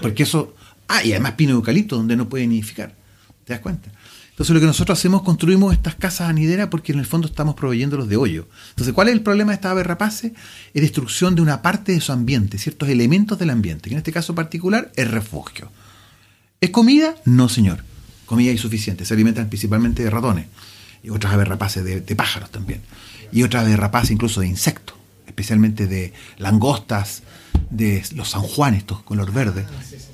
Porque, 0.00 0.22
eso... 0.22 0.54
Ah, 0.88 1.04
y 1.04 1.12
además 1.12 1.32
pino 1.32 1.52
eucalipto 1.52 1.96
donde 1.96 2.16
no 2.16 2.28
puede 2.28 2.46
nidificar. 2.46 2.94
¿Te 3.44 3.52
das 3.52 3.60
cuenta? 3.60 3.90
Entonces 4.36 4.52
lo 4.52 4.60
que 4.60 4.66
nosotros 4.66 4.98
hacemos, 4.98 5.22
construimos 5.22 5.72
estas 5.72 5.94
casas 5.94 6.28
anideras 6.28 6.68
porque 6.68 6.92
en 6.92 6.98
el 6.98 7.06
fondo 7.06 7.26
estamos 7.26 7.54
proveyéndolos 7.54 8.06
de 8.06 8.18
hoyo. 8.18 8.46
Entonces, 8.68 8.92
¿cuál 8.92 9.08
es 9.08 9.14
el 9.14 9.22
problema 9.22 9.52
de 9.52 9.54
esta 9.54 9.70
ave 9.70 9.82
rapaces? 9.82 10.32
Es 10.74 10.82
destrucción 10.82 11.34
de 11.34 11.40
una 11.40 11.62
parte 11.62 11.92
de 11.92 12.02
su 12.02 12.12
ambiente, 12.12 12.58
ciertos 12.58 12.90
elementos 12.90 13.38
del 13.38 13.48
ambiente, 13.48 13.88
que 13.88 13.94
en 13.94 13.98
este 13.98 14.12
caso 14.12 14.34
particular 14.34 14.92
es 14.94 15.10
refugio. 15.10 15.72
¿Es 16.60 16.68
comida? 16.68 17.14
No, 17.24 17.48
señor. 17.48 17.82
Comida 18.26 18.52
insuficiente. 18.52 19.06
Se 19.06 19.14
alimentan 19.14 19.48
principalmente 19.48 20.04
de 20.04 20.10
ratones 20.10 20.48
y 21.02 21.08
otras 21.08 21.32
aves 21.32 21.48
rapaces 21.48 21.82
de, 21.82 22.14
pájaros 22.14 22.50
también. 22.50 22.82
Y 23.32 23.42
otras 23.42 23.64
aves 23.64 23.78
rapaces 23.78 24.10
incluso 24.10 24.42
de 24.42 24.48
insectos, 24.48 24.98
especialmente 25.26 25.86
de 25.86 26.12
langostas, 26.36 27.22
de 27.70 28.04
los 28.14 28.28
sanjuanes, 28.28 28.80
estos 28.80 29.02
color 29.02 29.32
verde, 29.32 29.64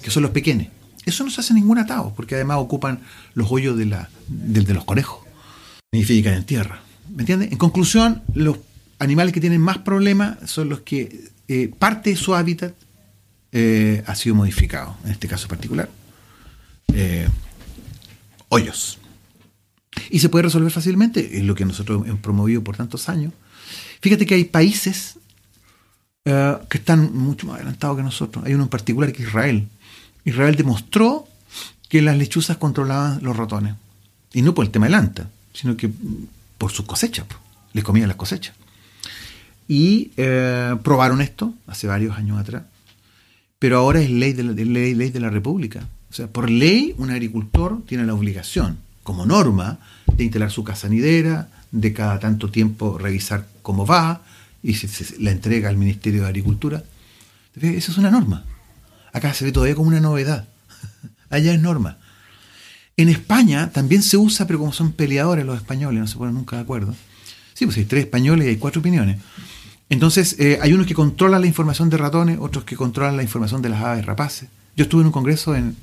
que 0.00 0.12
son 0.12 0.22
los 0.22 0.30
pequeños. 0.30 0.68
Eso 1.04 1.24
no 1.24 1.30
se 1.30 1.40
hace 1.40 1.54
ningún 1.54 1.78
atado, 1.78 2.12
porque 2.14 2.36
además 2.36 2.58
ocupan 2.60 3.00
los 3.34 3.50
hoyos 3.50 3.76
de, 3.76 3.86
la, 3.86 4.08
de, 4.28 4.74
los 4.74 4.84
conejos. 4.84 5.20
Nidifican 5.92 6.34
en 6.34 6.44
tierra. 6.44 6.80
¿Me 7.10 7.22
entiendes? 7.22 7.50
En 7.50 7.58
conclusión, 7.58 8.22
los 8.34 8.58
animales 8.98 9.34
que 9.34 9.40
tienen 9.40 9.60
más 9.60 9.78
problemas 9.78 10.38
son 10.48 10.68
los 10.68 10.80
que 10.80 11.30
eh, 11.48 11.70
parte 11.76 12.10
de 12.10 12.16
su 12.16 12.34
hábitat 12.34 12.74
eh, 13.50 14.02
ha 14.06 14.14
sido 14.14 14.34
modificado, 14.34 14.96
en 15.04 15.10
este 15.10 15.26
caso 15.26 15.48
particular. 15.48 15.90
Eh, 16.94 17.28
hoyos. 18.48 18.98
Y 20.08 20.20
se 20.20 20.28
puede 20.28 20.44
resolver 20.44 20.70
fácilmente, 20.70 21.36
es 21.36 21.44
lo 21.44 21.54
que 21.54 21.64
nosotros 21.64 22.06
hemos 22.06 22.20
promovido 22.20 22.62
por 22.62 22.76
tantos 22.76 23.08
años. 23.08 23.32
Fíjate 24.00 24.24
que 24.24 24.34
hay 24.34 24.44
países 24.44 25.18
que 26.24 26.78
están 26.78 27.12
mucho 27.16 27.48
más 27.48 27.56
adelantados 27.56 27.96
que 27.96 28.02
nosotros. 28.04 28.44
Hay 28.44 28.54
uno 28.54 28.62
en 28.62 28.68
particular 28.68 29.12
que 29.12 29.22
es 29.22 29.28
Israel. 29.28 29.68
Israel 30.24 30.56
demostró 30.56 31.26
que 31.88 32.02
las 32.02 32.16
lechuzas 32.16 32.56
controlaban 32.56 33.22
los 33.22 33.36
ratones. 33.36 33.74
Y 34.32 34.42
no 34.42 34.54
por 34.54 34.64
el 34.64 34.70
tema 34.70 34.86
del 34.86 34.94
anta, 34.94 35.28
sino 35.52 35.76
que 35.76 35.90
por 36.58 36.70
sus 36.70 36.86
cosechas. 36.86 37.26
Les 37.72 37.84
comían 37.84 38.08
las 38.08 38.16
cosechas. 38.16 38.54
Y 39.68 40.10
eh, 40.16 40.76
probaron 40.82 41.20
esto 41.20 41.54
hace 41.66 41.86
varios 41.86 42.16
años 42.16 42.38
atrás. 42.38 42.62
Pero 43.58 43.78
ahora 43.78 44.00
es 44.00 44.10
ley 44.10 44.32
de, 44.32 44.42
la, 44.42 44.52
ley, 44.52 45.10
de 45.10 45.20
la 45.20 45.30
República. 45.30 45.86
O 46.10 46.14
sea, 46.14 46.26
por 46.26 46.50
ley, 46.50 46.94
un 46.98 47.10
agricultor 47.10 47.82
tiene 47.86 48.04
la 48.04 48.14
obligación, 48.14 48.78
como 49.02 49.24
norma, 49.24 49.78
de 50.16 50.24
instalar 50.24 50.50
su 50.50 50.64
casanidera, 50.64 51.48
de 51.70 51.92
cada 51.92 52.18
tanto 52.18 52.50
tiempo 52.50 52.98
revisar 52.98 53.46
cómo 53.62 53.86
va, 53.86 54.22
y 54.62 54.74
se, 54.74 55.20
la 55.20 55.30
entrega 55.30 55.68
al 55.68 55.76
Ministerio 55.76 56.22
de 56.22 56.28
Agricultura. 56.28 56.82
Esa 57.60 57.92
es 57.92 57.98
una 57.98 58.10
norma. 58.10 58.44
Acá 59.12 59.34
se 59.34 59.44
ve 59.44 59.52
todavía 59.52 59.74
como 59.74 59.88
una 59.88 60.00
novedad. 60.00 60.48
Allá 61.30 61.52
es 61.52 61.60
norma. 61.60 61.98
En 62.96 63.08
España 63.08 63.70
también 63.70 64.02
se 64.02 64.16
usa, 64.16 64.46
pero 64.46 64.58
como 64.58 64.72
son 64.72 64.92
peleadores 64.92 65.46
los 65.46 65.56
españoles, 65.56 66.00
no 66.00 66.06
se 66.06 66.16
ponen 66.16 66.34
nunca 66.34 66.56
de 66.56 66.62
acuerdo. 66.62 66.94
Sí, 67.54 67.64
pues 67.64 67.76
hay 67.78 67.84
tres 67.84 68.04
españoles 68.04 68.46
y 68.46 68.50
hay 68.50 68.56
cuatro 68.56 68.80
opiniones. 68.80 69.18
Entonces, 69.88 70.36
eh, 70.38 70.58
hay 70.60 70.72
unos 70.72 70.86
que 70.86 70.94
controlan 70.94 71.40
la 71.40 71.46
información 71.46 71.90
de 71.90 71.98
ratones, 71.98 72.38
otros 72.40 72.64
que 72.64 72.76
controlan 72.76 73.16
la 73.16 73.22
información 73.22 73.60
de 73.62 73.68
las 73.68 73.82
aves 73.82 74.06
rapaces. 74.06 74.48
Yo 74.76 74.84
estuve 74.84 75.02
en 75.02 75.06
un 75.06 75.12
congreso 75.12 75.54
en, 75.54 75.76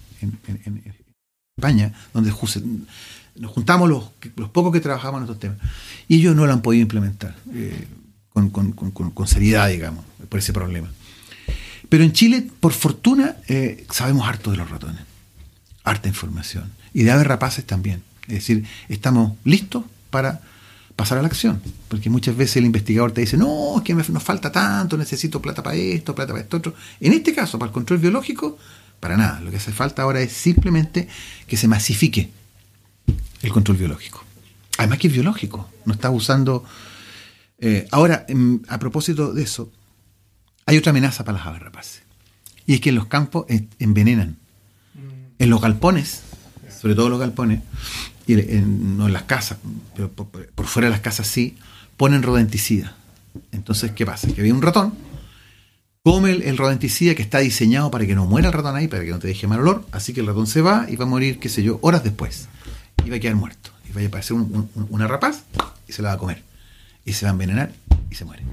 España, 1.55 1.93
donde 2.13 2.31
nos 3.35 3.51
juntamos 3.51 3.89
los, 3.89 4.49
pocos 4.49 4.73
que 4.73 4.79
trabajamos 4.79 5.19
en 5.19 5.23
estos 5.25 5.39
temas, 5.39 5.57
y 6.07 6.17
ellos 6.17 6.35
no 6.35 6.45
lo 6.45 6.53
han 6.53 6.61
podido 6.61 6.81
implementar 6.81 7.35
eh, 7.53 7.87
con 8.33 9.27
seriedad, 9.27 9.69
digamos, 9.69 10.05
por 10.27 10.39
ese 10.39 10.53
problema. 10.53 10.89
Pero 11.89 12.03
en 12.03 12.13
Chile, 12.13 12.47
por 12.59 12.73
fortuna, 12.73 13.35
eh, 13.47 13.85
sabemos 13.89 14.27
harto 14.27 14.51
de 14.51 14.57
los 14.57 14.69
ratones. 14.69 15.01
Harta 15.83 16.07
información. 16.07 16.71
Y 16.93 17.03
de 17.03 17.11
aves 17.11 17.25
rapaces 17.25 17.65
también. 17.65 18.03
Es 18.27 18.35
decir, 18.35 18.63
estamos 18.87 19.33
listos 19.43 19.83
para 20.11 20.41
pasar 20.95 21.17
a 21.17 21.21
la 21.21 21.27
acción. 21.27 21.61
Porque 21.87 22.09
muchas 22.09 22.37
veces 22.37 22.57
el 22.57 22.65
investigador 22.65 23.11
te 23.11 23.21
dice, 23.21 23.37
no, 23.37 23.77
es 23.77 23.83
que 23.83 23.95
nos 23.95 24.23
falta 24.23 24.51
tanto, 24.51 24.97
necesito 24.97 25.41
plata 25.41 25.63
para 25.63 25.75
esto, 25.75 26.13
plata 26.13 26.31
para 26.31 26.43
esto 26.43 26.57
otro. 26.57 26.75
En 26.99 27.13
este 27.13 27.33
caso, 27.33 27.57
para 27.57 27.69
el 27.69 27.73
control 27.73 27.99
biológico, 27.99 28.57
para 28.99 29.17
nada. 29.17 29.39
Lo 29.39 29.49
que 29.49 29.57
hace 29.57 29.71
falta 29.71 30.03
ahora 30.03 30.21
es 30.21 30.31
simplemente 30.31 31.07
que 31.47 31.57
se 31.57 31.67
masifique 31.67 32.29
el 33.41 33.51
control 33.51 33.77
biológico. 33.77 34.23
Además 34.77 34.99
que 34.99 35.07
es 35.07 35.13
biológico, 35.13 35.69
no 35.85 35.93
está 35.93 36.09
usando... 36.09 36.63
Eh, 37.61 37.87
ahora, 37.91 38.25
a 38.69 38.79
propósito 38.79 39.33
de 39.33 39.43
eso, 39.43 39.69
hay 40.69 40.77
otra 40.77 40.91
amenaza 40.91 41.23
para 41.23 41.39
las 41.39 41.47
aves 41.47 41.63
rapaces. 41.63 42.03
Y 42.67 42.75
es 42.75 42.81
que 42.81 42.89
en 42.89 42.95
los 42.95 43.07
campos 43.07 43.47
envenenan. 43.79 44.37
Mm. 44.93 45.41
En 45.41 45.49
los 45.49 45.59
galpones, 45.59 46.21
sobre 46.79 46.93
todo 46.93 47.09
los 47.09 47.19
galpones, 47.19 47.61
y 48.27 48.35
no 48.35 49.07
en 49.07 49.13
las 49.13 49.23
casas, 49.23 49.57
pero 49.95 50.11
por, 50.11 50.67
fuera 50.67 50.87
de 50.87 50.91
las 50.91 51.01
casas 51.01 51.25
sí, 51.25 51.57
ponen 51.97 52.21
rodenticida. 52.21 52.95
Entonces, 53.51 53.93
¿qué 53.93 54.05
pasa? 54.05 54.27
Que 54.27 54.41
había 54.41 54.53
un 54.53 54.61
ratón, 54.61 54.93
come 56.03 56.33
el, 56.33 56.55
rodenticida 56.55 57.15
que 57.15 57.23
está 57.23 57.39
diseñado 57.39 57.89
para 57.89 58.05
que 58.05 58.13
no 58.13 58.27
muera 58.27 58.49
el 58.49 58.53
ratón 58.53 58.75
ahí, 58.75 58.87
para 58.87 59.03
que 59.03 59.09
no 59.09 59.17
te 59.17 59.27
deje 59.27 59.47
mal 59.47 59.61
olor, 59.61 59.87
así 59.91 60.13
que 60.13 60.19
el 60.19 60.27
ratón 60.27 60.45
se 60.45 60.61
va 60.61 60.85
y 60.87 60.95
va 60.95 61.05
a 61.05 61.07
morir, 61.07 61.39
qué 61.39 61.49
sé 61.49 61.63
yo, 61.63 61.79
horas 61.81 62.03
después. 62.03 62.47
Y 63.03 63.09
va 63.09 63.15
a 63.15 63.19
quedar 63.19 63.35
muerto. 63.35 63.71
Y 63.89 63.93
va 63.93 64.01
a 64.01 64.05
aparecer 64.05 64.37
una 64.37 65.07
rapaz 65.07 65.41
y 65.87 65.93
se 65.93 66.03
la 66.03 66.09
va 66.09 66.15
a 66.15 66.17
comer. 66.19 66.43
Y 67.05 67.13
se 67.13 67.25
va 67.25 67.31
a 67.31 67.33
envenenar 67.33 67.71
y 68.11 68.13
se 68.13 68.25
muere. 68.25 68.43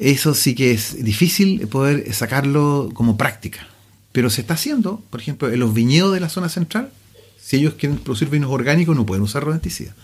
Eso 0.00 0.34
sí 0.34 0.54
que 0.54 0.72
es 0.72 1.04
difícil 1.04 1.68
poder 1.68 2.12
sacarlo 2.14 2.88
como 2.94 3.18
práctica. 3.18 3.66
Pero 4.12 4.30
se 4.30 4.40
está 4.40 4.54
haciendo, 4.54 5.04
por 5.10 5.20
ejemplo, 5.20 5.52
en 5.52 5.60
los 5.60 5.74
viñedos 5.74 6.14
de 6.14 6.20
la 6.20 6.30
zona 6.30 6.48
central, 6.48 6.90
si 7.38 7.58
ellos 7.58 7.74
quieren 7.74 7.98
producir 7.98 8.30
vinos 8.30 8.50
orgánicos 8.50 8.96
no 8.96 9.04
pueden 9.04 9.22
usar 9.22 9.44
rodenticidas. 9.44 9.94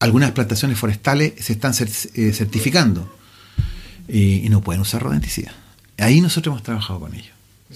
Algunas 0.00 0.32
plantaciones 0.32 0.76
forestales 0.76 1.34
se 1.38 1.52
están 1.52 1.72
eh, 1.72 2.32
certificando 2.32 3.08
y, 4.08 4.48
no 4.50 4.60
pueden 4.60 4.82
usar 4.82 5.02
rodenticidas. 5.02 5.54
Ahí 5.96 6.20
nosotros 6.20 6.52
hemos 6.52 6.62
trabajado 6.64 6.98
con 6.98 7.14
ellos, 7.14 7.34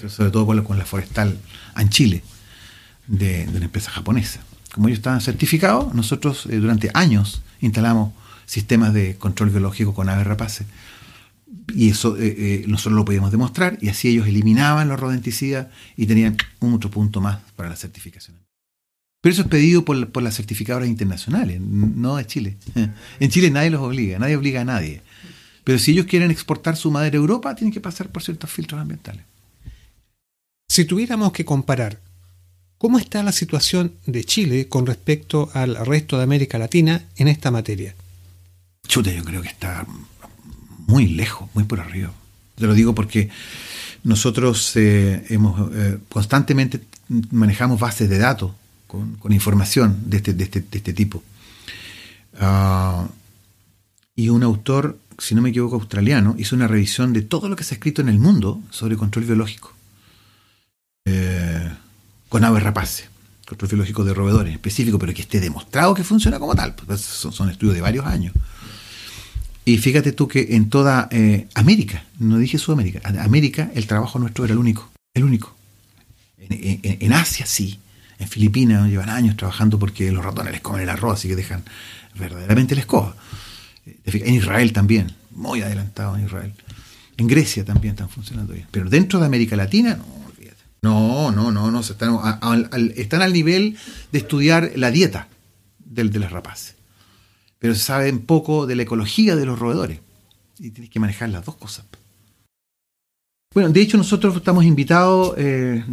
sobre 0.09 0.31
todo 0.31 0.47
con 0.65 0.79
la, 0.79 0.85
forestal 0.85 1.39
Anchile 1.75 2.25
de, 3.07 3.47
de 3.47 3.57
una 3.57 3.67
empresa 3.67 3.93
japonesa. 3.93 4.41
Como 4.75 4.89
ellos 4.89 4.99
estaban 4.99 5.21
certificados, 5.21 5.95
nosotros 5.95 6.47
eh, 6.47 6.57
durante 6.57 6.91
años 6.93 7.43
instalamos 7.61 8.15
sistemas 8.53 8.93
de 8.93 9.17
control 9.17 9.49
biológico 9.49 9.95
con 9.95 10.11
aves 10.11 10.27
rapaces. 10.27 10.67
Y 11.75 11.89
eso 11.89 12.19
eh, 12.19 12.35
eh, 12.37 12.65
nosotros 12.67 12.95
lo 12.95 13.05
podíamos 13.07 13.31
demostrar 13.31 13.79
y 13.81 13.89
así 13.89 14.09
ellos 14.09 14.27
eliminaban 14.27 14.89
los 14.89 15.01
rodenticidas 15.01 15.69
y 15.97 16.07
tenían 16.07 16.37
un 16.61 16.75
otro 16.75 16.91
punto 16.91 17.23
más 17.23 17.39
para 17.57 17.71
la 17.71 17.77
certificación. 17.77 18.37
Pero 19.23 19.33
eso 19.33 19.43
es 19.43 19.49
pedido 19.49 19.87
por, 19.87 20.11
por 20.11 20.23
las 20.23 20.37
certificadoras 20.37 20.89
internacionales, 20.89 21.61
no 21.61 22.17
de 22.17 22.27
Chile. 22.27 22.57
En 23.21 23.31
Chile 23.31 23.51
nadie 23.51 23.71
los 23.71 23.81
obliga, 23.81 24.19
nadie 24.19 24.37
obliga 24.37 24.61
a 24.61 24.65
nadie. 24.65 25.01
Pero 25.65 25.79
si 25.79 25.93
ellos 25.93 26.07
quieren 26.07 26.31
exportar 26.31 26.77
su 26.77 26.91
madera 26.91 27.17
a 27.17 27.21
Europa, 27.21 27.55
tienen 27.55 27.73
que 27.73 27.81
pasar 27.81 28.11
por 28.11 28.23
ciertos 28.23 28.51
filtros 28.51 28.81
ambientales. 28.81 29.25
Si 30.69 30.85
tuviéramos 30.85 31.33
que 31.33 31.45
comparar 31.45 32.01
¿Cómo 32.83 32.99
está 32.99 33.23
la 33.23 33.31
situación 33.31 33.93
de 34.07 34.25
Chile 34.25 34.67
con 34.67 34.87
respecto 34.87 35.51
al 35.55 35.77
resto 35.87 36.17
de 36.17 36.25
América 36.25 36.59
Latina 36.59 37.05
en 37.15 37.29
esta 37.29 37.53
materia? 37.53 37.95
Chuta, 38.87 39.11
yo 39.13 39.25
creo 39.25 39.43
que 39.43 39.49
está 39.49 39.87
muy 40.87 41.07
lejos, 41.07 41.49
muy 41.55 41.65
por 41.65 41.81
arriba. 41.81 42.13
Te 42.57 42.67
lo 42.67 42.75
digo 42.75 42.95
porque 42.95 43.31
nosotros 44.05 44.77
eh, 44.77 45.25
hemos 45.31 45.71
eh, 45.75 45.99
constantemente 46.09 46.81
manejamos 47.31 47.81
bases 47.81 48.09
de 48.09 48.19
datos 48.19 48.53
con, 48.87 49.33
información 49.33 49.99
de 50.07 50.19
este, 50.19 50.31
este, 50.39 50.65
este 50.71 50.93
tipo. 50.93 51.23
Ah, 52.39 53.09
y 54.15 54.29
un 54.29 54.43
autor, 54.43 54.99
si 55.19 55.35
no 55.35 55.43
me 55.43 55.51
equivoco, 55.51 55.77
australiano, 55.77 56.35
hizo 56.39 56.55
una 56.55 56.69
revisión 56.69 57.13
de 57.13 57.23
todo 57.23 57.49
lo 57.49 57.57
que 57.57 57.65
se 57.65 57.75
ha 57.75 57.77
escrito 57.77 58.03
en 58.03 58.09
el 58.09 58.19
mundo 58.19 58.61
sobre 58.71 58.97
control 58.97 59.25
biológico 59.25 59.73
eh, 61.05 61.71
con 62.29 62.45
aves 62.45 62.63
rapaces 62.63 63.09
control 63.47 63.69
biológico 63.71 64.05
de 64.05 64.15
roedores 64.15 64.53
específico, 64.55 64.99
pero 64.99 65.13
que 65.13 65.23
esté 65.23 65.41
demostrado 65.41 65.95
que 65.95 66.05
funciona 66.05 66.39
como 66.39 66.55
tal. 66.55 66.75
Pues 66.75 67.01
son, 67.01 67.51
estudios 67.51 67.75
de 67.75 67.83
varios 67.83 68.07
años. 68.07 68.33
Y 69.65 69.79
fíjate 69.79 70.13
tú 70.13 70.27
que 70.27 70.57
en 70.57 70.69
toda 70.69 71.09
eh, 71.13 71.47
América, 71.55 72.05
no 72.19 72.39
dije 72.39 72.59
Sudamérica, 72.59 73.01
América 73.23 73.71
el 73.75 73.87
trabajo 73.87 74.19
nuestro 74.19 74.45
era 74.45 74.53
el 74.53 74.59
único, 74.59 74.91
el 75.15 75.25
único. 75.25 75.55
En, 76.39 77.13
Asia 77.13 77.47
sí, 77.47 77.79
en 78.19 78.27
Filipinas 78.27 78.89
llevan 78.89 79.09
años 79.09 79.37
trabajando 79.37 79.79
porque 79.79 80.11
los 80.11 80.25
ratones 80.25 80.53
les 80.53 80.61
comen 80.61 80.83
el 80.83 80.89
arroz, 80.89 81.25
y 81.25 81.29
que 81.29 81.37
dejan 81.37 81.63
verdaderamente 82.19 82.75
la 82.75 82.81
escoba. 82.81 83.15
En 84.05 84.35
Israel 84.35 84.73
también, 84.73 85.13
muy 85.31 85.63
adelantado 85.63 86.17
en 86.17 86.27
Israel. 86.27 86.53
En 87.17 87.29
Grecia 87.29 87.65
también 87.65 87.93
están 87.93 88.09
funcionando 88.09 88.53
bien. 88.55 88.67
Pero 88.71 88.91
dentro 88.91 89.21
de 89.21 89.27
América 89.27 89.55
Latina, 89.55 89.97
no, 89.97 90.05
olvídate. 90.27 90.63
No, 90.83 91.31
no, 91.31 91.53
no, 91.53 91.71
no. 91.71 91.81
Están, 91.81 92.19
al, 92.21 92.93
están 92.97 93.23
al 93.23 93.33
nivel 93.33 93.77
de 94.11 94.19
estudiar 94.19 94.73
la 94.75 94.91
dieta 94.91 95.29
del, 95.79 96.11
de 96.11 96.19
las 96.19 96.33
rapaces. 96.33 96.75
Pero 97.63 97.77
se 97.77 97.81
sabe 97.81 98.13
poco 98.15 98.67
de 98.67 98.75
la 98.75 98.83
ecología 98.83 99.37
de 99.37 99.47
los 99.47 99.57
roedores. 99.57 100.01
Y 100.59 100.71
tienes 100.71 100.91
que 100.91 100.99
manejar 100.99 101.29
las 101.29 101.45
dos 101.45 101.55
cosas. 101.55 101.85
Bueno, 103.55 103.71
de 103.71 103.81
hecho 103.81 103.97
nosotros 103.97 104.35
estamos 104.35 104.65
invitados, 104.65 105.35
eh, 105.37 105.85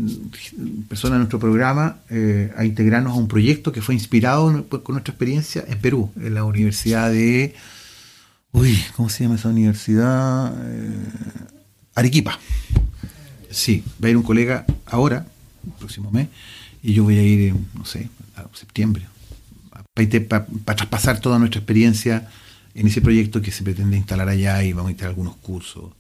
personas 0.88 1.18
de 1.18 1.20
nuestro 1.20 1.38
programa, 1.38 2.00
eh, 2.10 2.52
a 2.58 2.66
integrarnos 2.66 3.14
a 3.14 3.18
un 3.18 3.28
proyecto 3.28 3.72
que 3.72 3.84
fue 3.84 3.94
inspirado 3.94 4.66
con 4.68 4.94
nuestra 4.96 5.12
experiencia 5.12 5.64
en 5.68 5.78
Perú, 5.78 6.10
en 6.20 6.34
la 6.34 6.44
Universidad 6.44 7.12
de... 7.12 7.54
Uy, 8.52 8.76
¿cómo 8.96 9.10
se 9.10 9.26
llama 9.26 9.36
esa 9.36 9.50
universidad? 9.50 10.52
Eh, 10.72 10.90
Arequipa. 11.94 12.40
Sí, 13.52 13.84
va 14.04 14.08
a 14.08 14.10
ir 14.10 14.18
un 14.18 14.24
colega 14.24 14.66
ahora, 14.88 15.28
el 15.68 15.74
próximo 15.74 16.10
mes, 16.10 16.30
y 16.82 16.94
yo 16.94 17.04
voy 17.04 17.20
a 17.20 17.22
ir, 17.22 17.54
no 17.76 17.86
sé, 17.86 18.10
a 18.36 18.48
septiembre, 18.58 19.06
para, 19.94 20.46
traspasar 20.76 21.20
toda 21.20 21.40
nuestra 21.40 21.60
experiencia 21.60 22.30
en 22.74 22.88
ese 22.88 23.02
proyecto 23.02 23.42
que 23.42 23.52
se 23.52 23.64
pretende 23.64 23.98
instalar 23.98 24.30
allá 24.30 24.64
y 24.64 24.74
vamos 24.74 24.90
a 24.90 24.92
instalar 24.92 25.12
algunos 25.12 25.36
cursos 25.38 25.92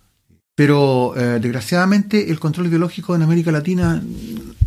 pero 0.59 1.13
eh, 1.15 1.39
desgraciadamente 1.39 2.29
el 2.29 2.37
control 2.37 2.67
biológico 2.67 3.15
en 3.15 3.21
América 3.21 3.49
Latina 3.49 4.03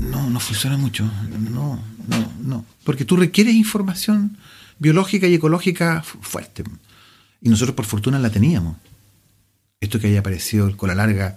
no, 0.01 0.31
no 0.31 0.41
funciona 0.41 0.79
mucho. 0.79 1.05
No, 1.51 1.79
no, 2.09 2.33
no. 2.41 2.65
Porque 2.83 3.05
tú 3.05 3.15
requieres 3.19 3.55
información 3.55 4.39
biológica 4.79 5.27
y 5.27 5.35
ecológica 5.35 6.03
fuerte. 6.03 6.65
Y 7.43 7.51
nosotros 7.51 7.77
por 7.77 7.85
fortuna 7.85 8.19
la 8.19 8.31
teníamos. 8.31 8.79
Esto 9.83 10.01
que 10.01 10.07
haya 10.07 10.21
aparecido 10.21 10.67
el 10.67 10.79
cola 10.79 10.95
larga. 10.95 11.37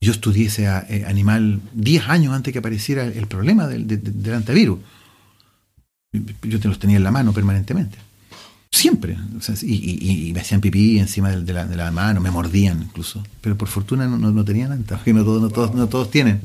Yo 0.00 0.10
estudié 0.10 0.48
ese 0.48 0.64
eh, 0.64 1.04
animal 1.06 1.60
10 1.74 2.08
años 2.08 2.34
antes 2.34 2.52
que 2.52 2.58
apareciera 2.58 3.04
el 3.04 3.28
problema 3.28 3.68
del, 3.68 3.86
del 3.86 4.34
antivirus. 4.34 4.80
Yo 6.12 6.58
te 6.58 6.68
los 6.68 6.78
tenía 6.78 6.96
en 6.96 7.04
la 7.04 7.10
mano 7.10 7.32
permanentemente. 7.32 7.98
Siempre. 8.70 9.16
y, 9.62 10.30
me 10.34 10.40
hacían 10.40 10.60
pipí 10.60 10.98
encima 10.98 11.30
de, 11.30 11.52
la, 11.52 11.90
mano, 11.90 12.20
me 12.20 12.30
mordían 12.30 12.82
incluso. 12.82 13.22
Pero 13.40 13.56
por 13.56 13.68
fortuna 13.68 14.06
no, 14.06 14.44
tenían 14.44 14.72
antes, 14.72 14.98
no 15.06 15.24
todos, 15.24 15.74
no, 15.74 15.88
todos, 15.88 16.10
tienen. 16.10 16.42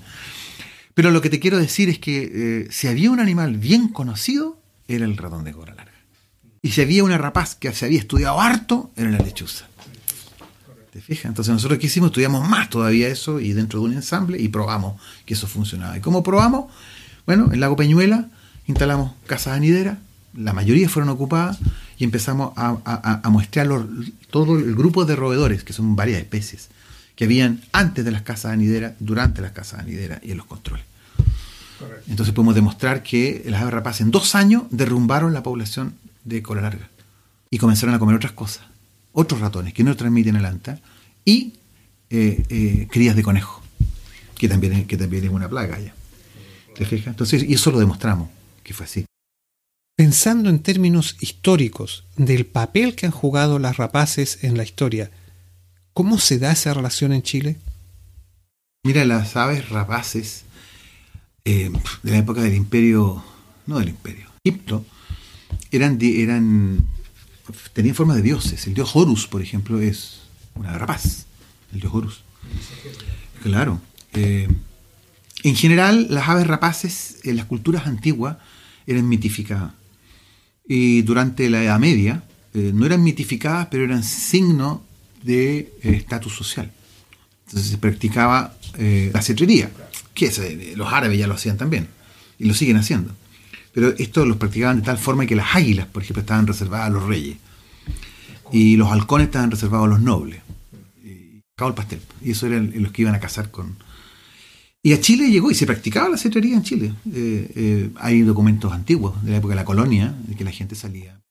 Pero 0.94 1.12
lo 1.12 1.22
que 1.22 1.30
te 1.30 1.40
quiero 1.40 1.58
decir 1.58 1.90
es 1.90 2.00
que 2.00 2.32
eh, 2.34 2.68
si 2.72 2.88
había 2.88 3.12
un 3.12 3.20
animal 3.20 3.58
bien 3.58 3.88
conocido, 3.88 4.58
era 4.88 5.06
el 5.06 5.18
ratón 5.18 5.44
de 5.44 5.54
cola 5.54 5.74
larga. 5.74 5.92
Y 6.62 6.72
si 6.72 6.82
había 6.82 7.04
una 7.04 7.18
rapaz 7.18 7.56
que 7.56 7.74
se 7.74 7.86
había 7.86 8.00
estudiado 8.00 8.40
harto, 8.40 8.92
era 8.96 9.10
la 9.10 9.20
lechuza. 9.20 9.68
¿Te 10.92 11.02
fijas? 11.02 11.26
Entonces 11.26 11.54
nosotros 11.54 11.80
que 11.80 11.88
hicimos, 11.88 12.10
estudiamos 12.10 12.48
más 12.48 12.70
todavía 12.70 13.08
eso 13.08 13.40
y 13.40 13.54
dentro 13.54 13.80
de 13.80 13.86
un 13.86 13.94
ensamble 13.94 14.40
y 14.40 14.48
probamos 14.50 15.02
que 15.26 15.34
eso 15.34 15.48
funcionaba. 15.48 15.98
¿Y 15.98 16.02
cómo 16.02 16.22
probamos? 16.22 16.72
Bueno, 17.26 17.52
en 17.52 17.60
Lago 17.60 17.76
Peñuela 17.76 18.30
instalamos 18.68 19.14
casas 19.26 19.58
anideras, 19.58 19.98
la 20.36 20.54
mayoría 20.54 20.90
fueron 20.90 21.10
ocupadas 21.10 21.60
y 21.98 22.04
empezamos 22.04 22.54
a, 22.56 22.78
a, 23.24 23.30
mostrar 23.30 23.68
todo 24.32 24.58
el 24.58 24.76
grupo 24.76 25.06
de 25.06 25.16
roedores, 25.16 25.64
que 25.64 25.74
son 25.74 25.96
varias 25.96 26.20
especies, 26.20 26.70
que 27.16 27.26
habían 27.26 27.62
antes 27.72 28.04
de 28.04 28.12
las 28.12 28.24
casas 28.24 28.52
anideras, 28.52 28.94
durante 29.00 29.42
las 29.42 29.52
casas 29.52 29.82
anideras 29.82 30.20
y 30.24 30.32
en 30.32 30.38
los 30.38 30.48
controles. 30.48 30.86
Entonces 32.08 32.34
podemos 32.34 32.56
demostrar 32.56 33.04
que 33.04 33.44
las 33.46 33.62
aves 33.62 33.74
rapaces 33.74 34.02
en 34.02 34.12
dos 34.12 34.36
años 34.36 34.64
derrumbaron 34.72 35.34
la 35.34 35.44
población 35.44 35.96
de 36.24 36.42
cola 36.42 36.62
larga 36.62 36.90
y 37.50 37.58
comenzaron 37.58 37.94
a 37.94 38.00
comer 38.00 38.16
otras 38.16 38.32
cosas, 38.32 38.66
otros 39.12 39.42
ratones 39.42 39.74
que 39.74 39.84
no 39.84 39.96
transmiten 39.96 40.36
el 40.36 40.46
anta 40.46 40.80
y 41.26 41.54
eh, 42.10 42.44
eh, 42.50 42.88
crías 42.90 43.16
de 43.16 43.24
conejo, 43.24 43.62
que 44.38 44.48
también, 44.48 44.88
que 44.88 44.98
también 44.98 45.26
es 45.26 45.30
una 45.30 45.50
plaga 45.50 45.80
ya. 45.80 45.94
¿Te 46.76 46.86
fijas? 46.86 47.08
Entonces, 47.08 47.44
y 47.44 47.54
eso 47.54 47.70
lo 47.70 47.80
demostramos 47.80 48.30
que 48.64 48.74
fue 48.74 48.86
así. 48.86 49.06
Pensando 49.96 50.50
en 50.50 50.60
términos 50.60 51.18
históricos 51.20 52.06
del 52.18 52.46
papel 52.46 52.96
que 52.96 53.06
han 53.06 53.12
jugado 53.12 53.60
las 53.60 53.78
rapaces 53.78 54.44
en 54.44 54.58
la 54.58 54.64
historia, 54.64 55.12
¿cómo 55.94 56.18
se 56.18 56.40
da 56.40 56.52
esa 56.52 56.74
relación 56.74 57.14
en 57.14 57.22
Chile? 57.22 57.58
Mira, 58.84 59.06
las 59.06 59.36
aves 59.36 59.70
rapaces 59.70 60.46
eh, 61.46 61.72
de 62.02 62.12
la 62.12 62.18
época 62.18 62.42
del 62.42 62.56
imperio, 62.56 63.24
no 63.68 63.80
del 63.80 63.90
imperio, 63.90 64.30
Egipto, 64.44 64.84
eran, 65.72 66.00
eran, 66.02 66.86
tenían 67.74 67.96
forma 67.96 68.16
de 68.16 68.24
dioses. 68.24 68.66
El 68.66 68.74
dios 68.74 68.96
Horus, 68.96 69.28
por 69.28 69.42
ejemplo, 69.42 69.80
es 69.80 70.22
una 70.56 70.78
rapaz, 70.78 71.26
el 71.72 71.80
dios 71.80 71.94
Horus. 71.94 72.24
Claro. 73.44 73.80
Eh, 74.14 74.50
en 75.44 75.56
general, 75.56 76.08
las 76.10 76.30
aves 76.30 76.48
rapaces 76.48 77.18
en 77.24 77.36
las 77.36 77.46
culturas 77.46 77.86
antiguas 77.86 78.38
eran 78.86 79.08
mitificadas 79.08 79.74
y 80.68 81.02
durante 81.02 81.50
la 81.50 81.64
Edad 81.64 81.80
Media 81.80 82.24
eh, 82.54 82.72
no 82.74 82.86
eran 82.86 83.04
mitificadas, 83.04 83.68
pero 83.70 83.84
eran 83.84 84.04
signo 84.04 84.84
de 85.24 85.58
eh, 85.58 85.72
estatus 85.84 86.34
social. 86.34 86.72
Entonces 87.48 87.72
se 87.72 87.78
practicaba 87.78 88.56
eh, 88.78 89.12
la 89.14 89.22
cetrería, 89.22 89.70
que 90.14 90.32
los 90.76 90.92
árabes 90.92 91.20
ya 91.20 91.28
lo 91.28 91.34
hacían 91.34 91.58
también, 91.58 91.88
y 92.40 92.46
lo 92.46 92.54
siguen 92.54 92.78
haciendo. 92.78 93.14
Pero 93.74 93.90
esto 93.98 94.26
los 94.26 94.38
practicaban 94.38 94.78
de 94.78 94.84
tal 94.84 94.98
forma 94.98 95.26
que 95.26 95.36
las 95.36 95.56
águilas, 95.56 95.88
por 95.88 96.04
ejemplo, 96.04 96.22
estaban 96.22 96.48
reservadas 96.48 96.88
a 96.88 96.92
los 96.92 97.04
reyes, 97.04 97.38
y 98.52 98.78
los 98.78 98.92
halcones 98.92 99.28
estaban 99.28 99.52
reservados 99.52 99.88
a 99.88 99.90
los 99.90 100.02
nobles. 100.02 100.42
Y 101.04 101.42
el 101.58 101.74
pastel. 101.74 102.00
Y 102.22 102.32
eso 102.32 102.48
eran 102.48 102.72
los 102.76 102.92
que 102.92 103.02
iban 103.02 103.16
a 103.16 103.20
casar 103.20 103.50
con, 103.52 103.76
y 104.86 104.92
a 104.92 105.00
Chile 105.00 105.32
llegó 105.32 105.50
y 105.50 105.56
se 105.56 105.66
practicaba 105.66 106.10
la 106.10 106.18
cetrería 106.18 106.58
en 106.58 106.64
Chile. 106.64 106.94
Eh, 107.14 107.52
eh, 107.56 107.90
hay 107.96 108.22
documentos 108.22 108.74
antiguos 108.74 109.24
de 109.24 109.32
la 109.32 109.38
época 109.38 109.54
de 109.54 109.62
la 109.62 109.66
colonia 109.66 110.14
de 110.28 110.36
que 110.36 110.44
la 110.44 110.52
gente 110.52 110.76
salía 110.76 111.22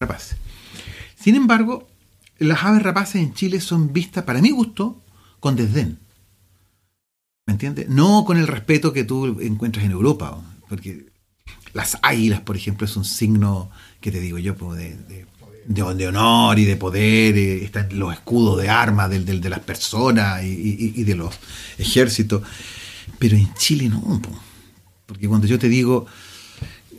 rapaz. 0.00 0.36
Sin 1.16 1.34
embargo, 1.34 1.88
las 2.38 2.62
aves 2.62 2.84
rapaces 2.84 3.16
en 3.16 3.34
Chile 3.34 3.60
son 3.60 3.92
vistas, 3.92 4.22
para 4.22 4.40
mi 4.40 4.50
gusto, 4.50 5.02
con 5.40 5.56
desdén. 5.56 5.98
¿Me 7.46 7.54
entiendes? 7.54 7.88
No 7.88 8.24
con 8.24 8.36
el 8.36 8.46
respeto 8.46 8.92
que 8.92 9.02
tú 9.02 9.40
encuentras 9.40 9.84
en 9.84 9.90
Europa. 9.90 10.40
Porque 10.68 11.06
las 11.72 11.98
águilas, 12.02 12.42
por 12.42 12.56
ejemplo, 12.56 12.84
es 12.84 12.96
un 12.96 13.04
signo, 13.04 13.70
que 14.00 14.12
te 14.12 14.20
digo 14.20 14.38
yo, 14.38 14.54
de, 14.74 14.96
de, 15.66 16.06
honor 16.06 16.60
y 16.60 16.64
de 16.64 16.76
poder. 16.76 17.36
Eh, 17.36 17.64
están 17.64 17.88
los 17.98 18.12
escudos 18.12 18.62
de 18.62 18.68
armas 18.68 19.10
de, 19.10 19.50
las 19.50 19.60
personas 19.60 20.44
y 20.44 21.02
de 21.02 21.14
los 21.16 21.34
ejércitos. 21.76 22.42
Pero 23.18 23.36
en 23.36 23.52
Chile 23.54 23.88
no, 23.88 24.20
porque 25.10 25.26
cuando 25.26 25.48
yo 25.48 25.58
te 25.58 25.68
digo 25.68 26.06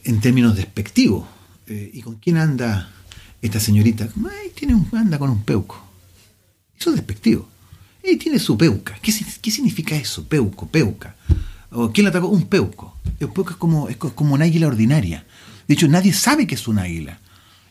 en 0.04 0.20
términos 0.20 0.56
despectivos, 0.58 1.26
eh, 1.68 1.92
¿y 1.94 2.02
con 2.02 2.16
quién 2.16 2.38
anda 2.38 2.92
esta 3.42 3.60
señorita? 3.60 4.10
tiene 4.54 4.76
un, 4.76 4.86
anda 4.92 5.18
con 5.18 5.30
un 5.30 5.44
peuco. 5.44 5.82
Eso 6.78 6.90
es 6.90 6.98
despectivo. 6.98 7.48
Y 8.04 8.18
tiene 8.18 8.38
su 8.38 8.58
peuca. 8.58 9.00
¿Qué, 9.02 9.12
significa 9.14 9.96
eso? 9.96 10.26
Peuco, 10.28 10.68
peuca. 10.68 11.16
¿O 11.72 11.94
¿Quién 11.94 12.04
la 12.04 12.10
atacó? 12.10 12.28
Un 12.28 12.48
peuco. 12.48 12.98
El 13.18 13.30
peuco 13.30 13.52
es 13.52 13.56
como, 13.56 13.88
es 13.88 13.96
como 13.96 14.34
una 14.34 14.44
águila 14.44 14.68
ordinaria. 14.68 15.26
De 15.68 15.76
hecho, 15.76 15.88
nadie 15.88 16.12
sabe 16.12 16.48
que 16.48 16.56
es 16.56 16.68
un 16.68 16.80
águila. 16.80 17.20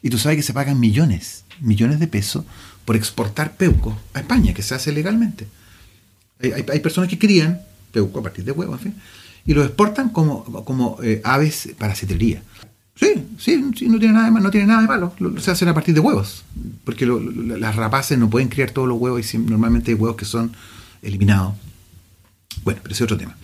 Y 0.02 0.08
tú 0.08 0.16
sabes 0.16 0.36
que 0.36 0.42
se 0.42 0.54
pagan 0.54 0.80
millones, 0.80 1.44
millones 1.60 2.00
de 2.00 2.06
pesos 2.06 2.46
por 2.86 2.96
exportar 2.96 3.58
peuco 3.58 3.98
a 4.14 4.20
España, 4.20 4.54
que 4.54 4.62
se 4.62 4.74
hace 4.74 4.90
legalmente. 4.90 5.46
hay 6.40 6.80
personas 6.80 7.10
que 7.10 7.18
crían 7.18 7.60
peuco 7.92 8.20
a 8.20 8.22
partir 8.22 8.44
de 8.44 8.52
huevos, 8.52 8.80
y 9.46 9.54
los 9.54 9.66
exportan 9.66 10.10
como, 10.10 10.44
como 10.64 10.98
eh, 11.02 11.20
aves 11.24 11.70
para 11.78 11.94
cetrería. 11.94 12.42
Sí, 12.94 13.14
sí, 13.38 13.56
no 13.56 13.98
tiene 13.98 14.12
nada 14.12 14.26
de 14.26 14.30
malo, 14.30 14.44
no 14.44 14.50
tiene 14.50 14.66
nada 14.66 14.82
de 14.82 14.88
malo. 14.88 15.14
se 15.38 15.50
hacen 15.50 15.68
a 15.68 15.74
partir 15.74 15.94
de 15.94 16.00
huevos, 16.00 16.44
porque 16.84 17.06
las 17.06 17.74
rapaces 17.74 18.18
no 18.18 18.28
pueden 18.28 18.48
criar 18.48 18.72
todos 18.72 18.86
los 18.86 18.98
huevos 18.98 19.32
y 19.32 19.38
normalmente 19.38 19.90
hay 19.90 19.96
huevos 19.96 20.16
que 20.16 20.26
son 20.26 20.52
eliminados. 21.00 21.54
Bueno, 22.62 22.80
pero 22.82 22.92
ese 22.92 23.04
es 23.04 23.10
otro 23.10 23.16
tema. 23.16 23.36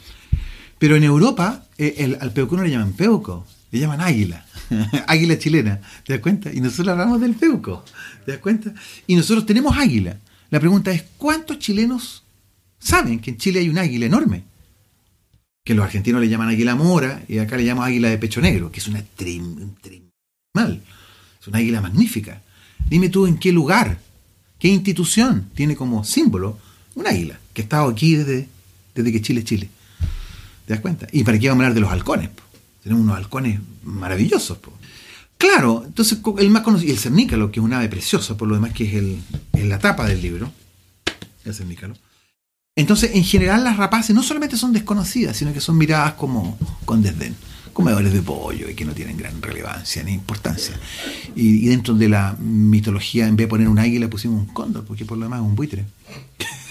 Pero 0.78 0.96
en 0.96 1.04
Europa 1.04 1.64
eh, 1.78 1.94
el, 1.98 2.18
al 2.20 2.32
peuco 2.32 2.56
no 2.56 2.64
le 2.64 2.70
llaman 2.70 2.92
peuco, 2.92 3.46
le 3.70 3.78
llaman 3.78 4.02
águila, 4.02 4.44
águila 5.06 5.38
chilena, 5.38 5.80
¿te 6.04 6.12
das 6.12 6.22
cuenta? 6.22 6.52
Y 6.52 6.60
nosotros 6.60 6.88
hablamos 6.88 7.18
del 7.20 7.34
peuco, 7.34 7.82
¿te 8.26 8.32
das 8.32 8.40
cuenta? 8.40 8.74
Y 9.06 9.16
nosotros 9.16 9.46
tenemos 9.46 9.76
águila. 9.76 10.18
La 10.50 10.60
pregunta 10.60 10.92
es, 10.92 11.02
¿cuántos 11.16 11.58
chilenos 11.58 12.24
saben 12.78 13.20
que 13.20 13.30
en 13.30 13.36
Chile 13.38 13.60
hay 13.60 13.68
un 13.68 13.78
águila 13.78 14.06
enorme, 14.06 14.44
que 15.64 15.74
los 15.74 15.84
argentinos 15.84 16.20
le 16.20 16.28
llaman 16.28 16.48
águila 16.48 16.74
mora 16.74 17.22
y 17.28 17.38
acá 17.38 17.56
le 17.56 17.64
llamamos 17.64 17.88
águila 17.88 18.08
de 18.08 18.18
pecho 18.18 18.40
negro, 18.40 18.70
que 18.70 18.80
es 18.80 18.86
una 18.86 19.04
mal, 20.54 20.82
es 21.40 21.48
una 21.48 21.58
águila 21.58 21.80
magnífica. 21.80 22.42
Dime 22.88 23.08
tú 23.08 23.26
en 23.26 23.38
qué 23.38 23.52
lugar, 23.52 23.98
qué 24.58 24.68
institución 24.68 25.50
tiene 25.54 25.74
como 25.74 26.04
símbolo 26.04 26.58
un 26.94 27.06
águila 27.06 27.38
que 27.52 27.62
ha 27.62 27.64
estado 27.64 27.88
aquí 27.88 28.14
desde, 28.14 28.48
desde 28.94 29.12
que 29.12 29.20
Chile 29.20 29.40
es 29.40 29.46
Chile. 29.46 29.68
¿Te 30.66 30.72
das 30.72 30.80
cuenta? 30.80 31.06
¿Y 31.12 31.24
para 31.24 31.38
qué 31.38 31.48
vamos 31.48 31.62
a 31.62 31.66
hablar 31.66 31.74
de 31.74 31.80
los 31.80 31.90
halcones? 31.90 32.30
Tenemos 32.82 33.02
unos 33.02 33.16
halcones 33.16 33.60
maravillosos. 33.82 34.58
Claro, 35.38 35.82
entonces 35.84 36.18
el 36.38 36.50
más 36.50 36.62
conocido, 36.62 36.92
el 36.92 36.98
cernícalo, 36.98 37.50
que 37.50 37.60
es 37.60 37.64
un 37.64 37.72
ave 37.72 37.88
preciosa, 37.88 38.36
por 38.36 38.48
lo 38.48 38.54
demás 38.54 38.72
que 38.72 38.84
es 38.84 38.94
el, 38.94 39.18
en 39.52 39.68
la 39.68 39.78
tapa 39.78 40.06
del 40.06 40.22
libro, 40.22 40.52
el 41.44 41.68
nícalo. 41.68 41.94
Entonces, 42.78 43.12
en 43.14 43.24
general, 43.24 43.64
las 43.64 43.78
rapaces 43.78 44.14
no 44.14 44.22
solamente 44.22 44.58
son 44.58 44.74
desconocidas, 44.74 45.34
sino 45.34 45.50
que 45.50 45.62
son 45.62 45.78
miradas 45.78 46.12
como 46.12 46.58
con 46.84 47.02
desdén, 47.02 47.34
comedores 47.72 48.12
de 48.12 48.20
pollo 48.20 48.68
y 48.68 48.74
que 48.74 48.84
no 48.84 48.92
tienen 48.92 49.16
gran 49.16 49.40
relevancia 49.40 50.02
ni 50.02 50.12
importancia. 50.12 50.78
Y, 51.34 51.68
dentro 51.68 51.94
de 51.94 52.10
la 52.10 52.36
mitología, 52.38 53.28
en 53.28 53.36
vez 53.36 53.46
de 53.46 53.48
poner 53.48 53.68
un 53.68 53.78
águila, 53.78 54.10
pusimos 54.10 54.40
un 54.46 54.52
cóndor, 54.52 54.84
porque 54.84 55.06
por 55.06 55.16
lo 55.16 55.24
demás 55.24 55.40
es 55.40 55.46
un 55.46 55.56
buitre. 55.56 55.86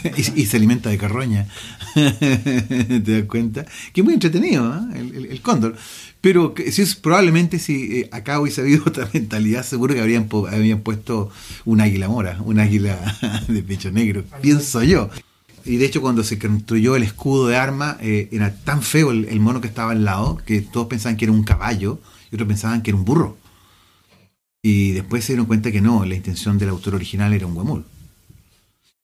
y, 0.36 0.46
se 0.46 0.58
alimenta 0.58 0.92
de 0.92 1.00
carroña. 1.00 1.48
¿Te 1.96 3.02
das 3.02 3.24
cuenta? 3.24 3.66
Que 3.92 4.02
es 4.02 4.06
muy 4.06 4.14
entretenido, 4.14 4.76
¿eh? 4.94 5.28
el, 5.32 5.42
cóndor. 5.42 5.76
Pero 6.22 6.54
si 6.70 6.84
es, 6.84 6.94
probablemente 6.94 7.58
si 7.58 8.02
eh, 8.02 8.10
acá 8.12 8.40
hubiese 8.40 8.62
habido 8.62 8.84
otra 8.86 9.10
mentalidad, 9.12 9.66
seguro 9.66 9.96
que 9.96 10.02
habrían, 10.02 10.30
habrían 10.52 10.82
puesto 10.82 11.32
un 11.66 11.82
águila 11.82 12.10
mora, 12.10 12.38
un 12.46 12.60
águila 12.60 13.18
de 13.48 13.64
pecho 13.64 13.90
negro, 13.90 14.24
pienso 14.44 14.84
yo. 14.84 15.10
Y 15.66 15.78
de 15.78 15.86
hecho 15.86 16.02
cuando 16.02 16.24
se 16.24 16.38
construyó 16.38 16.96
el 16.96 17.04
escudo 17.04 17.48
de 17.48 17.58
arma, 17.58 17.98
eh, 18.00 18.30
era 18.32 18.54
tan 18.54 18.84
feo 18.84 19.10
el, 19.12 19.40
mono 19.40 19.62
que 19.62 19.68
estaba 19.68 19.92
al 19.92 20.06
lado 20.06 20.38
que 20.46 20.62
todos 20.62 20.88
pensaban 20.88 21.18
que 21.18 21.26
era 21.26 21.32
un 21.32 21.44
caballo 21.44 22.00
y 22.32 22.36
otros 22.36 22.48
pensaban 22.48 22.84
que 22.84 22.92
era 22.92 22.98
un 22.98 23.06
burro. 23.06 23.38
Y 24.62 24.92
después 24.92 25.26
se 25.26 25.34
dieron 25.34 25.48
cuenta 25.48 25.72
que 25.72 25.82
no, 25.82 26.06
la 26.06 26.16
intención 26.16 26.58
del 26.58 26.70
autor 26.70 26.96
original 26.96 27.34
era 27.34 27.48
un 27.48 27.58
huemul. 27.58 27.84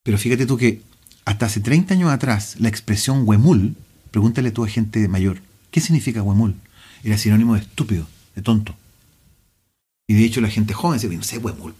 Pero 0.04 0.18
fíjate 0.18 0.46
tú 0.46 0.58
que 0.58 0.82
hasta 1.26 1.48
hace 1.48 1.62
30 1.62 1.96
años 1.96 2.12
atrás 2.12 2.56
la 2.60 2.70
expresión 2.70 3.28
huemul, 3.28 3.76
pregúntale 4.12 4.52
tú 4.52 4.64
a 4.64 4.68
gente 4.68 5.08
mayor, 5.08 5.42
¿qué 5.72 5.82
significa 5.82 6.22
huemul? 6.22 6.56
Era 7.04 7.18
sinónimo 7.18 7.56
de 7.56 7.62
estúpido, 7.62 8.08
de 8.36 8.44
tonto. 8.44 8.76
Y 10.08 10.14
de 10.14 10.26
hecho 10.26 10.42
la 10.42 10.50
gente 10.50 10.74
joven 10.74 11.00
se 11.00 11.08
no 11.08 11.24
sé, 11.24 11.40
huemul. 11.40 11.74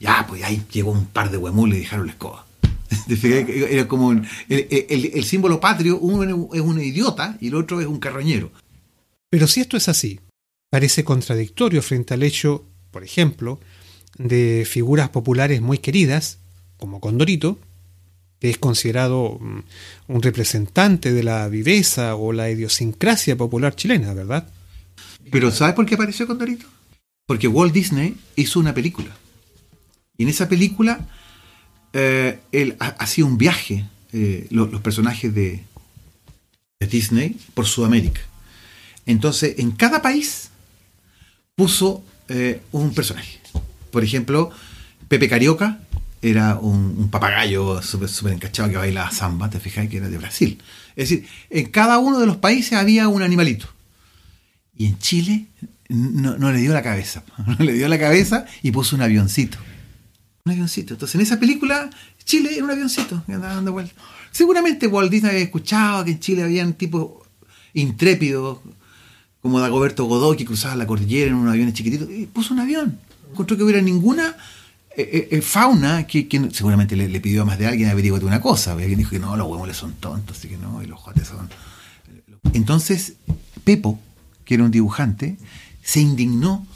Ya, 0.00 0.26
pues 0.28 0.42
ahí 0.42 0.62
llegó 0.72 0.90
un 0.90 1.06
par 1.06 1.30
de 1.30 1.36
huemul 1.36 1.72
y 1.74 1.78
dejaron 1.78 2.06
la 2.06 2.12
escoba. 2.12 2.46
Era 3.08 3.88
como 3.88 4.12
el, 4.12 5.24
símbolo 5.24 5.60
patrio, 5.60 5.98
uno 5.98 6.48
es 6.52 6.60
un 6.60 6.80
idiota 6.80 7.36
y 7.40 7.48
el 7.48 7.54
otro 7.54 7.80
es 7.80 7.86
un 7.86 7.98
carroñero. 7.98 8.52
Pero 9.30 9.46
si 9.46 9.60
esto 9.60 9.76
es 9.76 9.88
así, 9.88 10.20
parece 10.70 11.04
contradictorio 11.04 11.82
frente 11.82 12.14
al 12.14 12.22
hecho, 12.22 12.64
por 12.90 13.04
ejemplo, 13.04 13.60
de 14.18 14.66
figuras 14.68 15.08
populares 15.08 15.60
muy 15.60 15.78
queridas, 15.78 16.38
como 16.76 17.00
Condorito, 17.00 17.58
que 18.38 18.50
es 18.50 18.58
considerado 18.58 19.38
mm, 19.40 19.60
un 20.08 20.22
representante 20.22 21.12
de 21.12 21.22
la 21.22 21.48
viveza 21.48 22.14
o 22.14 22.32
la 22.32 22.50
idiosincrasia 22.50 23.36
popular 23.36 23.74
chilena, 23.74 24.14
¿verdad? 24.14 24.48
Pero 25.30 25.50
¿sabes 25.50 25.74
por 25.74 25.86
qué 25.86 25.94
apareció 25.94 26.26
Condorito? 26.26 26.66
Porque 27.26 27.48
Walt 27.48 27.72
Disney 27.72 28.16
hizo 28.36 28.60
una 28.60 28.74
película. 28.74 29.16
Y 30.16 30.24
en 30.24 30.28
esa 30.28 30.48
película 30.48 31.08
eh, 31.96 32.40
él 32.50 32.76
hacía 32.78 33.24
un 33.24 33.38
viaje, 33.38 33.84
eh, 34.12 34.48
los, 34.50 34.68
personajes 34.80 35.32
de, 35.32 35.62
Disney, 36.80 37.36
por 37.54 37.66
Sudamérica. 37.66 38.20
Entonces, 39.06 39.54
en 39.58 39.70
cada 39.70 40.02
país 40.02 40.50
puso 41.54 42.04
eh, 42.28 42.60
un 42.72 42.92
personaje. 42.92 43.38
Por 43.90 44.04
ejemplo, 44.04 44.50
Pepe 45.08 45.28
Carioca 45.28 45.80
era 46.20 46.56
un, 46.56 47.08
papagayo 47.10 47.80
súper 47.80 48.32
encachado 48.32 48.68
que 48.68 48.76
bailaba 48.76 49.10
samba, 49.12 49.48
te 49.48 49.60
fijas 49.60 49.88
que 49.88 49.98
era 49.98 50.08
de 50.08 50.18
Brasil. 50.18 50.60
Es 50.96 51.08
decir, 51.08 51.26
en 51.48 51.70
cada 51.70 51.98
uno 51.98 52.18
de 52.18 52.26
los 52.26 52.36
países 52.36 52.74
había 52.74 53.08
un 53.08 53.22
animalito. 53.22 53.68
Y 54.76 54.86
en 54.86 54.98
Chile 54.98 55.46
no, 55.88 56.36
no 56.36 56.52
le 56.52 56.58
dio 56.58 56.72
la 56.74 56.82
cabeza. 56.82 57.22
No 57.46 57.64
le 57.64 57.72
dio 57.72 57.88
la 57.88 57.98
cabeza 57.98 58.46
y 58.62 58.72
puso 58.72 58.96
un 58.96 59.02
avioncito 59.02 59.58
un 60.46 60.52
avioncito. 60.52 60.92
Entonces, 60.92 61.14
en 61.14 61.22
esa 61.22 61.40
película, 61.40 61.88
Chile 62.22 62.50
era 62.54 62.64
un 62.64 62.70
avioncito 62.70 63.22
que 63.24 63.32
andaba 63.32 63.54
dando 63.54 63.72
vueltas. 63.72 63.96
Seguramente 64.30 64.86
Walt 64.86 65.10
Disney 65.10 65.30
había 65.30 65.44
escuchado 65.44 66.04
que 66.04 66.10
en 66.10 66.20
Chile 66.20 66.42
habían 66.42 66.74
tipos 66.74 67.12
intrépidos, 67.72 68.58
como 69.40 69.58
Dagoberto 69.58 70.04
Godoy, 70.04 70.36
que 70.36 70.44
cruzaba 70.44 70.76
la 70.76 70.86
cordillera 70.86 71.30
en 71.30 71.36
un 71.36 71.48
avión 71.48 71.72
chiquitito, 71.72 72.10
y 72.10 72.26
puso 72.26 72.52
un 72.52 72.60
avión. 72.60 72.98
Encontró 73.30 73.56
que 73.56 73.62
hubiera 73.62 73.80
ninguna 73.80 74.36
eh, 74.94 75.08
eh, 75.12 75.28
eh, 75.30 75.40
fauna 75.40 76.06
que, 76.06 76.28
seguramente 76.52 76.94
le, 76.94 77.20
pidió 77.20 77.40
a 77.40 77.44
más 77.46 77.58
de 77.58 77.66
alguien 77.66 77.88
averiguate 77.88 78.26
una 78.26 78.42
cosa. 78.42 78.72
Alguien 78.72 78.98
dijo 78.98 79.12
que 79.12 79.18
no, 79.18 79.34
los 79.38 79.48
huevos 79.48 79.74
son 79.74 79.94
tontos, 79.94 80.36
así 80.36 80.48
que 80.48 80.58
no, 80.58 80.82
y 80.82 80.86
los 80.86 81.00
jotes 81.00 81.26
son. 81.26 81.48
Entonces, 82.52 83.14
Pepo, 83.64 83.98
que 84.44 84.54
era 84.54 84.64
un 84.64 84.70
dibujante, 84.70 85.38
se 85.82 86.00
indignó 86.00 86.66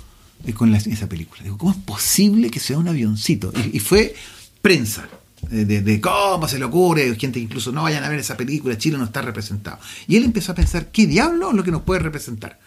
con 0.55 0.75
esa 0.75 1.09
película. 1.09 1.43
Digo, 1.43 1.59
¿cómo 1.59 1.73
es 1.73 1.79
posible 1.79 2.51
que 2.51 2.61
sea 2.61 2.79
un 2.79 2.89
avioncito? 2.89 3.53
Y, 3.73 3.81
fue 3.81 4.15
prensa. 4.63 5.09
De, 5.51 6.01
cómo 6.01 6.49
se 6.49 6.59
le 6.59 6.65
ocurre, 6.65 7.15
gente 7.17 7.39
que 7.39 7.45
incluso 7.45 7.71
no 7.71 7.85
vayan 7.85 8.03
a 8.03 8.09
ver 8.09 8.19
esa 8.19 8.37
película, 8.37 8.77
Chile 8.77 8.99
no 8.99 9.05
está 9.05 9.23
representado. 9.23 9.79
Y 10.07 10.17
él 10.17 10.25
empezó 10.25 10.53
a 10.53 10.55
pensar, 10.55 10.91
¿qué 10.91 11.07
diablo 11.07 11.51
es 11.51 11.57
lo 11.57 11.63
que 11.63 11.71
nos 11.71 11.83
puede 11.83 12.01
representar? 12.01 12.59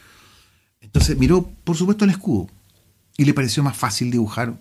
Entonces 0.79 1.17
miró, 1.17 1.49
por 1.63 1.75
supuesto, 1.75 2.05
el 2.05 2.11
escudo 2.11 2.49
y 3.17 3.25
le 3.25 3.33
pareció 3.33 3.61
más 3.63 3.77
fácil 3.77 4.09
dibujar 4.09 4.53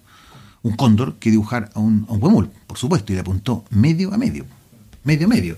un 0.62 0.76
cóndor 0.76 1.16
que 1.16 1.30
dibujar 1.30 1.70
a 1.74 1.80
un, 1.80 2.06
a 2.08 2.66
por 2.66 2.78
supuesto, 2.78 3.12
y 3.12 3.14
le 3.14 3.20
apuntó 3.22 3.64
medio 3.70 4.12
a 4.12 4.18
medio, 4.18 4.44
medio 5.04 5.26
a 5.26 5.28
medio. 5.30 5.56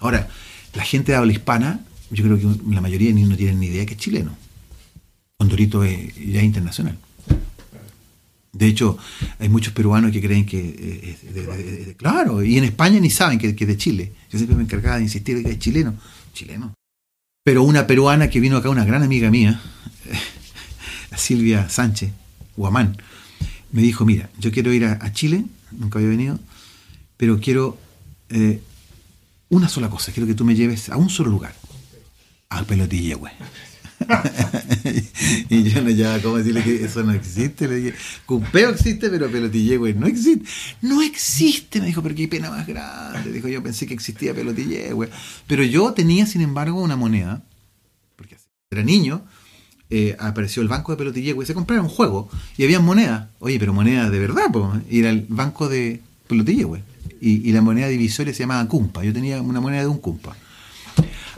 Ahora, 0.00 0.28
la 0.74 0.84
gente 0.84 1.12
de 1.12 1.18
habla 1.18 1.32
hispana, 1.32 1.80
yo 2.10 2.24
creo 2.24 2.38
que 2.38 2.72
la 2.72 2.80
mayoría 2.80 3.12
ni 3.12 3.24
no 3.24 3.36
tienen 3.36 3.60
ni 3.60 3.66
idea 3.66 3.84
que 3.84 3.94
es 3.94 4.00
chileno. 4.00 4.34
Condorito 5.38 5.84
es 5.84 6.14
ya 6.16 6.42
internacional. 6.42 6.98
De 8.52 8.66
hecho, 8.66 8.98
hay 9.38 9.48
muchos 9.48 9.72
peruanos 9.72 10.10
que 10.10 10.20
creen 10.20 10.44
que 10.44 10.58
eh, 10.58 11.86
es 11.86 11.96
claro, 11.96 12.42
y 12.42 12.58
en 12.58 12.64
España 12.64 12.98
ni 12.98 13.08
saben 13.08 13.38
que, 13.38 13.48
es 13.50 13.56
de 13.56 13.76
Chile. 13.76 14.12
Yo 14.30 14.38
siempre 14.38 14.56
me 14.56 14.64
encargaba 14.64 14.96
de 14.96 15.04
insistir 15.04 15.44
que 15.44 15.52
es 15.52 15.58
chileno. 15.60 15.94
Chileno. 16.32 16.74
Pero 17.44 17.62
una 17.62 17.86
peruana 17.86 18.28
que 18.28 18.40
vino 18.40 18.56
acá, 18.56 18.68
una 18.68 18.84
gran 18.84 19.04
amiga 19.04 19.30
mía, 19.30 19.60
Silvia 21.16 21.68
Sánchez, 21.68 22.10
Guamán, 22.56 22.96
me 23.70 23.80
dijo, 23.80 24.04
mira, 24.04 24.28
yo 24.38 24.50
quiero 24.50 24.72
ir 24.72 24.86
a, 24.86 25.12
Chile, 25.12 25.44
nunca 25.70 26.00
había 26.00 26.10
venido, 26.10 26.40
pero 27.16 27.38
quiero 27.38 27.78
eh, 28.30 28.60
una 29.50 29.68
sola 29.68 29.88
cosa, 29.88 30.10
quiero 30.10 30.26
que 30.26 30.34
tú 30.34 30.44
me 30.44 30.56
lleves 30.56 30.88
a 30.88 30.96
un 30.96 31.10
solo 31.10 31.30
lugar, 31.30 31.54
al 32.48 32.64
güey. 32.64 33.32
y 35.50 35.62
yo 35.64 35.82
no 35.82 35.90
ya 35.90 36.20
cómo 36.22 36.38
decirle 36.38 36.62
que 36.62 36.84
eso 36.84 37.02
no 37.02 37.12
existe. 37.12 37.68
Le 37.68 37.76
dije, 37.76 37.94
Cupeo 38.26 38.70
existe, 38.70 39.10
pero 39.10 39.30
Pelotille, 39.30 39.76
güey, 39.76 39.94
no 39.94 40.06
existe. 40.06 40.44
No 40.82 41.02
existe, 41.02 41.80
me 41.80 41.86
dijo, 41.86 42.02
pero 42.02 42.14
qué 42.14 42.28
pena 42.28 42.50
más 42.50 42.66
grande. 42.66 43.32
Dijo, 43.32 43.48
yo 43.48 43.62
pensé 43.62 43.86
que 43.86 43.94
existía 43.94 44.34
Pelotille, 44.34 44.92
güey. 44.92 45.10
Pero 45.46 45.62
yo 45.62 45.92
tenía, 45.92 46.26
sin 46.26 46.40
embargo, 46.40 46.80
una 46.80 46.96
moneda, 46.96 47.44
porque 48.16 48.36
era 48.70 48.82
niño, 48.82 49.24
eh, 49.90 50.16
apareció 50.18 50.62
el 50.62 50.68
banco 50.68 50.92
de 50.92 50.98
Pelotille, 50.98 51.32
güey, 51.32 51.46
se 51.46 51.54
compraron 51.54 51.86
un 51.86 51.90
juego 51.90 52.28
y 52.56 52.64
había 52.64 52.80
moneda. 52.80 53.30
Oye, 53.40 53.58
pero 53.58 53.72
moneda 53.72 54.10
de 54.10 54.18
verdad, 54.18 54.46
pues. 54.52 54.82
Era 54.90 55.10
el 55.10 55.26
banco 55.28 55.68
de 55.68 56.00
Pelotille, 56.26 56.64
güey. 56.64 56.82
Y, 57.20 57.48
y, 57.48 57.52
la 57.52 57.62
moneda 57.62 57.88
divisoria 57.88 58.32
se 58.32 58.40
llamaba 58.40 58.68
Cumpa. 58.68 59.02
Yo 59.02 59.12
tenía 59.12 59.42
una 59.42 59.60
moneda 59.60 59.82
de 59.82 59.88
un 59.88 59.98
Cumpa. 59.98 60.36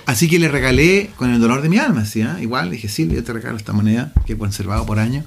Así 0.07 0.29
que 0.29 0.39
le 0.39 0.49
regalé 0.49 1.11
con 1.17 1.31
el 1.31 1.41
dolor 1.41 1.63
de 1.63 1.69
mi 1.69 1.79
alma, 1.79 2.05
¿sí? 2.05 2.23
Ah? 2.23 2.39
igual, 2.41 2.71
dije, 2.71 2.89
Silvia, 2.89 3.17
yo 3.17 3.25
te 3.25 3.33
regalo 3.33 3.57
esta 3.57 3.73
moneda 3.73 4.13
que 4.27 4.35
he 4.35 4.39
conservado 4.39 4.87
por 4.87 4.99
años. 4.99 5.25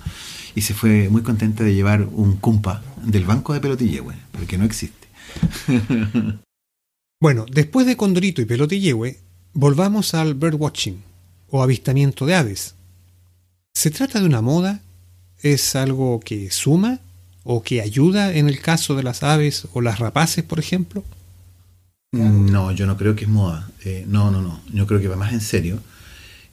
Y 0.55 0.61
se 0.61 0.73
fue 0.73 1.09
muy 1.09 1.23
contenta 1.23 1.63
de 1.63 1.73
llevar 1.73 2.07
un 2.11 2.37
cumpa 2.37 2.83
del 3.03 3.25
banco 3.25 3.53
de 3.53 3.59
Pelotillehue, 3.59 4.15
porque 4.31 4.57
no 4.57 4.65
existe. 4.65 5.07
bueno, 7.21 7.45
después 7.51 7.87
de 7.87 7.97
Condorito 7.97 8.41
y 8.41 8.45
Pelotillehue, 8.45 9.19
volvamos 9.53 10.13
al 10.13 10.35
birdwatching 10.35 11.01
o 11.49 11.63
avistamiento 11.63 12.25
de 12.25 12.35
aves. 12.35 12.75
¿Se 13.73 13.89
trata 13.89 14.19
de 14.19 14.25
una 14.25 14.41
moda? 14.41 14.81
¿Es 15.41 15.75
algo 15.75 16.19
que 16.19 16.51
suma 16.51 16.99
o 17.43 17.63
que 17.63 17.81
ayuda 17.81 18.33
en 18.33 18.47
el 18.47 18.59
caso 18.59 18.95
de 18.95 19.03
las 19.03 19.23
aves 19.23 19.67
o 19.73 19.81
las 19.81 19.99
rapaces, 19.99 20.43
por 20.43 20.59
ejemplo? 20.59 21.03
No, 22.13 22.71
yo 22.71 22.85
no 22.85 22.95
creo 22.95 23.15
que 23.15 23.25
es 23.25 23.29
moda. 23.29 23.67
Eh, 23.83 24.05
no, 24.07 24.29
no, 24.29 24.41
no. 24.41 24.61
Yo 24.71 24.85
creo 24.85 25.01
que 25.01 25.07
va 25.07 25.15
más 25.15 25.33
en 25.33 25.41
serio. 25.41 25.81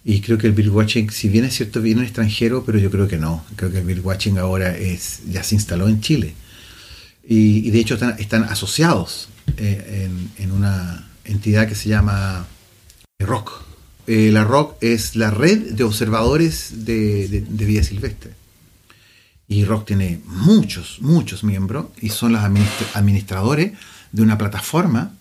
Y 0.03 0.23
creo 0.23 0.39
que 0.39 0.47
el 0.47 0.55
birdwatching, 0.55 1.11
si 1.11 1.29
bien 1.29 1.45
es 1.45 1.55
cierto, 1.55 1.83
viene 1.83 2.03
extranjero, 2.03 2.65
pero 2.65 2.79
yo 2.79 2.91
creo 2.91 3.07
que 3.07 3.19
no. 3.19 3.45
Creo 3.57 3.71
que 3.71 3.79
el 3.79 3.85
birdwatching 3.85 4.39
ahora 4.39 4.75
es, 4.75 5.21
ya 5.29 5.43
se 5.43 5.55
instaló 5.55 5.89
en 5.89 6.01
Chile. 6.01 6.35
Y, 7.29 7.71
de 7.71 7.79
hecho 7.79 7.99
están, 8.19 8.45
asociados 8.45 9.29
eh, 9.59 10.09
en, 10.39 10.51
una 10.53 11.07
entidad 11.25 11.69
que 11.69 11.75
se 11.75 11.91
llama 11.91 12.47
ROC. 13.19 13.63
Eh, 14.07 14.31
la 14.33 14.45
ROC 14.45 14.83
es 14.83 15.15
la 15.15 15.31
red 15.31 15.73
de 15.73 15.85
observadores 15.85 16.87
de, 16.87 17.45
vida 17.51 17.83
silvestre. 17.83 18.33
Y 19.47 19.67
ROC 19.67 19.87
tiene 19.87 20.21
muchos, 20.25 21.03
muchos 21.03 21.45
miembros 21.45 21.87
y 22.01 22.09
son 22.09 22.33
los 22.33 22.43
administradores 22.95 23.73
de 24.13 24.23
una 24.23 24.39
plataforma 24.39 25.13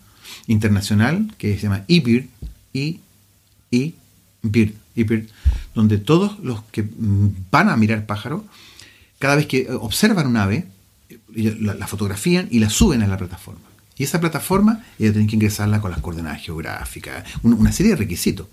internacional 0.49 1.31
que 1.37 1.55
se 1.55 1.61
llama 1.61 1.85
eBird, 1.87 2.25
y 2.73 2.99
eBird, 3.71 5.25
donde 5.75 5.97
todos 5.97 6.39
los 6.39 6.63
que 6.65 6.85
van 7.51 7.69
a 7.69 7.77
mirar 7.77 8.05
pájaros, 8.05 8.43
cada 9.19 9.35
vez 9.35 9.45
que 9.45 9.69
observan 9.71 10.27
un 10.27 10.37
ave, 10.37 10.65
la, 11.33 11.87
fotografían 11.87 12.47
y 12.51 12.59
la 12.59 12.69
suben 12.69 13.03
a 13.03 13.07
la 13.07 13.17
plataforma. 13.17 13.61
Y 13.97 14.03
esa 14.03 14.19
plataforma 14.19 14.83
ellos 14.97 15.13
tienen 15.13 15.27
que 15.27 15.35
ingresarla 15.35 15.81
con 15.81 15.91
las 15.91 15.99
coordenadas 16.01 16.41
geográficas, 16.41 17.25
una, 17.43 17.71
serie 17.71 17.91
de 17.91 17.97
requisitos. 17.97 18.47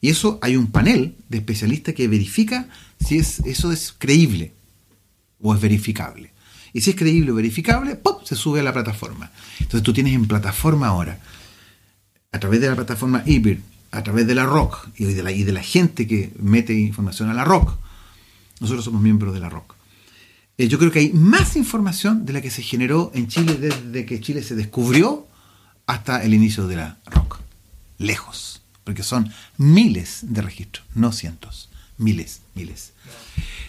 Y 0.00 0.10
eso 0.10 0.38
hay 0.42 0.56
un 0.56 0.68
panel 0.68 1.14
de 1.28 1.38
especialistas 1.38 1.94
que 1.94 2.08
verifica 2.08 2.68
si 3.04 3.18
es, 3.18 3.40
eso 3.40 3.70
es 3.72 3.94
creíble 3.96 4.52
o 5.40 5.54
es 5.54 5.60
verificable. 5.60 6.30
Y 6.72 6.80
si 6.80 6.90
es 6.90 6.96
creíble 6.96 7.32
o 7.32 7.34
verificable, 7.34 7.96
¡pop! 7.96 8.24
se 8.24 8.36
sube 8.36 8.60
a 8.60 8.62
la 8.62 8.72
plataforma. 8.72 9.30
Entonces 9.58 9.82
tú 9.82 9.92
tienes 9.92 10.14
en 10.14 10.26
plataforma 10.26 10.88
ahora, 10.88 11.18
a 12.32 12.38
través 12.38 12.60
de 12.60 12.68
la 12.68 12.76
plataforma 12.76 13.22
IBIR, 13.24 13.60
a 13.90 14.02
través 14.02 14.26
de 14.26 14.34
la 14.34 14.44
ROC 14.44 14.88
y 14.96 15.04
de 15.04 15.22
la, 15.22 15.32
y 15.32 15.44
de 15.44 15.52
la 15.52 15.62
gente 15.62 16.06
que 16.06 16.32
mete 16.38 16.74
información 16.74 17.30
a 17.30 17.34
la 17.34 17.44
ROC, 17.44 17.74
nosotros 18.60 18.84
somos 18.84 19.00
miembros 19.00 19.32
de 19.32 19.40
la 19.40 19.48
ROC. 19.48 19.74
Eh, 20.58 20.68
yo 20.68 20.78
creo 20.78 20.90
que 20.90 20.98
hay 20.98 21.12
más 21.12 21.56
información 21.56 22.26
de 22.26 22.32
la 22.32 22.42
que 22.42 22.50
se 22.50 22.62
generó 22.62 23.10
en 23.14 23.28
Chile 23.28 23.54
desde 23.54 24.04
que 24.04 24.20
Chile 24.20 24.42
se 24.42 24.56
descubrió 24.56 25.26
hasta 25.86 26.22
el 26.22 26.34
inicio 26.34 26.66
de 26.66 26.76
la 26.76 26.98
ROC. 27.06 27.40
Lejos, 27.98 28.60
porque 28.84 29.02
son 29.02 29.32
miles 29.56 30.20
de 30.22 30.42
registros, 30.42 30.84
no 30.94 31.12
cientos, 31.12 31.70
miles, 31.96 32.40
miles. 32.54 32.92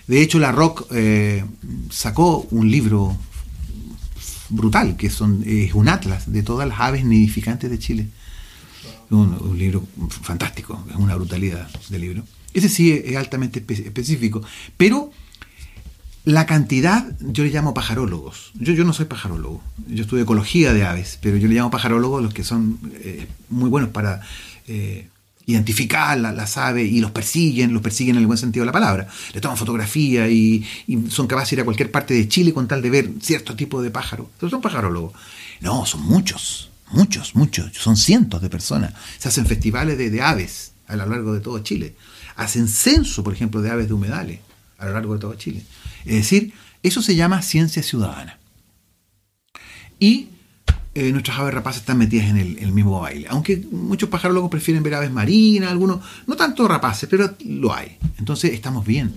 De 0.10 0.24
hecho, 0.24 0.40
la 0.40 0.52
ROC 0.52 0.88
eh, 0.90 1.46
sacó 1.92 2.48
un 2.50 2.72
libro 2.72 3.16
brutal, 4.50 4.98
que 4.98 5.12
son, 5.12 5.44
es 5.46 5.76
un 5.76 5.88
atlas 5.88 6.32
de 6.34 6.42
todas 6.42 6.68
las 6.68 6.80
aves 6.80 7.06
nidificantes 7.06 7.70
de 7.70 7.78
Chile. 7.78 8.08
Un, 9.12 9.56
libro 9.56 9.86
fantástico, 10.10 10.84
es 10.90 10.96
una 10.96 11.14
brutalidad 11.14 11.70
de 11.90 12.00
libro. 12.00 12.24
Ese 12.56 12.70
sí 12.70 12.92
es, 12.92 13.18
altamente 13.18 13.64
específico, 13.68 14.42
pero 14.78 15.12
la 16.26 16.48
cantidad, 16.48 17.16
yo 17.20 17.44
le 17.44 17.52
llamo 17.52 17.76
pajarólogos. 17.76 18.52
Yo, 18.56 18.74
yo 18.74 18.86
no 18.86 18.94
soy 18.94 19.06
pajarólogo, 19.06 19.62
yo 19.88 20.02
estudio 20.02 20.24
ecología 20.24 20.74
de 20.74 20.86
aves, 20.86 21.20
pero 21.22 21.38
yo 21.38 21.48
le 21.48 21.54
llamo 21.54 21.70
pajarólogos 21.70 22.24
los 22.24 22.34
que 22.34 22.44
son 22.44 22.80
eh, 22.96 23.28
muy 23.50 23.70
buenos 23.70 23.92
para 23.92 24.22
eh, 24.68 25.08
identificar 25.50 26.18
las 26.20 26.58
aves 26.58 26.92
y 26.92 27.00
los 27.00 27.12
persiguen, 27.12 27.74
los 27.74 27.82
persiguen 27.82 28.16
en 28.16 28.22
el 28.22 28.28
buen 28.28 28.38
sentido 28.38 28.64
de 28.64 28.68
la 28.68 28.72
palabra. 28.72 29.08
Le 29.34 29.42
toman 29.42 29.58
fotografía 29.58 30.28
y, 30.28 30.66
son 31.10 31.28
capaces 31.28 31.52
de 31.52 31.56
ir 31.56 31.62
a 31.62 31.66
cualquier 31.66 31.92
parte 31.92 32.14
de 32.14 32.28
Chile 32.28 32.54
con 32.54 32.68
tal 32.68 32.82
de 32.82 32.90
ver 32.90 33.10
cierto 33.22 33.56
tipo 33.56 33.82
de 33.82 33.90
pájaro. 33.90 34.30
Son 34.40 34.62
pajarólogos. 34.62 35.14
No, 35.62 35.86
son 35.86 36.04
muchos, 36.04 36.70
muchos, 36.92 37.36
muchos. 37.36 37.72
Son 37.74 37.98
cientos 37.98 38.42
de 38.42 38.50
personas. 38.50 38.94
Se 39.18 39.30
hacen 39.30 39.46
festivales 39.46 39.98
de 39.98 40.22
aves 40.22 40.74
a 40.88 40.96
lo 40.96 41.06
largo 41.06 41.34
de 41.34 41.40
todo 41.40 41.60
Chile. 41.60 41.96
Hacen 42.36 42.68
censo, 42.68 43.24
por 43.24 43.34
ejemplo, 43.34 43.62
de 43.62 43.72
aves 43.72 43.88
de 43.88 43.94
humedales 43.94 44.40
a 44.78 44.86
lo 44.86 44.94
largo 44.94 45.14
de 45.14 45.20
todo 45.20 45.34
Chile. 45.36 45.64
Es 46.06 46.16
decir, 46.16 46.54
eso 46.84 47.02
se 47.02 47.16
llama 47.16 47.42
ciencia 47.42 47.84
ciudadana. 47.84 48.40
Y 50.00 50.30
eh, 51.00 51.12
nuestras 51.14 51.40
aves 51.40 51.54
rapaces 51.54 51.80
están 51.80 51.98
metidas 51.98 52.28
en 52.28 52.38
el, 52.38 52.72
mismo 52.74 53.00
baile. 53.00 53.26
Aunque 53.30 53.66
muchos 53.72 54.10
pájaros 54.10 54.36
locos 54.36 54.52
prefieren 54.52 54.84
ver 54.84 54.96
aves 54.96 55.12
marinas, 55.12 55.72
algunos, 55.72 56.02
no 56.28 56.36
tanto 56.36 56.68
rapaces, 56.68 57.08
pero 57.10 57.36
lo 57.46 57.74
hay. 57.74 57.98
Entonces 58.18 58.54
estamos 58.54 58.86
bien. 58.86 59.14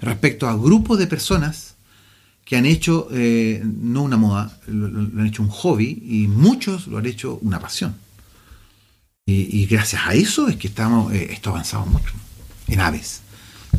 Respecto 0.00 0.46
a 0.46 0.56
grupos 0.56 1.00
de 1.00 1.08
personas 1.08 1.74
que 2.44 2.56
han 2.56 2.64
hecho, 2.64 3.08
eh, 3.10 3.60
no 3.64 4.04
una 4.04 4.16
moda, 4.16 4.56
lo, 4.68 4.86
han 4.86 5.26
hecho 5.26 5.42
un 5.42 5.48
hobby 5.48 6.00
y 6.06 6.28
muchos 6.28 6.86
lo 6.86 6.98
han 6.98 7.06
hecho 7.06 7.40
una 7.42 7.58
pasión. 7.58 7.96
Y, 9.28 9.66
gracias 9.66 10.02
a 10.06 10.14
eso 10.14 10.46
es 10.46 10.54
que 10.54 10.68
estamos, 10.68 11.12
eh, 11.12 11.32
esto 11.32 11.50
ha 11.50 11.54
avanzado 11.54 11.84
mucho 11.86 12.12
en 12.68 12.78
aves. 12.78 13.22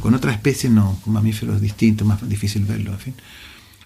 Con 0.01 0.13
otras 0.13 0.35
especies 0.35 0.73
no, 0.73 0.99
con 1.01 1.13
mamíferos 1.13 1.61
distintos, 1.61 2.05
más 2.05 2.27
difícil 2.27 2.65
verlo, 2.65 2.91
en 2.91 2.99
fin. 2.99 3.15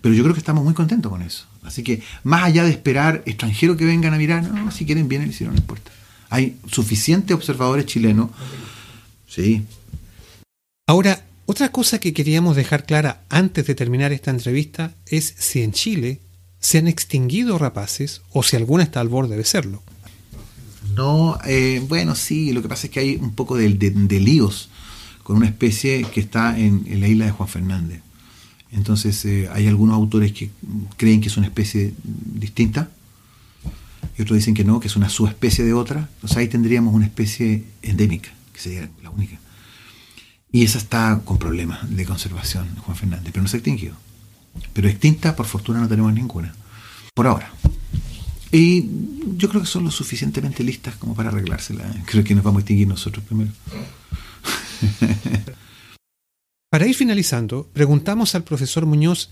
Pero 0.02 0.16
yo 0.16 0.24
creo 0.24 0.34
que 0.34 0.40
estamos 0.40 0.64
muy 0.64 0.74
contentos 0.74 1.12
con 1.12 1.22
eso. 1.22 1.46
Así 1.64 1.84
que 1.84 2.02
más 2.24 2.44
allá 2.44 2.64
de 2.64 2.72
esperar 2.72 3.24
extranjeros 3.26 3.78
que 3.78 3.86
vengan 3.86 4.14
a 4.14 4.18
mirar, 4.18 4.44
no, 4.44 4.72
si 4.72 4.86
quieren 4.86 5.08
vienen 5.08 5.30
y 5.30 5.34
si 5.34 5.44
no, 5.44 5.52
no 5.52 5.58
importa. 5.58 5.92
Hay 6.30 6.58
suficientes 6.72 7.36
observadores 7.36 7.86
chilenos. 7.86 8.30
Sí. 9.28 9.64
Ahora, 10.88 11.26
otra 11.46 11.72
cosa 11.72 12.00
que 12.00 12.14
queríamos 12.14 12.56
dejar 12.56 12.86
clara 12.86 13.24
antes 13.30 13.68
de 13.68 13.76
terminar 13.76 14.12
esta 14.12 14.32
entrevista 14.32 14.96
es 15.06 15.36
si 15.38 15.62
en 15.62 15.74
Chile 15.74 16.22
se 16.60 16.78
han 16.78 16.88
extinguido 16.88 17.58
rapaces 17.58 18.22
o 18.32 18.44
si 18.44 18.56
alguna 18.56 18.84
está 18.84 19.02
al 19.02 19.10
borde 19.10 19.36
de 19.36 19.44
serlo. 19.44 19.84
No, 20.96 21.38
eh, 21.46 21.84
bueno, 21.88 22.16
sí, 22.16 22.52
lo 22.54 22.62
que 22.62 22.70
pasa 22.70 22.88
es 22.88 22.92
que 22.92 23.00
hay 23.00 23.16
un 23.16 23.34
poco 23.34 23.56
de, 23.56 23.70
líos 23.70 24.70
con 25.24 25.38
una 25.38 25.48
especie 25.48 26.04
que 26.04 26.20
está 26.20 26.58
en 26.58 26.86
la 27.00 27.08
isla 27.08 27.26
de 27.26 27.32
Juan 27.32 27.50
Fernández. 27.50 28.02
Entonces 28.72 29.24
eh, 29.26 29.50
hay 29.52 29.68
algunos 29.68 29.96
autores 29.96 30.32
que 30.32 30.50
creen 30.98 31.22
que 31.22 31.28
es 31.28 31.38
una 31.38 31.48
especie 31.48 31.94
distinta 32.04 32.90
y 34.18 34.22
otros 34.22 34.38
dicen 34.38 34.54
que 34.54 34.64
no, 34.64 34.80
que 34.80 34.88
es 34.88 34.96
una 34.96 35.10
subespecie 35.10 35.66
de 35.66 35.74
otra. 35.74 36.10
Entonces 36.16 36.38
ahí 36.38 36.48
tendríamos 36.48 36.94
una 36.94 37.06
especie 37.06 37.66
endémica, 37.82 38.32
que 38.54 38.60
sería 38.60 38.90
la 39.04 39.10
única. 39.10 39.40
Y 40.52 40.64
esa 40.64 40.78
está 40.78 41.22
con 41.24 41.38
problemas 41.38 41.90
de 41.90 42.06
conservación, 42.06 42.68
Juan 42.78 42.98
Fernández, 42.98 43.32
pero 43.32 43.44
no 43.44 43.48
se 43.48 43.58
ha 43.58 43.60
extinguido. 43.60 43.96
Pero 44.74 44.90
extinta, 44.90 45.36
por 45.36 45.46
fortuna, 45.46 45.80
no 45.80 45.88
tenemos 45.88 46.14
ninguna. 46.14 46.54
Por 47.14 47.28
ahora. 47.28 47.52
Y 48.52 48.86
yo 49.38 49.48
creo 49.48 49.62
que 49.62 49.68
son 49.68 49.86
lo 49.86 49.92
suficientemente 49.92 50.64
listas 50.64 50.96
como 50.96 51.16
para 51.16 51.30
arreglársela. 51.30 51.84
Creo 52.06 52.24
que 52.24 52.36
nos 52.36 52.44
vamos 52.44 52.60
a 52.60 52.62
extinguir 52.62 52.88
nosotros 52.88 53.24
primero. 53.26 53.52
Para 56.72 56.88
ir 56.88 56.96
finalizando, 56.96 57.70
preguntamos 57.74 58.34
al 58.34 58.46
profesor 58.46 58.86
Muñoz 58.86 59.30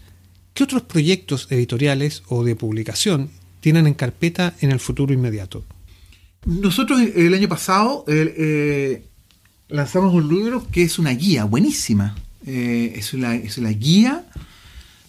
qué 0.54 0.66
otros 0.66 0.82
proyectos 0.82 1.48
editoriales 1.50 2.22
o 2.28 2.44
de 2.44 2.58
publicación 2.58 3.30
tienen 3.62 3.88
en 3.88 3.94
carpeta 3.94 4.56
en 4.60 4.72
el 4.72 4.82
futuro 4.82 5.14
inmediato. 5.14 5.64
Nosotros 6.46 7.00
el 7.00 7.34
año 7.34 7.48
pasado 7.48 8.04
eh, 8.10 9.06
lanzamos 9.70 10.14
un 10.14 10.28
libro 10.28 10.68
que 10.70 10.84
es 10.84 11.00
una 11.00 11.12
guía 11.12 11.46
buenísima. 11.46 12.18
Eh, 12.46 12.96
es 12.98 13.14
la 13.14 13.72
guía 13.72 14.26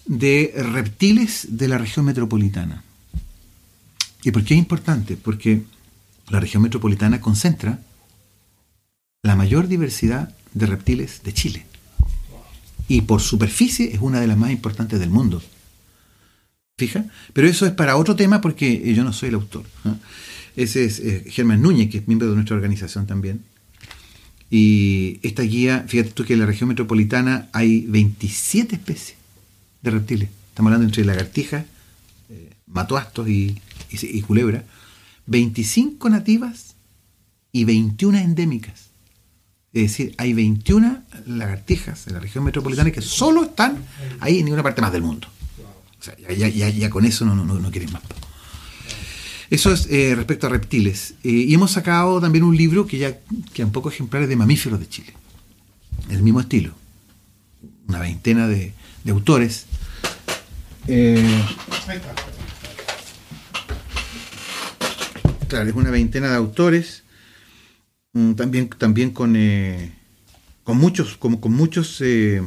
de 0.05 0.53
reptiles 0.55 1.47
de 1.49 1.67
la 1.67 1.79
región 1.79 2.05
metropolitana. 2.05 2.81
¿Y 4.23 4.31
por 4.31 4.45
qué 4.45 4.53
es 4.53 4.57
importante? 4.57 5.17
Porque 5.17 5.63
la 6.29 6.39
región 6.39 6.63
metropolitana 6.63 7.19
concentra 7.19 7.81
la 9.21 9.35
mayor 9.35 9.67
diversidad 9.67 10.33
de 10.53 10.65
reptiles 10.65 11.23
de 11.23 11.33
Chile 11.33 11.65
y 12.87 13.01
por 13.01 13.21
superficie 13.21 13.93
es 13.93 13.99
una 14.01 14.19
de 14.19 14.27
las 14.27 14.37
más 14.37 14.51
importantes 14.51 14.99
del 14.99 15.09
mundo. 15.09 15.41
¿Fija? 16.77 17.05
Pero 17.33 17.47
eso 17.47 17.65
es 17.65 17.71
para 17.73 17.95
otro 17.95 18.15
tema 18.15 18.41
porque 18.41 18.93
yo 18.93 19.03
no 19.03 19.13
soy 19.13 19.29
el 19.29 19.35
autor. 19.35 19.63
Ese 20.55 20.83
es 20.83 20.99
eh, 20.99 21.25
Germán 21.27 21.61
Núñez, 21.61 21.89
que 21.89 21.99
es 21.99 22.07
miembro 22.07 22.29
de 22.29 22.35
nuestra 22.35 22.55
organización 22.55 23.07
también. 23.07 23.43
Y 24.49 25.19
esta 25.23 25.43
guía, 25.43 25.85
fíjate 25.87 26.11
tú 26.11 26.25
que 26.25 26.33
en 26.33 26.39
la 26.39 26.45
región 26.45 26.67
metropolitana 26.67 27.49
hay 27.53 27.81
27 27.87 28.75
especies 28.75 29.17
de 29.81 29.91
reptiles. 29.91 30.29
Estamos 30.49 30.69
hablando 30.69 30.87
entre 30.87 31.05
lagartijas, 31.05 31.65
eh, 32.29 32.49
matoastos 32.67 33.29
y, 33.29 33.57
y, 33.89 34.17
y 34.17 34.21
culebra. 34.21 34.65
25 35.27 36.09
nativas 36.09 36.75
y 37.51 37.63
21 37.63 38.17
endémicas. 38.17 38.90
Es 39.73 39.83
decir, 39.83 40.13
hay 40.17 40.33
21 40.33 41.03
lagartijas 41.27 42.07
en 42.07 42.13
la 42.13 42.19
región 42.19 42.43
metropolitana 42.43 42.91
que 42.91 43.01
solo 43.01 43.43
están 43.43 43.77
ahí 44.19 44.39
en 44.39 44.45
ninguna 44.45 44.63
parte 44.63 44.81
más 44.81 44.91
del 44.91 45.01
mundo. 45.01 45.29
O 45.99 46.03
sea, 46.03 46.15
ya, 46.17 46.89
con 46.89 47.05
eso 47.05 47.23
no, 47.23 47.35
no, 47.35 47.71
quieren 47.71 47.91
más. 47.93 48.01
Eso 49.49 49.71
es 49.71 49.87
eh, 49.89 50.13
respecto 50.15 50.47
a 50.47 50.49
reptiles. 50.49 51.13
Eh, 51.23 51.29
y 51.29 51.53
hemos 51.53 51.71
sacado 51.71 52.19
también 52.19 52.43
un 52.43 52.57
libro 52.57 52.85
que 52.85 52.97
ya 52.97 53.19
quedan 53.53 53.71
pocos 53.71 53.93
ejemplares 53.93 54.27
de 54.27 54.35
mamíferos 54.35 54.79
de 54.79 54.89
Chile. 54.89 55.13
El 56.09 56.21
mismo 56.21 56.41
estilo. 56.41 56.73
Una 57.87 57.99
veintena 57.99 58.47
de, 58.47 58.73
autores. 59.09 59.67
Eh, 60.87 61.43
claro, 65.47 65.69
es 65.69 65.75
una 65.75 65.91
veintena 65.91 66.29
de 66.29 66.35
autores 66.35 67.03
también, 68.13 68.69
también 68.69 69.11
con, 69.11 69.35
eh, 69.35 69.91
con 70.63 70.77
muchos, 70.77 71.17
como 71.17 71.39
con 71.39 71.53
muchos, 71.53 72.01
eh, 72.01 72.41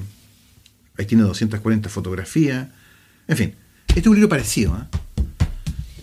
ahí 0.99 1.07
tiene 1.07 1.25
240 1.25 1.89
fotografías, 1.89 2.69
en 3.27 3.37
fin, 3.37 3.55
este 3.89 4.01
es 4.01 4.07
un 4.07 4.15
libro 4.15 4.29
parecido, 4.29 4.75
¿ah? 4.75 4.89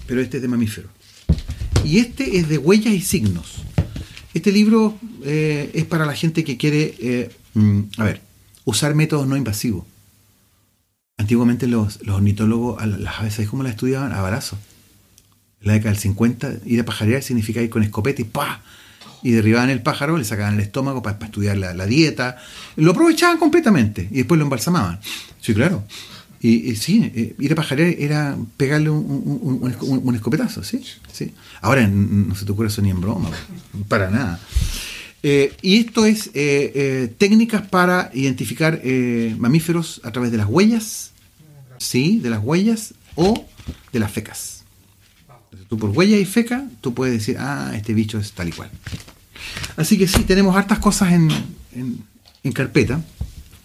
pero 0.07 0.21
este 0.21 0.37
es 0.37 0.41
de 0.41 0.49
mamífero. 0.49 0.89
Y 1.83 1.99
este 1.99 2.37
es 2.37 2.47
de 2.49 2.57
huellas 2.57 2.93
y 2.93 3.01
signos. 3.01 3.63
Este 4.33 4.51
libro 4.51 4.97
eh, 5.23 5.71
es 5.73 5.85
para 5.85 6.05
la 6.05 6.15
gente 6.15 6.43
que 6.43 6.57
quiere, 6.57 7.31
mm, 7.53 7.81
a 7.97 8.03
ver, 8.03 8.21
usar 8.65 8.95
métodos 8.95 9.27
no 9.27 9.35
invasivos. 9.35 9.85
Antiguamente 11.17 11.67
los, 11.67 12.01
los 12.03 12.15
ornitólogos, 12.15 12.83
las 12.85 13.19
aves, 13.19 13.35
¿sabes 13.35 13.49
cómo 13.49 13.63
las 13.63 13.73
estudiaban? 13.73 14.11
A 14.11 14.21
balazo. 14.21 14.57
En 15.61 15.67
la 15.67 15.73
década 15.73 15.91
del 15.91 15.99
50, 15.99 16.53
ir 16.65 16.79
a 16.79 16.85
pajarear 16.85 17.21
significa 17.21 17.61
ir 17.61 17.69
con 17.69 17.83
escopeta 17.83 18.21
y 18.21 18.25
¡pah! 18.25 18.61
Y 19.23 19.31
derribaban 19.31 19.69
el 19.69 19.81
pájaro, 19.81 20.17
le 20.17 20.23
sacaban 20.23 20.55
el 20.55 20.59
estómago 20.61 21.01
para, 21.01 21.17
estudiar 21.25 21.57
la, 21.57 21.85
dieta, 21.85 22.37
lo 22.75 22.91
aprovechaban 22.91 23.37
completamente 23.37 24.07
y 24.11 24.17
después 24.17 24.37
lo 24.37 24.43
embalsamaban. 24.45 24.99
Sí, 25.39 25.53
claro. 25.53 25.83
Y, 26.43 26.75
sí, 26.75 27.11
eh, 27.13 27.35
ir 27.37 27.51
a 27.51 27.55
pajarear 27.55 27.93
era 27.99 28.35
pegarle 28.57 28.89
un, 28.89 30.15
escopetazo, 30.15 30.63
¿sí? 30.63 30.83
¿sí? 31.11 31.31
Ahora 31.61 31.87
no 31.87 32.33
se 32.33 32.45
te 32.45 32.51
ocurre 32.51 32.69
eso 32.69 32.81
ni 32.81 32.89
en 32.89 32.99
broma, 32.99 33.29
para 33.87 34.09
nada. 34.09 34.39
Eh, 35.21 35.53
y 35.61 35.77
esto 35.77 36.05
es 36.07 36.31
eh, 36.33 37.13
técnicas 37.19 37.67
para 37.67 38.09
identificar 38.15 38.81
mamíferos 39.37 40.01
a 40.03 40.11
través 40.11 40.31
de 40.31 40.37
las 40.37 40.47
huellas, 40.47 41.11
¿sí? 41.77 42.17
De 42.17 42.31
las 42.31 42.43
huellas 42.43 42.95
o 43.13 43.45
de 43.93 43.99
las 43.99 44.11
fecas. 44.11 44.60
Tú 45.71 45.77
por 45.77 45.91
huella 45.91 46.17
y 46.17 46.25
feca, 46.25 46.67
tú 46.81 46.93
puedes 46.93 47.17
decir, 47.17 47.37
ah, 47.39 47.71
este 47.73 47.93
bicho 47.93 48.19
es 48.19 48.33
tal 48.33 48.49
y 48.49 48.51
cual. 48.51 48.69
Así 49.77 49.97
que 49.97 50.05
sí, 50.05 50.25
tenemos 50.25 50.53
hartas 50.53 50.79
cosas 50.79 51.13
en, 51.13 51.29
en 52.43 52.51
carpeta. 52.51 53.01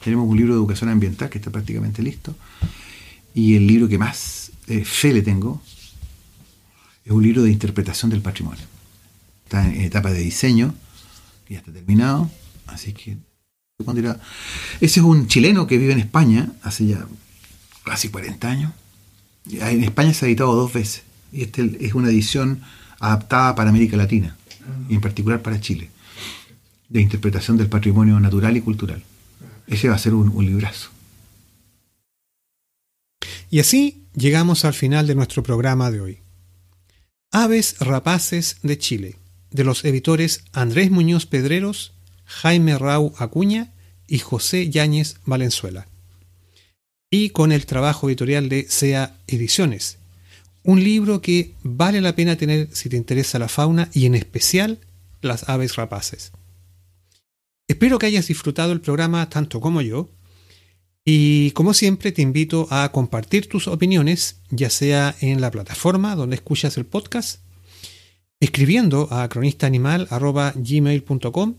Tenemos 0.05 0.29
un 0.29 0.37
libro 0.37 0.55
de 0.55 0.61
educación 0.61 0.89
ambiental 0.89 1.29
que 1.29 1.39
está 1.39 1.51
prácticamente 1.51 2.03
listo. 2.03 2.37
Y 3.35 3.57
el 3.57 3.67
libro 3.67 3.89
que 3.89 3.99
más 3.99 4.53
eh, 4.69 4.85
fe 4.85 5.13
le 5.13 5.23
tengo 5.23 5.61
es 7.05 7.11
un 7.11 7.25
libro 7.25 7.43
de 7.43 7.51
interpretación 7.51 8.09
del 8.13 8.21
patrimonio. 8.21 8.63
Está 9.43 9.67
en 9.67 9.81
etapa 9.81 10.13
de 10.13 10.21
diseño, 10.21 10.77
ya 11.49 11.59
está 11.59 11.73
terminado. 11.73 12.31
Así 12.69 12.93
que, 12.93 13.17
Ese 14.81 15.01
es 15.01 15.05
un 15.05 15.27
chileno 15.27 15.67
que 15.67 15.77
vive 15.77 15.93
en 15.93 15.99
España 15.99 16.53
hace 16.63 16.87
ya 16.87 17.05
casi 17.85 18.11
40 18.11 18.49
años. 18.49 18.73
En 19.51 19.83
España 19.83 20.15
se 20.15 20.27
ha 20.27 20.29
editado 20.29 20.55
dos 20.55 20.73
veces. 20.73 21.03
Y 21.37 21.43
este 21.43 21.77
es 21.81 21.93
una 21.93 22.09
edición 22.09 22.63
adaptada 22.99 23.55
para 23.55 23.69
América 23.69 23.99
Latina, 23.99 24.35
y 24.89 24.95
en 24.95 25.03
particular 25.03 25.43
para 25.43 25.61
Chile, 25.61 25.91
de 26.89 27.03
interpretación 27.03 27.59
del 27.59 27.69
patrimonio 27.69 28.19
natural 28.19 28.57
y 28.57 28.63
cultural. 28.63 29.03
Ese 29.67 29.91
va 29.91 29.97
a 29.97 29.99
ser 29.99 30.15
un, 30.15 30.47
librazo. 30.47 30.89
Y 33.51 33.61
así 33.61 34.07
llegamos 34.15 34.65
al 34.65 34.73
final 34.73 35.07
de 35.07 35.15
nuestro 35.15 35.43
programa 35.43 35.91
de 35.91 36.01
hoy. 36.01 36.19
Aves 37.33 37.77
rapaces 37.81 38.57
de 38.63 38.79
Chile, 38.79 39.17
de 39.51 39.65
los 39.65 39.85
editores 39.85 40.43
Andrés 40.55 40.91
Muñoz 40.91 41.27
Pedreros, 41.27 41.93
Jaime 42.25 42.79
Rau 42.79 43.13
Acuña 43.19 43.75
y 44.09 44.21
José 44.21 44.71
Yáñez 44.71 45.17
Valenzuela. 45.27 45.87
Y 47.11 47.29
con 47.31 47.53
el 47.53 47.67
trabajo 47.67 48.09
editorial 48.09 48.49
de 48.49 48.67
SEA 48.71 49.19
Ediciones, 49.27 49.99
un 50.67 50.83
libro 50.83 51.23
que 51.23 51.55
vale 51.63 52.01
la 52.01 52.15
pena 52.15 52.37
tener 52.37 52.69
si 52.73 52.89
te 52.89 52.97
interesa 52.97 53.39
la 53.39 53.49
fauna 53.49 53.91
y 53.95 54.07
en 54.07 54.15
especial 54.15 54.79
las 55.23 55.49
aves 55.49 55.77
rapaces. 55.77 56.33
Espero 57.69 57.99
que 57.99 58.07
hayas 58.07 58.29
disfrutado 58.29 58.73
el 58.73 58.81
programa 58.81 59.29
tanto 59.29 59.61
como 59.61 59.81
yo. 59.81 60.11
Y 61.05 61.53
como 61.53 61.73
siempre 61.73 62.11
te 62.11 62.23
invito 62.23 62.67
a 62.71 62.91
compartir 62.91 63.49
tus 63.49 63.69
opiniones, 63.69 64.41
ya 64.51 64.71
sea 64.71 65.15
en 65.21 65.41
la 65.41 65.53
plataforma 65.53 66.17
donde 66.17 66.35
escuchas 66.37 66.77
el 66.77 66.87
podcast, 66.87 67.43
escribiendo 68.41 69.07
a 69.13 69.29
cronistaanimal.gmail.com 69.29 71.55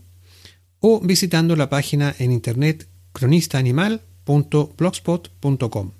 o 0.80 1.00
visitando 1.00 1.56
la 1.56 1.70
página 1.70 2.14
en 2.18 2.32
internet 2.32 2.86
cronistaanimal.blogspot.com, 3.12 5.92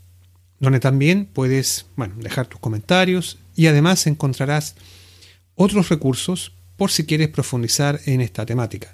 donde 0.60 0.80
también 0.80 1.26
puedes 1.26 1.86
dejar 2.16 2.46
tus 2.46 2.60
comentarios 2.60 3.38
y 3.54 3.66
además 3.66 4.06
encontrarás 4.06 4.74
otros 5.54 5.88
recursos 5.88 6.52
por 6.76 6.90
si 6.90 7.04
quieres 7.04 7.28
profundizar 7.28 8.00
en 8.06 8.20
esta 8.20 8.46
temática. 8.46 8.92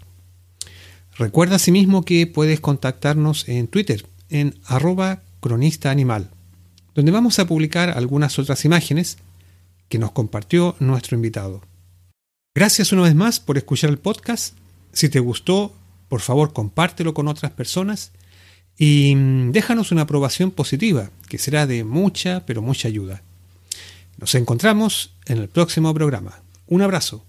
Recuerda 1.16 1.56
asimismo 1.56 2.04
que 2.04 2.26
puedes 2.26 2.60
contactarnos 2.60 3.48
en 3.48 3.68
Twitter 3.68 4.06
en 4.30 4.58
arroba 4.64 5.22
cronista 5.40 5.90
animal, 5.90 6.30
donde 6.94 7.12
vamos 7.12 7.38
a 7.38 7.46
publicar 7.46 7.90
algunas 7.90 8.38
otras 8.38 8.64
imágenes 8.64 9.18
que 9.88 9.98
nos 9.98 10.12
compartió 10.12 10.74
nuestro 10.80 11.14
invitado. 11.14 11.62
Gracias 12.54 12.92
una 12.92 13.02
vez 13.02 13.14
más 13.14 13.40
por 13.40 13.58
escuchar 13.58 13.90
el 13.90 13.98
podcast. 13.98 14.56
Si 14.92 15.08
te 15.08 15.20
gustó, 15.20 15.74
por 16.08 16.20
favor 16.20 16.52
compártelo 16.52 17.14
con 17.14 17.28
otras 17.28 17.52
personas 17.52 18.12
y 18.78 19.14
mm, 19.14 19.52
déjanos 19.52 19.92
una 19.92 20.02
aprobación 20.02 20.50
positiva, 20.50 21.10
que 21.28 21.38
será 21.38 21.66
de 21.66 21.84
mucha, 21.84 22.44
pero 22.46 22.62
mucha 22.62 22.88
ayuda. 22.88 23.22
Nos 24.18 24.34
encontramos 24.34 25.14
en 25.26 25.38
el 25.38 25.48
próximo 25.48 25.92
programa. 25.92 26.40
Un 26.66 26.82
abrazo. 26.82 27.24